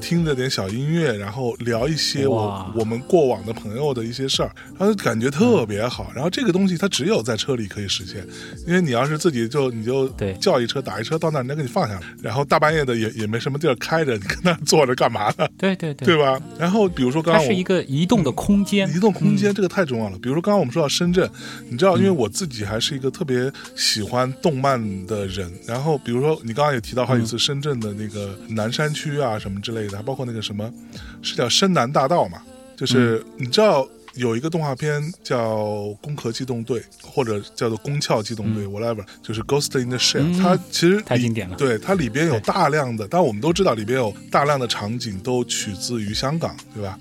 [0.00, 6.10] 听着点小音乐，然后聊一些我我们过往的朋友的一些事儿，然后感觉特别好。
[6.14, 8.26] 然后这个东西它只有在车里可以实现，
[8.66, 10.08] 因为你要是自己就你就
[10.40, 15.48] 叫一车打一车到那，人家给你放下来，然后大半夜的也也没什么地儿开着，你跟那坐着干嘛呢？
[15.58, 16.40] 对对对，对吧？
[16.58, 20.18] 然后比如说刚刚它是一个移动的空间，移动空间这个太重要了。
[20.18, 21.28] 比如说刚刚我们说到深圳，
[21.68, 30.40] 你知道，因为我自己还是一个特别喜欢动漫的人，然后比如说你刚刚也提到好几次深圳的那个南山区啊什么之类的，还包括那个。
[30.40, 30.72] 什么
[31.20, 32.42] 是叫深南大道嘛？
[32.74, 35.54] 就是你知道有一个动画片叫
[35.98, 40.34] 《攻壳机动队》，或者叫做《攻壳机动队》，whatever，就是《Ghost in the Shell》。
[40.42, 41.56] 它其实太经典了。
[41.56, 46.98] 对，它里边有大量的，但我们都知道里边有大量的场景都取自于香港，对吧？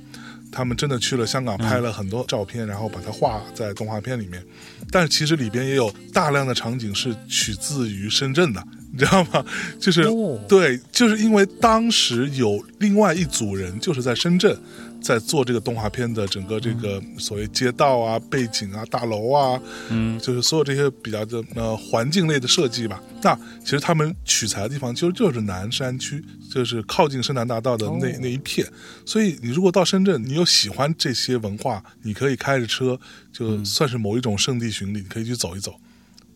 [0.52, 4.44] 他们真的去了香港拍了很多照片，然后把它画在动画片里面。
[4.92, 8.62] 但是其实里边也有大量的场景是取自于深圳的。
[8.94, 9.46] 你知道吗？
[9.80, 10.04] 就是
[10.48, 14.58] 对，就是因为当时有另外一组人，就是在深圳，
[15.00, 23.00] 在做这个动画片的整个这个所谓街道啊、背景啊、大楼啊，嗯，就是所有这些比较的呃环境类的设计吧。
[23.22, 28.68] 那其实他们取材的地方其实就是南山区，就是靠近深南大道的那那一片。
[29.06, 33.00] 所以你如果到深圳，你又喜欢这些文化，你可以开着车，
[33.32, 35.76] 就算是某一种圣地巡礼，你可以去走一走。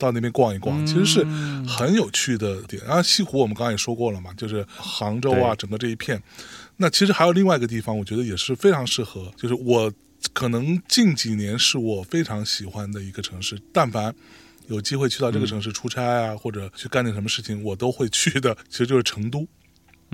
[0.03, 1.23] 到那边逛一逛，其实是
[1.67, 2.83] 很有趣的点。
[2.85, 6.21] 然后西湖我们刚刚也说过了嘛，就是杭州啊，整个这一片。
[6.77, 9.31] 那其实还有另外一个地方，我觉得也是非常适合。
[9.37, 9.91] 就是我
[10.33, 13.59] 可能近几年是我非常喜欢的一个城市。
[13.71, 14.13] 但凡
[14.67, 18.55] 有机会去到这个城市出差啊，或者去干点什么事情，我都会去的。
[18.69, 19.47] 其实就是成都。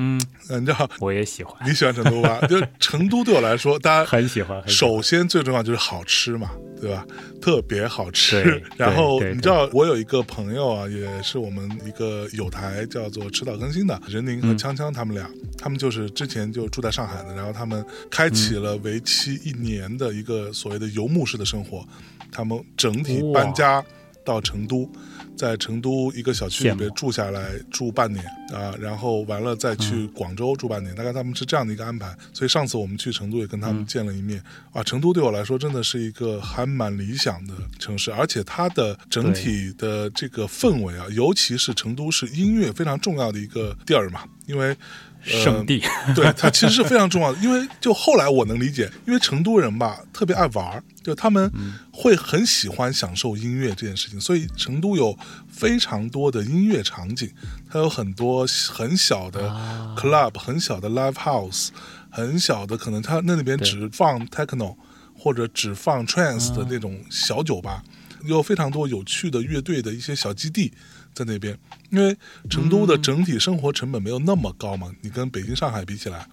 [0.01, 0.17] 嗯，
[0.57, 1.69] 你知道，我也喜欢。
[1.69, 2.39] 你喜欢成都吧？
[2.47, 4.65] 就成都对我来说， 大家很喜欢。
[4.65, 7.05] 首先最重要就是好吃嘛，对吧？
[7.41, 8.63] 特别好吃。
[8.77, 21.85] 然后你知道，我有一个朋友啊，也是我们一个有台叫做“迟早更新”的任宁和锵锵他们俩，他们就是之前就住在上海的，然后他们开启了为期一年的一个所谓的游牧式的生活，
[22.31, 23.83] 他们整体搬家
[24.23, 24.89] 到成都。
[25.39, 32.13] 在成都一个小区里边住下来住半年啊，然后完了再去广州住半年，大概他们是这样的一个安排。
[32.33, 34.43] 所以上次我们去成都也跟他们见了一面
[34.73, 34.83] 啊。
[34.83, 44.75] 成都对我来说真的是一个还蛮理想的城市，而且它的整体的这个氛围啊，尤其是成都是音乐非常重要的一个地儿嘛，因为。
[45.21, 45.81] 圣地，
[46.15, 51.51] 对它其实是非常重要的，因为就后来我能理解，因为成都人吧特别爱玩就他们
[51.91, 55.17] 会很喜欢享受音乐这件事情，所以成都有
[55.49, 57.29] 非常多的音乐场景，
[57.69, 59.49] 它有很多很小的
[59.97, 61.69] club，很小的 live house，
[62.09, 64.75] 很小的可能它那里边只放 techno
[65.17, 67.83] 或者只放 trance 的那种小酒吧，
[68.25, 70.71] 有非常多有趣的乐队的一些小基地。
[71.13, 71.57] 在那边，
[71.89, 72.15] 因为
[72.49, 76.27] 成都的整体生活成本没有那么高嘛，你跟北京、上海比起来。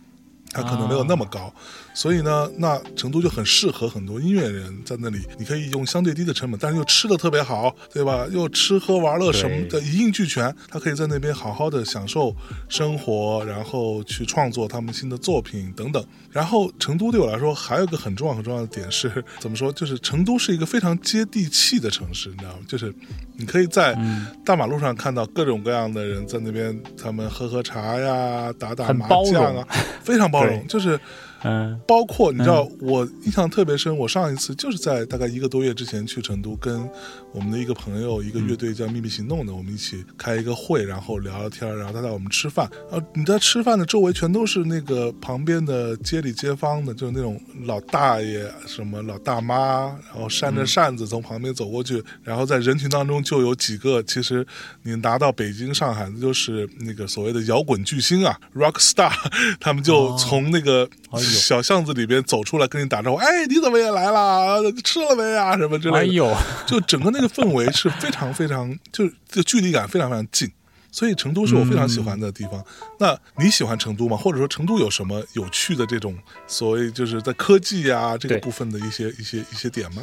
[0.52, 1.52] 它可能没有那么高，
[1.96, 5.20] 所以呢，那成都就很适合很多音乐人在那里。
[5.38, 8.26] 你可以用相对低的成本，但是又吃的特别好，对吧？
[8.30, 10.54] 又吃喝玩乐什么的一应俱全。
[10.68, 12.36] 他可以在那边好好的享受
[12.68, 16.04] 生活，然后去创作他们新的作品等等。
[16.30, 19.72] 然后成都对我来说还有一个很重要很重要的点是，怎么说？
[19.72, 22.58] 就是成都是一个非常接地气的城市，你知道吗？
[22.68, 22.94] 就是
[23.38, 23.96] 你可以在
[24.44, 29.66] 大马路上看到各种各样的人在那边，他们喝喝茶呀，打打麻将啊，
[30.02, 30.62] 非常包容。
[30.68, 31.00] 就是。
[31.42, 33.96] 嗯，包括你知道，我印象特别深。
[33.96, 36.88] 我上一次就是在大概一个多月之前去成都，跟
[37.36, 42.64] 我们的一个朋友，一个乐队叫秘密行动的，我们一起开一个会，然后聊聊天，然后他带我们吃饭。
[42.90, 54.46] 啊，你在吃饭的周围全都是那个旁边的街里街坊的，就是那种老大爷、什么老大妈，然后扇着扇子从旁边走过去，然后在人群当中就有几个，其实
[54.82, 59.12] 你拿到北京、上海，就是那个所谓的摇滚巨星啊，rock star，
[59.60, 60.88] 他们就从那个。
[61.16, 64.60] 小巷子里边走出来跟你打招呼，哎，你怎么也来了？
[64.84, 65.56] 吃了没啊？
[65.56, 65.98] 什么之类的？
[66.00, 66.36] 哎呦，
[66.66, 70.50] 就整个那个氛围是非常非常， 就就距离感非常非常近。
[70.92, 72.64] 所以成都是我非常喜欢的地方。
[72.98, 74.16] 那你喜欢成都吗？
[74.16, 76.16] 或者说成都有什么有趣的这种
[76.46, 80.02] 所谓就是在科技啊这个部分的一些一些一些点吗？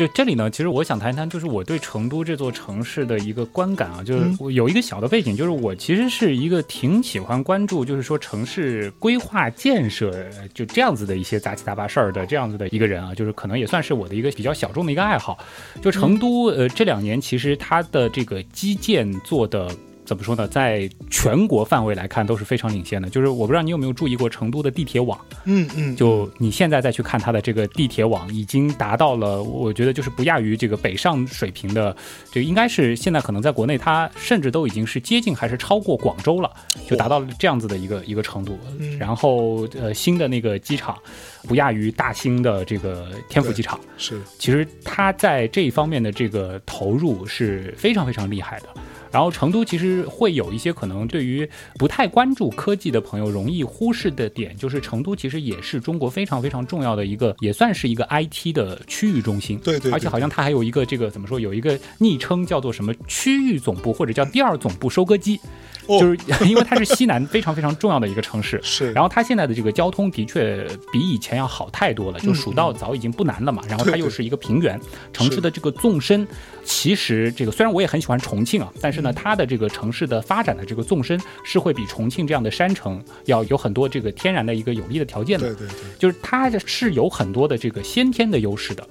[0.00, 10.10] 就这里呢，其实我想谈一谈，就是我对成都这座城市的一个观感啊，就是我有一个小的背景，就是我其实是一个挺喜欢关注，就是说城市规划建设
[10.54, 15.36] 就这样子的一些杂七杂八事儿的这样子的一个人啊，就是可能也算是我的一个比较小众的一个爱好。
[15.82, 19.70] 就成都，呃，这两年其实它的这个基建做的。
[20.10, 20.48] 怎么说呢？
[20.48, 23.08] 在全国范围来看都是非常领先的。
[23.08, 31.96] 就是我不知道你有没有注意过成都的地铁网，嗯嗯，就你现在再去看它的这个地铁网，已经达到了，我觉得就是不亚于这个北上水平的，
[32.32, 36.50] 这个应该是现在可能在国内它甚至都已经是接近还是超过广州了，
[36.88, 38.58] 就达到了这样子的一个一个程度。
[38.98, 40.98] 然后呃，新的那个机场
[41.46, 48.66] 不亚于大兴的这个天府机场，是，其实它在这一方面的这个投入是非常非常厉害的。
[49.10, 59.58] 然后成都其实会有一些可能对于不太关注科技的朋友容易忽视的点，就是成都其实也是中国非常非常重要的一个，也算是一个 IT 的区域中心。
[59.58, 59.90] 对对。
[59.92, 65.40] 而且好像它还有一个这个怎么说，有一个昵称叫做什么区域总部或者叫第二总部收割机。
[65.86, 68.92] 就是 因为它是西南非常非常重要的一个城市，是。
[68.92, 73.62] 然后它现在的这个交通的确比以前要好太多了，就蜀道早已经不难了嘛。
[73.68, 74.80] 然后它又是一个平原
[75.12, 76.26] 城市的这个纵深，
[76.64, 85.54] 其实这个虽然我也很喜欢重庆啊，但是呢，它的这个城市的发展的这个纵深是会比重庆这样的山城要有很多这个天然的一个有利的条件的。
[85.54, 88.86] 对对对，就是它是有很多的这个先天的优势的。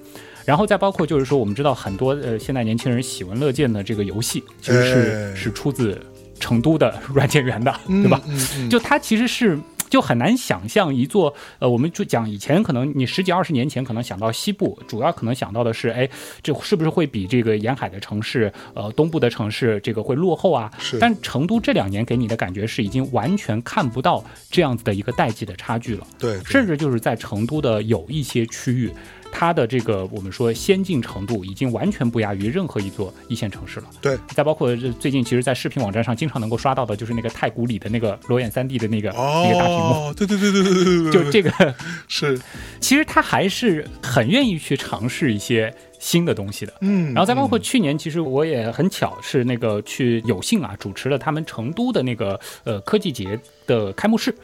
[0.46, 6.00] 然后再包括就是说，我们知道很多呃现在年轻人喜闻乐见的这个游戏，其实是是出自。
[6.40, 8.20] 成都的软件园的，对吧？
[8.68, 9.58] 就它其实是
[9.88, 16.08] 就很难想象一座呃，我们就讲以前可能你十几二十年前可能想到西部，主要可能想到的是，哎，
[16.42, 20.70] 这是不是会比这个沿海的城市，呃，东部的城市这个会落后啊？
[20.78, 20.98] 是。
[20.98, 26.06] 但成都这两年给你的感觉是已经完全看不到这样子的一个代际的差距了。
[26.18, 26.38] 对。
[26.44, 28.92] 甚至就是在成都的有一些区域。
[29.32, 33.86] 它的这个我们说先进程度已经完全不亚于任何一座一线城市了。
[34.00, 40.14] 对，再包括最近其实，在视频网站上经常能够刷到的，就是那个太古里的那个裸眼三 D 的那个那个大屏幕。
[40.14, 41.74] 对对对对对对对，就这个
[42.08, 42.40] 是。
[42.80, 46.74] 其实他还是很愿意去尝试一些新的东西的。
[46.80, 54.34] 嗯，然后再包括去年，其实我也很巧是那个去有幸啊主持了他们成都的那个呃科技节的开幕式。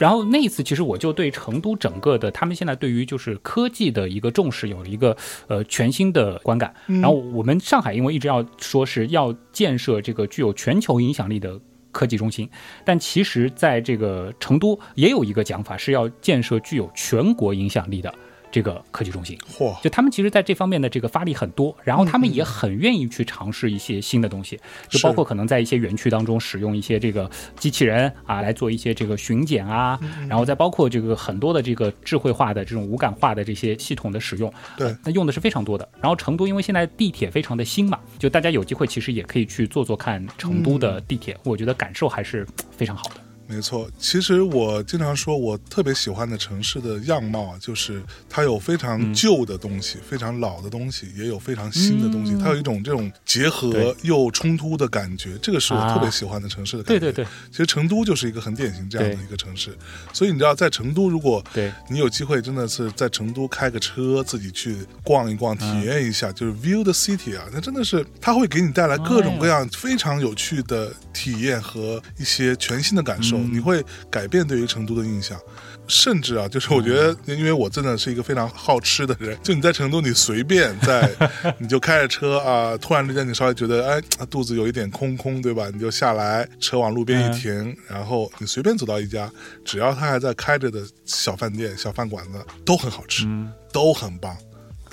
[0.00, 5.14] 然后那一次，其实我就对成都整个的他们现在对于就是科技的一个重视有了一个
[5.46, 6.74] 呃全新的观感。
[6.86, 11.60] 然后我们上海因为一直要说是要建设这个具有全球影响力的
[11.92, 12.48] 科技中心，
[12.82, 18.14] 但其实在这个成都也有一个讲法是要建设具有全国影响力的。
[18.50, 19.80] 这个科技中心，嚯！
[19.82, 24.58] 就他们其实在这方面的这个发力很多，然后他们也很愿意去尝试一些新的东西，
[24.88, 29.98] 就包括可能在一些园区当中使用一些这个机器人啊来做一些这个巡检啊，
[30.28, 35.88] 然后再包括这个很多的这个智慧化的这种无感化的这些系统的使用，对，那用的是非常多的。
[36.00, 42.46] 然后成都因为现在地铁非常的新嘛，就大家有机会其实也可以去坐坐看成都的地铁，我觉得感受还是
[42.76, 43.29] 非常好的。
[43.50, 57.00] 没错，其实我经常说，我特别喜欢的城市的样貌啊，就是它有非常旧的东西，非常老的东西，也有非常新的东西，它有一种这种结合又冲突的感觉，这个是我特别喜欢的城市的感觉。
[57.00, 59.76] 对对对，其实成都就是一个很典型这样的一个城市，
[60.12, 61.44] 所以你知道，在成都，如果
[61.88, 73.39] 你有机会真的是在成都开个车，自己去逛一逛，体验一下，就是 view the city 啊，那真的是它会给你带来各种各样非常有趣的体验和一些全新的感受。
[73.40, 75.38] 你会改变对于成都的印象，
[75.86, 81.10] 甚至啊，就是我觉得，因为我真的是一个非常好吃的人，就你在成都，你随便在，
[81.58, 85.68] 你就开着车啊，突然之间你稍微觉得哎肚子有一点空空，对吧？
[85.72, 89.30] 你就下来，车往路边一停，然后你随便走到一家，
[89.64, 93.26] 只要他还在开着的小饭店、小饭馆子，都很好吃，
[93.72, 94.36] 都很棒，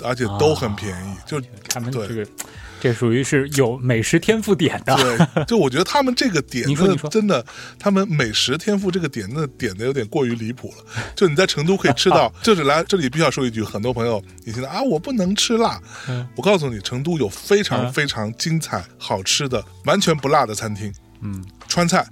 [0.02, 2.26] 而且都很便宜，就他们这个。
[2.80, 7.44] 这属于是有美食天赋点的，对，就我觉得他们这个点， 你说真的，
[7.78, 10.84] 他们美食天赋这个点，那点的有点过于离谱了。
[11.14, 15.80] 就你在成都可以吃到， 就是来这里必须要说一句，很多朋友你现在啊，我不能吃辣，
[16.36, 22.06] 我告诉你，成都有非常非常精彩、好吃的完全不辣的餐厅，嗯，川菜。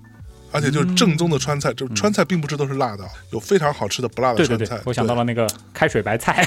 [0.57, 4.81] 而且就是正宗的川菜，就是川菜并不是都是辣的，有非常好吃的不辣的川菜。
[4.85, 6.43] 我想到了那个开水白菜，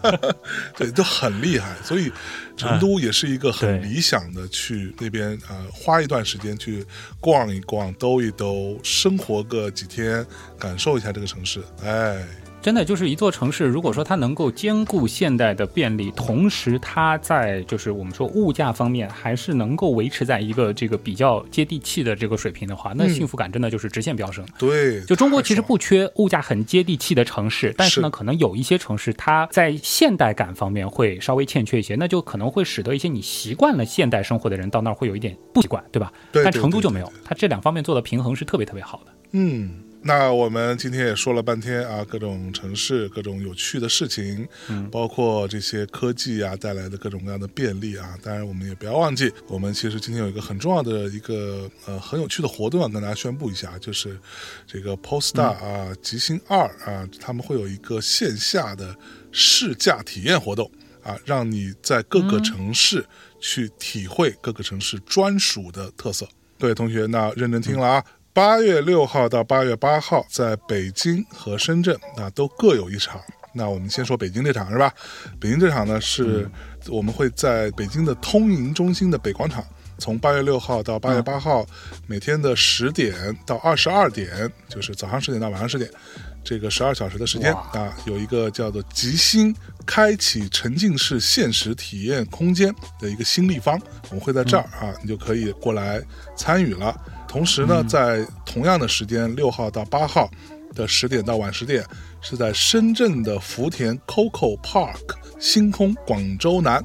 [0.74, 1.76] 对，就很厉害。
[1.84, 2.10] 所以
[2.56, 6.82] 成都也是一个很理想的去那边呃花一段时间去
[7.20, 10.26] 逛一逛、兜一兜、生活个几天，
[10.58, 11.62] 感受一下这个城市。
[11.84, 12.26] 哎。
[12.66, 24.44] 真的就是一座城市，如果说它能够兼顾现代的便利，同时它在就是我们说物价方面还是能够维持在一个这个比较接地气的这个水平的话，那幸福感真的就是直线飙升。
[24.58, 36.12] 对，就中国其实不缺物价很接地气的城市，但是呢，可能有一些城市它在现代感方面会稍微欠缺一些，那就可能会使得一些你习惯了现代生活的人到那儿会有一点不习惯，对吧？
[36.32, 36.42] 对。
[36.42, 39.12] 但成都就没有，它这两方面做的平衡是特别特别好的。
[39.30, 39.70] 嗯。
[40.06, 48.16] 那我们今天也说了半天啊，各种城市、各种有趣的事情，嗯，包括这些科技啊带来的各种各样的便利啊。
[48.22, 54.16] 当然，我们也不要忘记，我们其实今天有一个很重要的一个呃很有趣的活动要跟大家宣布一下，就是
[54.64, 58.96] 这个 Postar 啊，极星二啊，他们会有一个线下的
[59.32, 60.70] 试驾体验活动
[61.02, 63.04] 啊，让你在各个城市
[63.40, 66.28] 去体会各个城市专属的特色。
[66.58, 68.04] 各位同学，那认真听了啊。
[68.36, 73.18] 八月六号到八月八号，在北京和深圳啊都各有一场。
[73.54, 74.92] 那我们先说北京这场是吧？
[75.40, 76.46] 北京这场呢是
[76.86, 79.64] 我们会在北京的通银中心的北广场，
[79.96, 81.64] 从八月六号到八月八号，
[82.06, 85.90] 每天的十点到二十二点，就是早上十点到晚上十点，
[86.44, 89.56] 这个十二小时的时间啊，有一个叫做“极星
[89.86, 93.80] 开启沉浸式现实体验空间”的一个新立方，
[94.10, 96.02] 我们会在这儿啊，你就可以过来
[96.36, 96.94] 参与了。
[97.36, 100.26] 同时呢，在同样的时间，六号到八号
[100.74, 101.84] 的十点到晚十点，
[102.22, 106.82] 是在深圳的福田 Coco Park 星空广州南，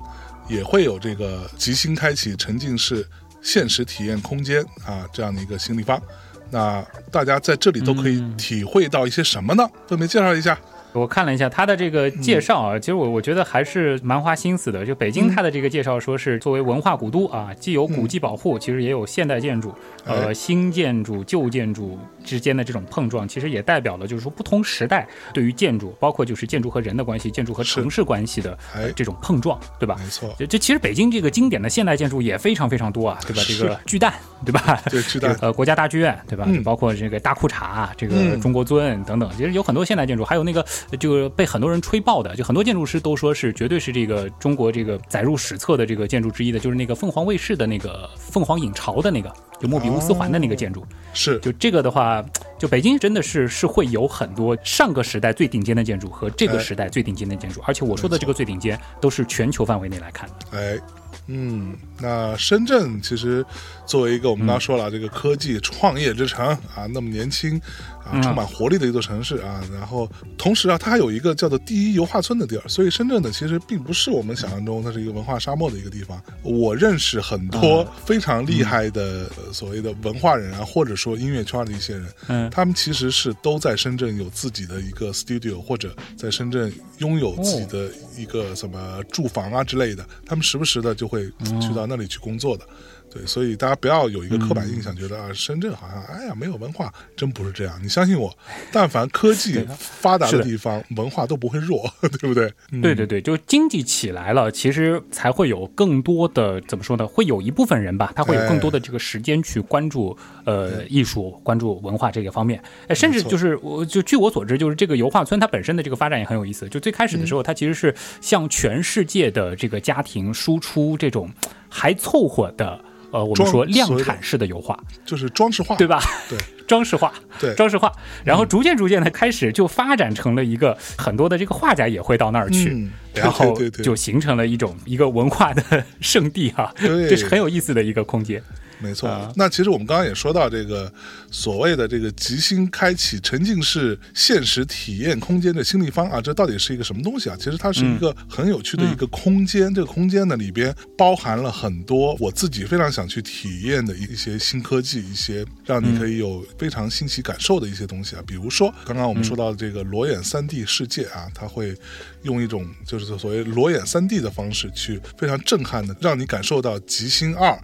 [0.50, 3.08] 也会有这个即兴开启沉浸式
[3.42, 6.02] 现实体验空间啊这样的一个新地方。
[6.50, 9.66] 那大家在这里都可以体会到一些什么呢？
[9.88, 10.60] 分别介绍一下。
[10.94, 14.86] 我看了一下他的这个介绍啊，其实我我觉得还是蛮花心思的。
[14.86, 19.74] 就北京它的这个介绍说是作为文化古都啊，既有古迹保护，其实也有现代建筑，
[20.06, 28.58] 呃，新建筑、旧建筑之间的这种碰撞，其实也代表了就是说不同时代对于建筑，包括就是建筑和人的关系、建筑和城市关系的
[28.94, 29.96] 这种碰撞，对吧？
[29.98, 30.36] 没错。
[30.50, 33.42] 这其实北京这个经典的现代建筑也非常非常多啊，对吧？
[33.48, 34.14] 这个巨蛋，
[34.46, 34.82] 对吧？
[34.92, 35.34] 对巨蛋。
[35.40, 36.46] 呃，国家大剧院，对吧？
[36.66, 40.66] 包括这个大裤衩，这个中国尊等等，其实有很多现代建筑，还有那个
[41.00, 41.62] 就被很。
[41.62, 49.32] 很多人吹爆的，就很多建筑师都说是绝对是这个中国这个载入史册的这个建筑之一的，就是那个凤凰卫视的那个凤凰影巢的那个，
[49.62, 50.84] 就莫比乌斯环的那个建筑。
[51.14, 52.26] 是，就这个的话，
[52.58, 60.58] 就北京真的是是会有很多上个时代最顶尖的建筑和这个时代最顶尖的建筑，而且我说的这个最顶尖都是全球范围内来看的。
[60.58, 60.80] 哎。
[61.28, 63.46] 嗯，那深圳其实
[63.86, 67.62] 作为一个我们刚刚说了这个科技创业之城啊，那么年轻
[68.04, 76.20] 啊，充满活力的一座城市啊，然后同时啊，它还有一个叫做第一油画村的地儿，所以深圳呢，其实并不是我们想象中它是一个文化沙漠的一个地方。
[76.42, 91.12] 我认识很多非常厉害的所谓的文化人啊，或者说音乐圈的一些人，嗯，他们其实是都在深圳有自己的一个 studio，或者在深圳拥有自己的一个什么住房啊之类的，他们时不时的就。
[91.12, 91.30] 会
[91.60, 92.66] 去到那里去工作的。
[93.14, 97.78] 对，所以大家不要有一个刻板印象，觉得啊，深圳好像哎呀没有文化，真不是这样。
[97.84, 98.34] 你相信我，
[98.72, 102.52] 但凡科技发达的地方，文化都不会弱， 对不对？
[102.82, 107.06] 对对对，就经济起来了，其实才会有更多的怎么说呢？
[107.06, 112.64] 会有一部分人吧，他会有更多的这个时间去关注呃艺术、关注文化这个方面。
[112.88, 116.70] 哎，甚至就是我就据我所知，就是这个油画村它本身的这个发展也很有意思。
[116.70, 121.30] 就最开始的时候，它其实是向全世界的这个家庭输出这种
[121.72, 122.80] 还凑合的。
[123.12, 126.02] 呃，我们说量产式的油画，就是装饰画，对吧？
[126.30, 127.92] 对， 装饰画，对，装饰画。
[128.24, 133.54] 然后逐渐逐渐的开始就发展成了一个很多的这个画家也会到那儿去，然后
[133.84, 136.74] 就形成了一种一个文化的 圣地哈。
[136.80, 138.42] 这是很有意思的一个空间。
[138.82, 140.92] 没错，那其实我们刚刚也说到这个
[141.30, 147.36] 所谓的这个极星开启沉浸式现实体验空间的新立方啊，这到底是一个什么东西啊？
[147.38, 158.24] 其实它是一个很有趣的一个空间，这个空间呢里边包含了很多我自己非常想去体验的一些新科技，一些让你可以有非常新奇感受的一些东西啊。
[158.26, 161.76] 比如说刚刚我们说到的这个裸眼三 D 世界啊，它会
[162.24, 167.58] 用一种就是所谓裸眼三 D 的方式去非常震撼的让你感受到极星二。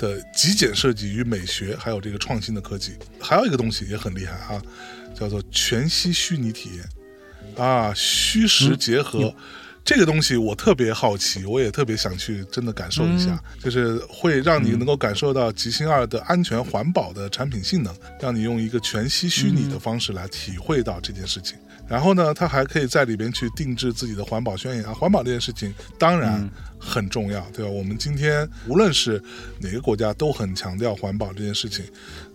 [0.00, 4.62] 的极简设计与美学，还有这个创新的科技，还有一个东西也很厉害啊，
[5.14, 6.84] 叫做全息虚拟体验。
[7.56, 9.34] 啊，虚实结合。
[9.82, 21.56] 这个东西我特别好奇，我也特别想去真的感受一下，就是会让你能够感受到极星二的安全环保的产品性能，让你用一个全息虚拟的方式来体会到这件事情。
[21.90, 24.94] 然后呢，他还可以在里边去定制自己的环保宣言啊。
[24.94, 26.48] 环保这件事情当然
[26.78, 27.70] 很重要，对吧？
[27.70, 29.20] 我们今天无论是
[29.58, 31.84] 哪个国家都很强调环保这件事情。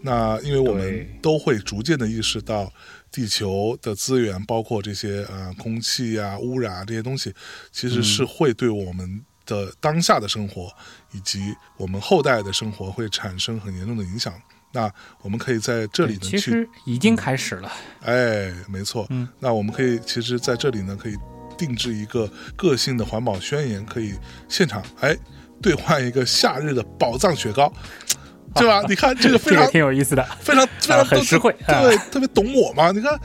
[0.02, 2.69] 那因为我们都会逐渐的意识到，
[3.10, 7.34] 地球的资源，包括这些呃空气啊、污染啊这些东西，
[7.72, 10.69] 其实是会对我们的当下的生活
[11.14, 14.34] 以及我们后代的生活会产生很严重的影响。
[14.76, 14.91] 那
[15.22, 17.72] 我们可以在这里呢，其实已经开始了。
[18.03, 19.07] 哎，没错。
[19.10, 21.15] 嗯，那我们可以其实在这里呢，可以
[21.57, 24.14] 定制一个个性的环保宣言，可以
[24.49, 25.15] 现场哎
[25.61, 27.72] 兑换一个夏日的宝藏雪糕，
[28.53, 28.84] 对吧？
[28.89, 32.91] 你看这个非常 挺有意思的，非常非常 很实惠，对，特别懂我嘛。
[32.91, 33.18] 你看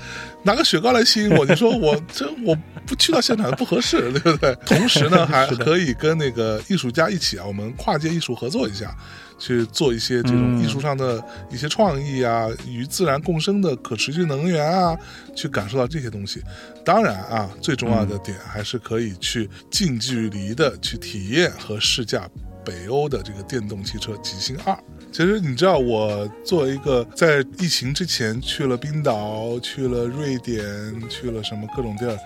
[0.44, 2.56] 拿个雪糕来吸引我，你说我这我
[2.86, 4.55] 不去到现场不合适， 对不对？
[4.66, 8.94] 同时呢，还可以跟那个艺术家一起啊，我们跨界艺术合作一下。
[9.43, 11.19] 去做一些这种艺术上的
[11.51, 14.94] 一些创意啊，与自然共生的可持续能源啊，
[15.35, 16.43] 去感受到这些东西。
[16.85, 22.28] 当然啊，最重要的点还是可以去近距离的去体验和试驾
[22.62, 24.78] 北欧的这个电动汽车极星二。
[25.11, 30.62] 其实你知道，我作为一个在疫情之前去了冰岛、去了瑞典、
[31.09, 32.19] 去了什么各种地儿，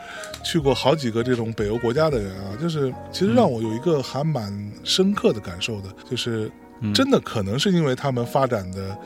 [0.44, 4.52] 去过好几个这种北欧国家的人啊，就是其实让我有一个还蛮
[4.82, 6.50] 深刻的感受的，就是。
[6.92, 8.98] 真的可能是因为他们发展的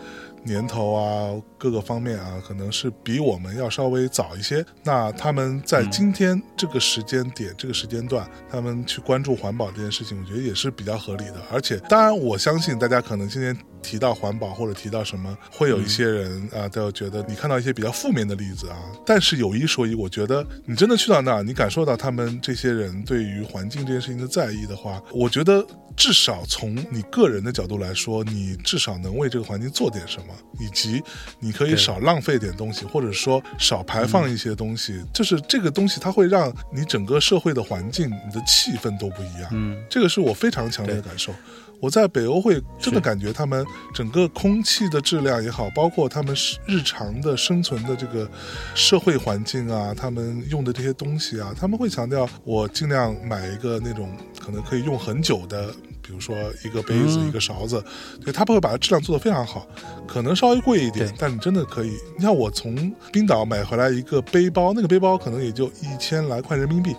[0.49, 4.65] 年头啊，各个方面啊，可能是比我们要稍微早一些。
[4.83, 11.37] 那他们在今天这个时间点、这个时间段，他们去关注环保这件事情，我觉得也是比较合理的。
[11.53, 13.57] 而且，当然，我相信大家可能今天。
[13.83, 18.77] 提到环保或者提到什么，会有一些人啊，都觉得你看到一些比较负面的例子啊。
[19.05, 25.65] 但是有一说一，我觉得你真的去到那儿，你感受到他们这些人对于环境这件事情的在意的话，我觉得
[25.97, 31.03] 至少从你个人的角度来说，你至少能为这个环境做点什么，以及
[31.41, 35.03] 你可以少浪费点东西，或者说少排放一些东西。
[35.13, 39.49] 就是这个东西，它会让你整个社会的环境、你的气氛都不一样。
[39.53, 41.33] 嗯，这个是我非常强烈的感受。
[41.81, 43.65] 我在北欧会真的感觉他们
[43.95, 46.35] 整个空气的质量也好，包括他们
[46.67, 48.29] 日常的生存的这个
[48.75, 54.11] 社会环境啊，他们用的这些东西啊，他们会强调我尽量买一个那种
[54.41, 55.73] 可能可以用很久的，
[56.03, 57.83] 比如说一个杯子、一个勺子，
[58.25, 59.67] 对他不会把它质量做得非常好，
[60.07, 61.93] 可能稍微贵一点，但你真的可以。
[62.17, 66.97] 你看我从冰岛买回来一个背包，那个背包可能也就一千来块人民币。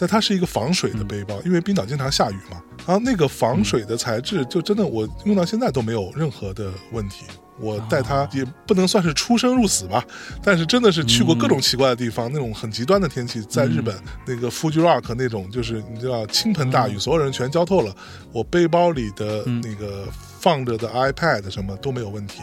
[0.00, 2.62] 但它是一个防水的背包，因为冰岛经常下雨嘛。
[2.86, 7.26] 然后那个防水的材质，就真的我用到现在都没有任何的问题。
[7.58, 10.02] 我带它也不能算是出生入死吧，
[10.42, 13.94] 但是真的是去过各种奇怪的地方，那种很极端的天气，在日本
[14.26, 17.94] 那个 Fuji Rock 那种，就是你知道倾盆大雨，所有人全浇透了，
[18.32, 20.08] 我背包里的那个
[20.38, 22.40] 放着的 iPad 什么都没有问题。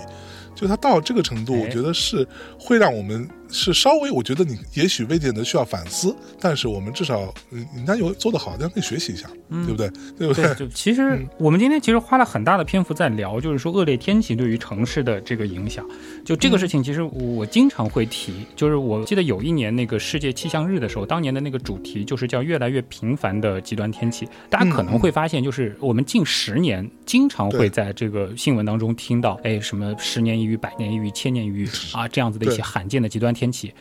[0.53, 2.27] 就它到这个程度，我觉得是
[2.59, 3.27] 会让我们。
[3.49, 9.89] 是稍微，我觉得你也许未见得需要反思，但是我们至少，嗯，人家有做得好，大家可以学习一下，对不对？
[10.17, 10.53] 对不对？
[10.55, 15.85] 就其实我们今天其实花了很大的篇幅在聊，就是说恶劣天气对于城市的这个影响。
[16.25, 24.27] 就这个事情，其实我经常会提，就是我记得有一年那个世界气象日的时候，当年的那个主题就是叫越来越频繁的极端天气。
[24.49, 33.33] 大家可能会发现，就是我们近十年经常会在这个新闻当中听到，哎，什么十年一遇、百年一遇、千年一遇啊这样子的一些罕见的极端。
[33.37, 33.73] 天气，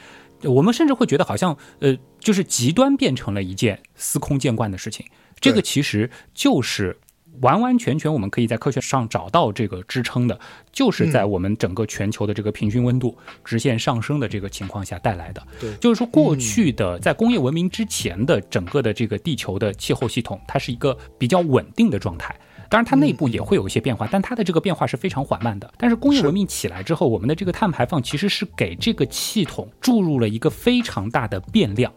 [0.42, 5.06] 我们甚至会觉得好像，呃，就是极端变成了一件司空见惯的事情。
[5.40, 6.98] 这个其实就是
[7.42, 10.40] 完完全全我们可以在科学上找到这个支撑的，
[10.72, 13.14] 就是在我们整个全球的这个平均温度
[13.44, 15.46] 直线上升的这个情况下带来的。
[15.60, 22.34] 对，就是说过去的在工业文明之前的整个的这个地球的气候系统，它是一个比较稳定的状态。
[22.68, 25.72] 当然，它内部也会有一些变化，但它的这个变化是非常缓慢的。
[25.76, 31.92] 但是工业文明起来之后，我们的这个碳排放其实是给这个系统注入了一个非常大的变量。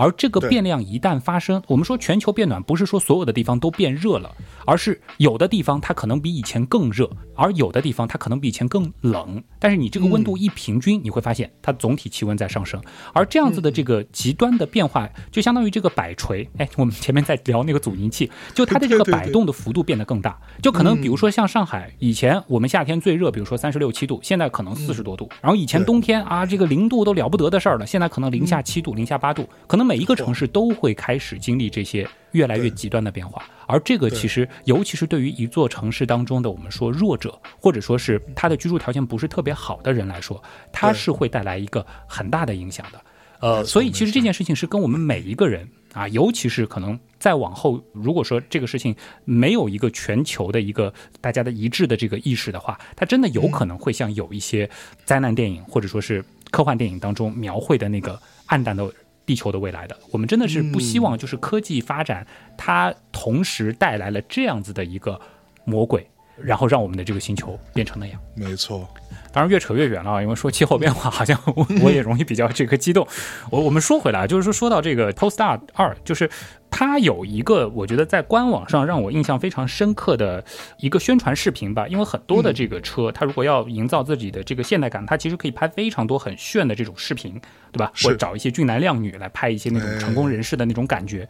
[0.00, 9.44] 而这个变量一旦发生，我们说全球变暖，不是说所有的地方都变热了，而是有的地方它可能比以前更热，而有的地方它可能比以前更冷。
[9.58, 12.80] 但是你这个温度一平均，你会发现它总体气温在上升。
[13.12, 16.48] 而这样子的这个极端的变化，就相当于这个摆锤。
[16.56, 20.40] 哎，我们前面在聊那个阻尼器，就它的这个摆动的幅度变得更大。
[20.62, 25.28] 就可能比如说像上海，以前我们夏天最热，比如说三十六七度，现在可能四十多度。
[25.42, 29.89] 然后以前冬天啊，这个零度都了不得的事儿了，现在可能零下七度、零下八度，可能。
[29.90, 40.40] 每一个城市都会开始经历这些越来越极端的变化，而这个其实，尤其是对于一座城市当中的我们说弱者，或者说是他的居住条件不是特别好的人来说，
[40.70, 43.00] 他是会带来一个很大的影响的。
[43.40, 48.94] 呃，所以其实这件事情是跟我们每一个人啊，尤其是可能再往后，如果说这个事情
[49.24, 54.70] 没有一个全球的一个大家的一致的这个意识的话，它真的有可能会像有一些
[55.04, 56.24] 灾难电影或者说是。
[56.50, 58.84] 科幻电影当中描绘的那个暗淡的
[59.30, 59.96] 地球的未来的。
[60.10, 62.26] 我们真的是不希望，就是科技发展
[62.56, 65.20] 它同时带来了这样子的一个
[65.64, 66.04] 魔鬼，
[66.36, 68.20] 然后让我们的这个星球变成那样。
[68.34, 68.88] 没错。
[69.32, 71.40] 当然越扯越远了，因为说气候变化，好像
[71.80, 73.06] 我也容易比较这个激动。
[73.52, 76.28] 我我们说回来，就是说说到这个 Post Star 二，就是
[76.70, 80.44] 它有一个我觉得在官网上让我印象非常深刻的
[80.78, 81.86] 一个宣传视频吧。
[81.88, 87.40] 因为很多的这个车，它如果要营造自己的这个现代感，它其实可以拍非常多很炫的这种视频，
[87.72, 87.92] 对吧？
[88.02, 91.28] 或者找一些俊男靓女来拍一些那种成功人士的那种感觉。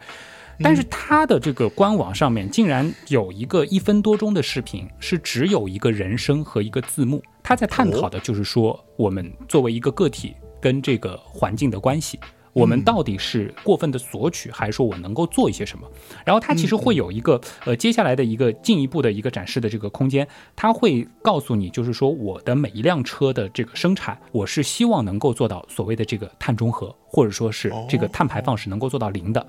[0.63, 7.23] 但是它的这个官网上面竟然有一个一分多钟的视频，是只有一个人声和一个字幕。
[7.41, 12.19] 他在探讨的就是说，我们作为一个个体跟这个环境的关系，
[12.53, 15.87] 我们到底是过分的索取，还是说我能够做一些什么？
[16.25, 29.45] 然后它其实会有一个呃接下来的一个进一步的一个展示的这个空间，它会告诉你，就是说我的每一辆车的这个生产，我是希望能够做到所谓的这个碳中和，或者说是这个碳排放是能够做到零的。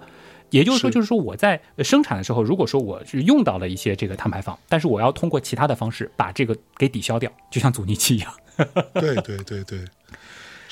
[0.51, 8.31] 也就是说，就是说我在生产的时候，如果说我是用到了一些这个碳排放，但是我要通过其他的方式把这个给抵消掉，就像阻尼器一样。
[8.93, 9.79] 对对对对，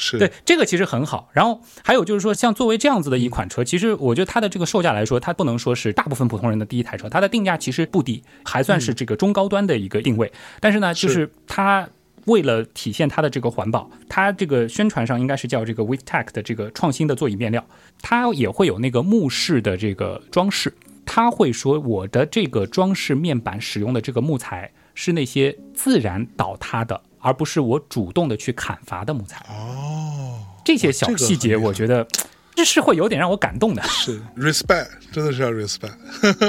[0.01, 1.28] 是对这个其实很好。
[1.32, 10.32] 然后还有就是说，像作为这样子的一款车，其实我觉得它的这个售价来说，它不能说是大部分普通人的第一台车，它的定价其实不低，还算是这个中高端的一个定位。
[10.59, 11.89] 但是呢，就是它。
[12.27, 17.64] 为了体现它的这个环保，它这个宣传上应该是叫这个 WeTech 的这个创新的座椅面料，
[18.02, 20.72] 它也会有那个木饰的这个装饰。
[21.06, 29.44] 它会说我的这个装饰面板使用的这个木材是那些自然倒塌的，而不是我主动的去砍伐的木材。
[29.48, 32.06] 哦，这些小细节我觉得。
[32.55, 35.94] 这是会有点让我感动的，是 respect，真的是要 respect。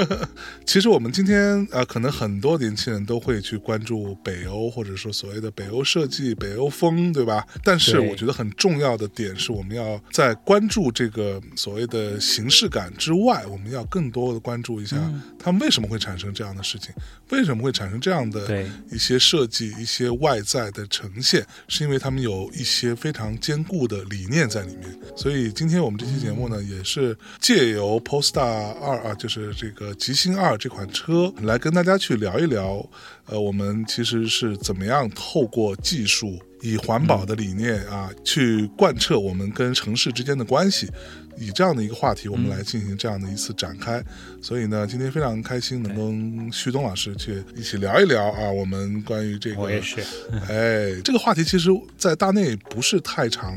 [0.66, 7.46] 其实我们今天啊，可能很多年轻人都会去关注北欧，或者说所谓的北欧设计、北欧风，对吧？
[7.64, 14.96] 但是我觉得很重要的点是，我们要在关注这个所谓的形式感之外，我们要更多的关注一下
[15.38, 16.94] 他们为什么会产生这样的事情，
[17.30, 24.98] 为什么会产生这样的一些设计、一些外在的呈现，是因为他们有一些非常坚固的理念在里面。
[25.16, 25.98] 所以今天我们。
[25.98, 32.84] 这期节目呢，也是借由 Polestar 二啊，就是这个极星二这款车，来跟大家去聊一聊，
[33.26, 40.90] 呃，我们其实是怎么样透过技术，以环保的理念啊，去贯彻我们跟城市之间的关系，
[41.38, 44.02] 以这样的一个话题，我们来进行这样的一次展开。
[44.40, 50.00] 所以呢，今天非常开心能跟旭东老师去一起聊一聊啊，我们关于这个，我也是，
[50.48, 53.56] 哎，这个话题其实，在大内不是太长。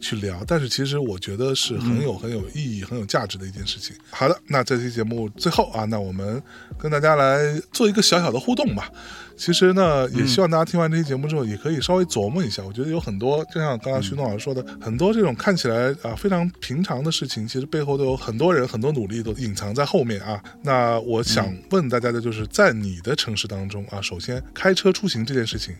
[0.00, 3.96] 去聊，但是其实我觉得是很有很有意义、很有价值的一件事情。
[4.10, 6.42] 好的，那这期节目最后啊，那我们
[6.78, 8.90] 跟大家来做一个小小的互动吧。
[9.36, 12.62] 其实呢，也希望大家听完这期节目之后，也可以稍微琢磨一下。
[12.64, 20.42] 我觉得有很多，就像刚刚徐东老师说的，很多这种看起来啊非常平常的事情，其实背后都有很多人、很多努力都隐藏在后面啊。
[20.62, 25.74] 那我想问大家的就是，在你的城市当中啊，首先开车出行这件事情。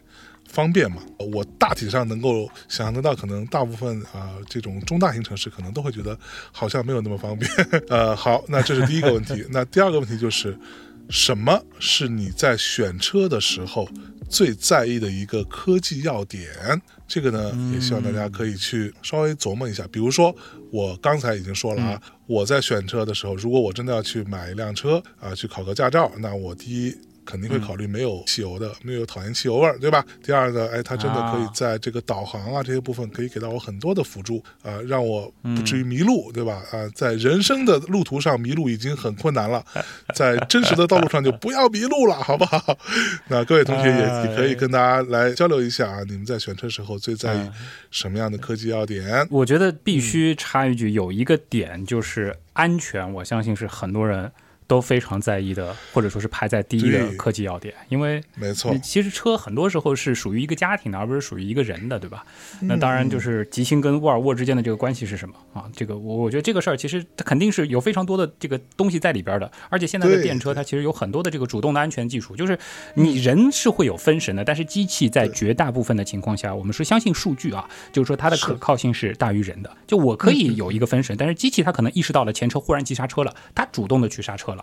[0.49, 1.03] 方便嘛？
[1.33, 6.19] 我大体上能够想象得到，可能大部分啊这种中大型城市可能都会觉得
[6.53, 7.51] 好像没有那么方便。
[7.89, 9.45] 呃，好，那这是第一个问题。
[9.51, 10.57] 那第二个问题就是，
[11.11, 13.89] 什么是你在选车的时候
[14.29, 16.49] 最在意的一个科技要点？
[17.07, 19.87] 这个呢，也希望大家可以去稍微琢磨一下。
[19.93, 20.35] 比如说，
[20.73, 26.97] 我刚才已经说了啊，我在选车的时候，如果我真的要去买一辆车啊，去考个驾照，那我第一。
[27.27, 30.03] 肯定会考虑没有汽油的，没有讨厌汽油味儿，对吧？
[30.23, 36.63] 第二呢，哎，它真的可以在这个导航啊这些部分可以给到我很多的辅助啊，让我不至于迷路，对吧？
[36.71, 39.65] 啊，在人生的路途上迷路已经很困难了，
[40.15, 42.79] 在真实的道路上就 不要迷路了，好不好？
[43.29, 47.51] 那各位同学也也可以跟大家来交流一下啊，你们在选车时候最在意
[47.91, 49.27] 什么样的科技要点？
[49.31, 54.31] 我觉得必须插一句，有一个点就是安全，我相信是很多人。
[54.67, 62.27] 都非常在意的，或者说是排在第一的科技要点，因为没错，其实车很多时候是属于一个家庭的，而不是属于一个人的，对吧？
[62.63, 65.71] 那当然就是吉星跟沃尔沃之间的这个关系是什么啊？
[65.77, 72.59] 这个我我觉得这个事儿其实它肯定是有非常多的这个东西在里边的，而且现在的电车它其实有很多的这个主动的安全技术，就是
[72.95, 79.71] 你人是会有分神的，但是机器在绝大部分的情况下，我们是相信数据啊，就是说它的可靠性是大于人的。
[79.87, 84.56] 就我可以有一个分神，但是机器它可能意识到了前车忽然急刹车了，它主动的去刹车。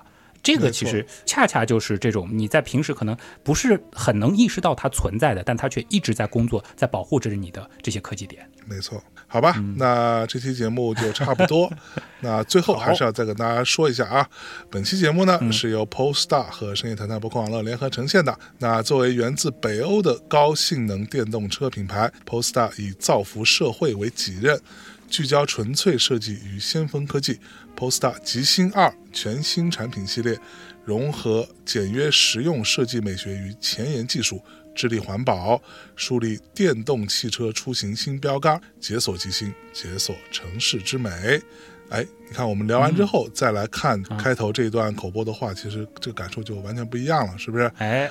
[0.43, 8.45] 这个其实恰恰就是这种你在平时可能不是很能意识到它存在的，但它却一直在工作，在保护着你的这些科技点。
[8.65, 11.71] 没错，好吧，那这期节目就差不多。
[12.19, 14.27] 那最后还是要再跟大家说一下啊，
[14.69, 18.37] 本期节目呢是由 Polestar 和深夜谈谈博客网络联合呈现的。
[18.59, 24.59] 那作为源自北欧的高性能电动车品牌，Polestar 以造福社会为己任。
[25.13, 27.39] 聚焦纯粹设计与先锋科技
[27.77, 30.35] ，Polestar 极星二全新产品系列，
[30.83, 34.41] 融合简约实用设计美学与前沿技术，
[34.73, 35.61] 致力环保，
[35.95, 41.11] 树立电动汽车出行新标杆，解锁极星，解锁城市之美。
[41.89, 47.71] 哎，你看，我们聊完之后再来看开头这段口播的话，其实这个感受就完全不一样了，是不是？
[47.77, 48.09] 哎。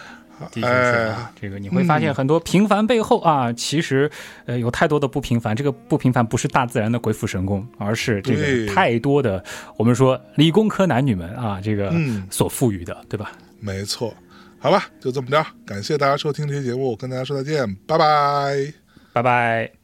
[0.50, 0.72] 的确是
[1.10, 4.10] 啊，这个你会发现很多平凡背后啊，其实
[4.46, 5.54] 呃有太多的不平凡。
[5.54, 9.44] 这个不平凡不是大自然的鬼斧神工，而是这个太多的
[9.76, 11.92] 我们说理工科男女们啊，这个
[12.30, 13.32] 所赋予的，对吧？
[13.60, 14.12] 没错，
[14.58, 15.44] 好吧，就这么着。
[15.64, 18.72] 感谢大家收听这期节目，跟大家说再见，拜拜，
[19.12, 19.70] 拜拜。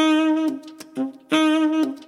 [0.00, 1.94] Mm-hmm.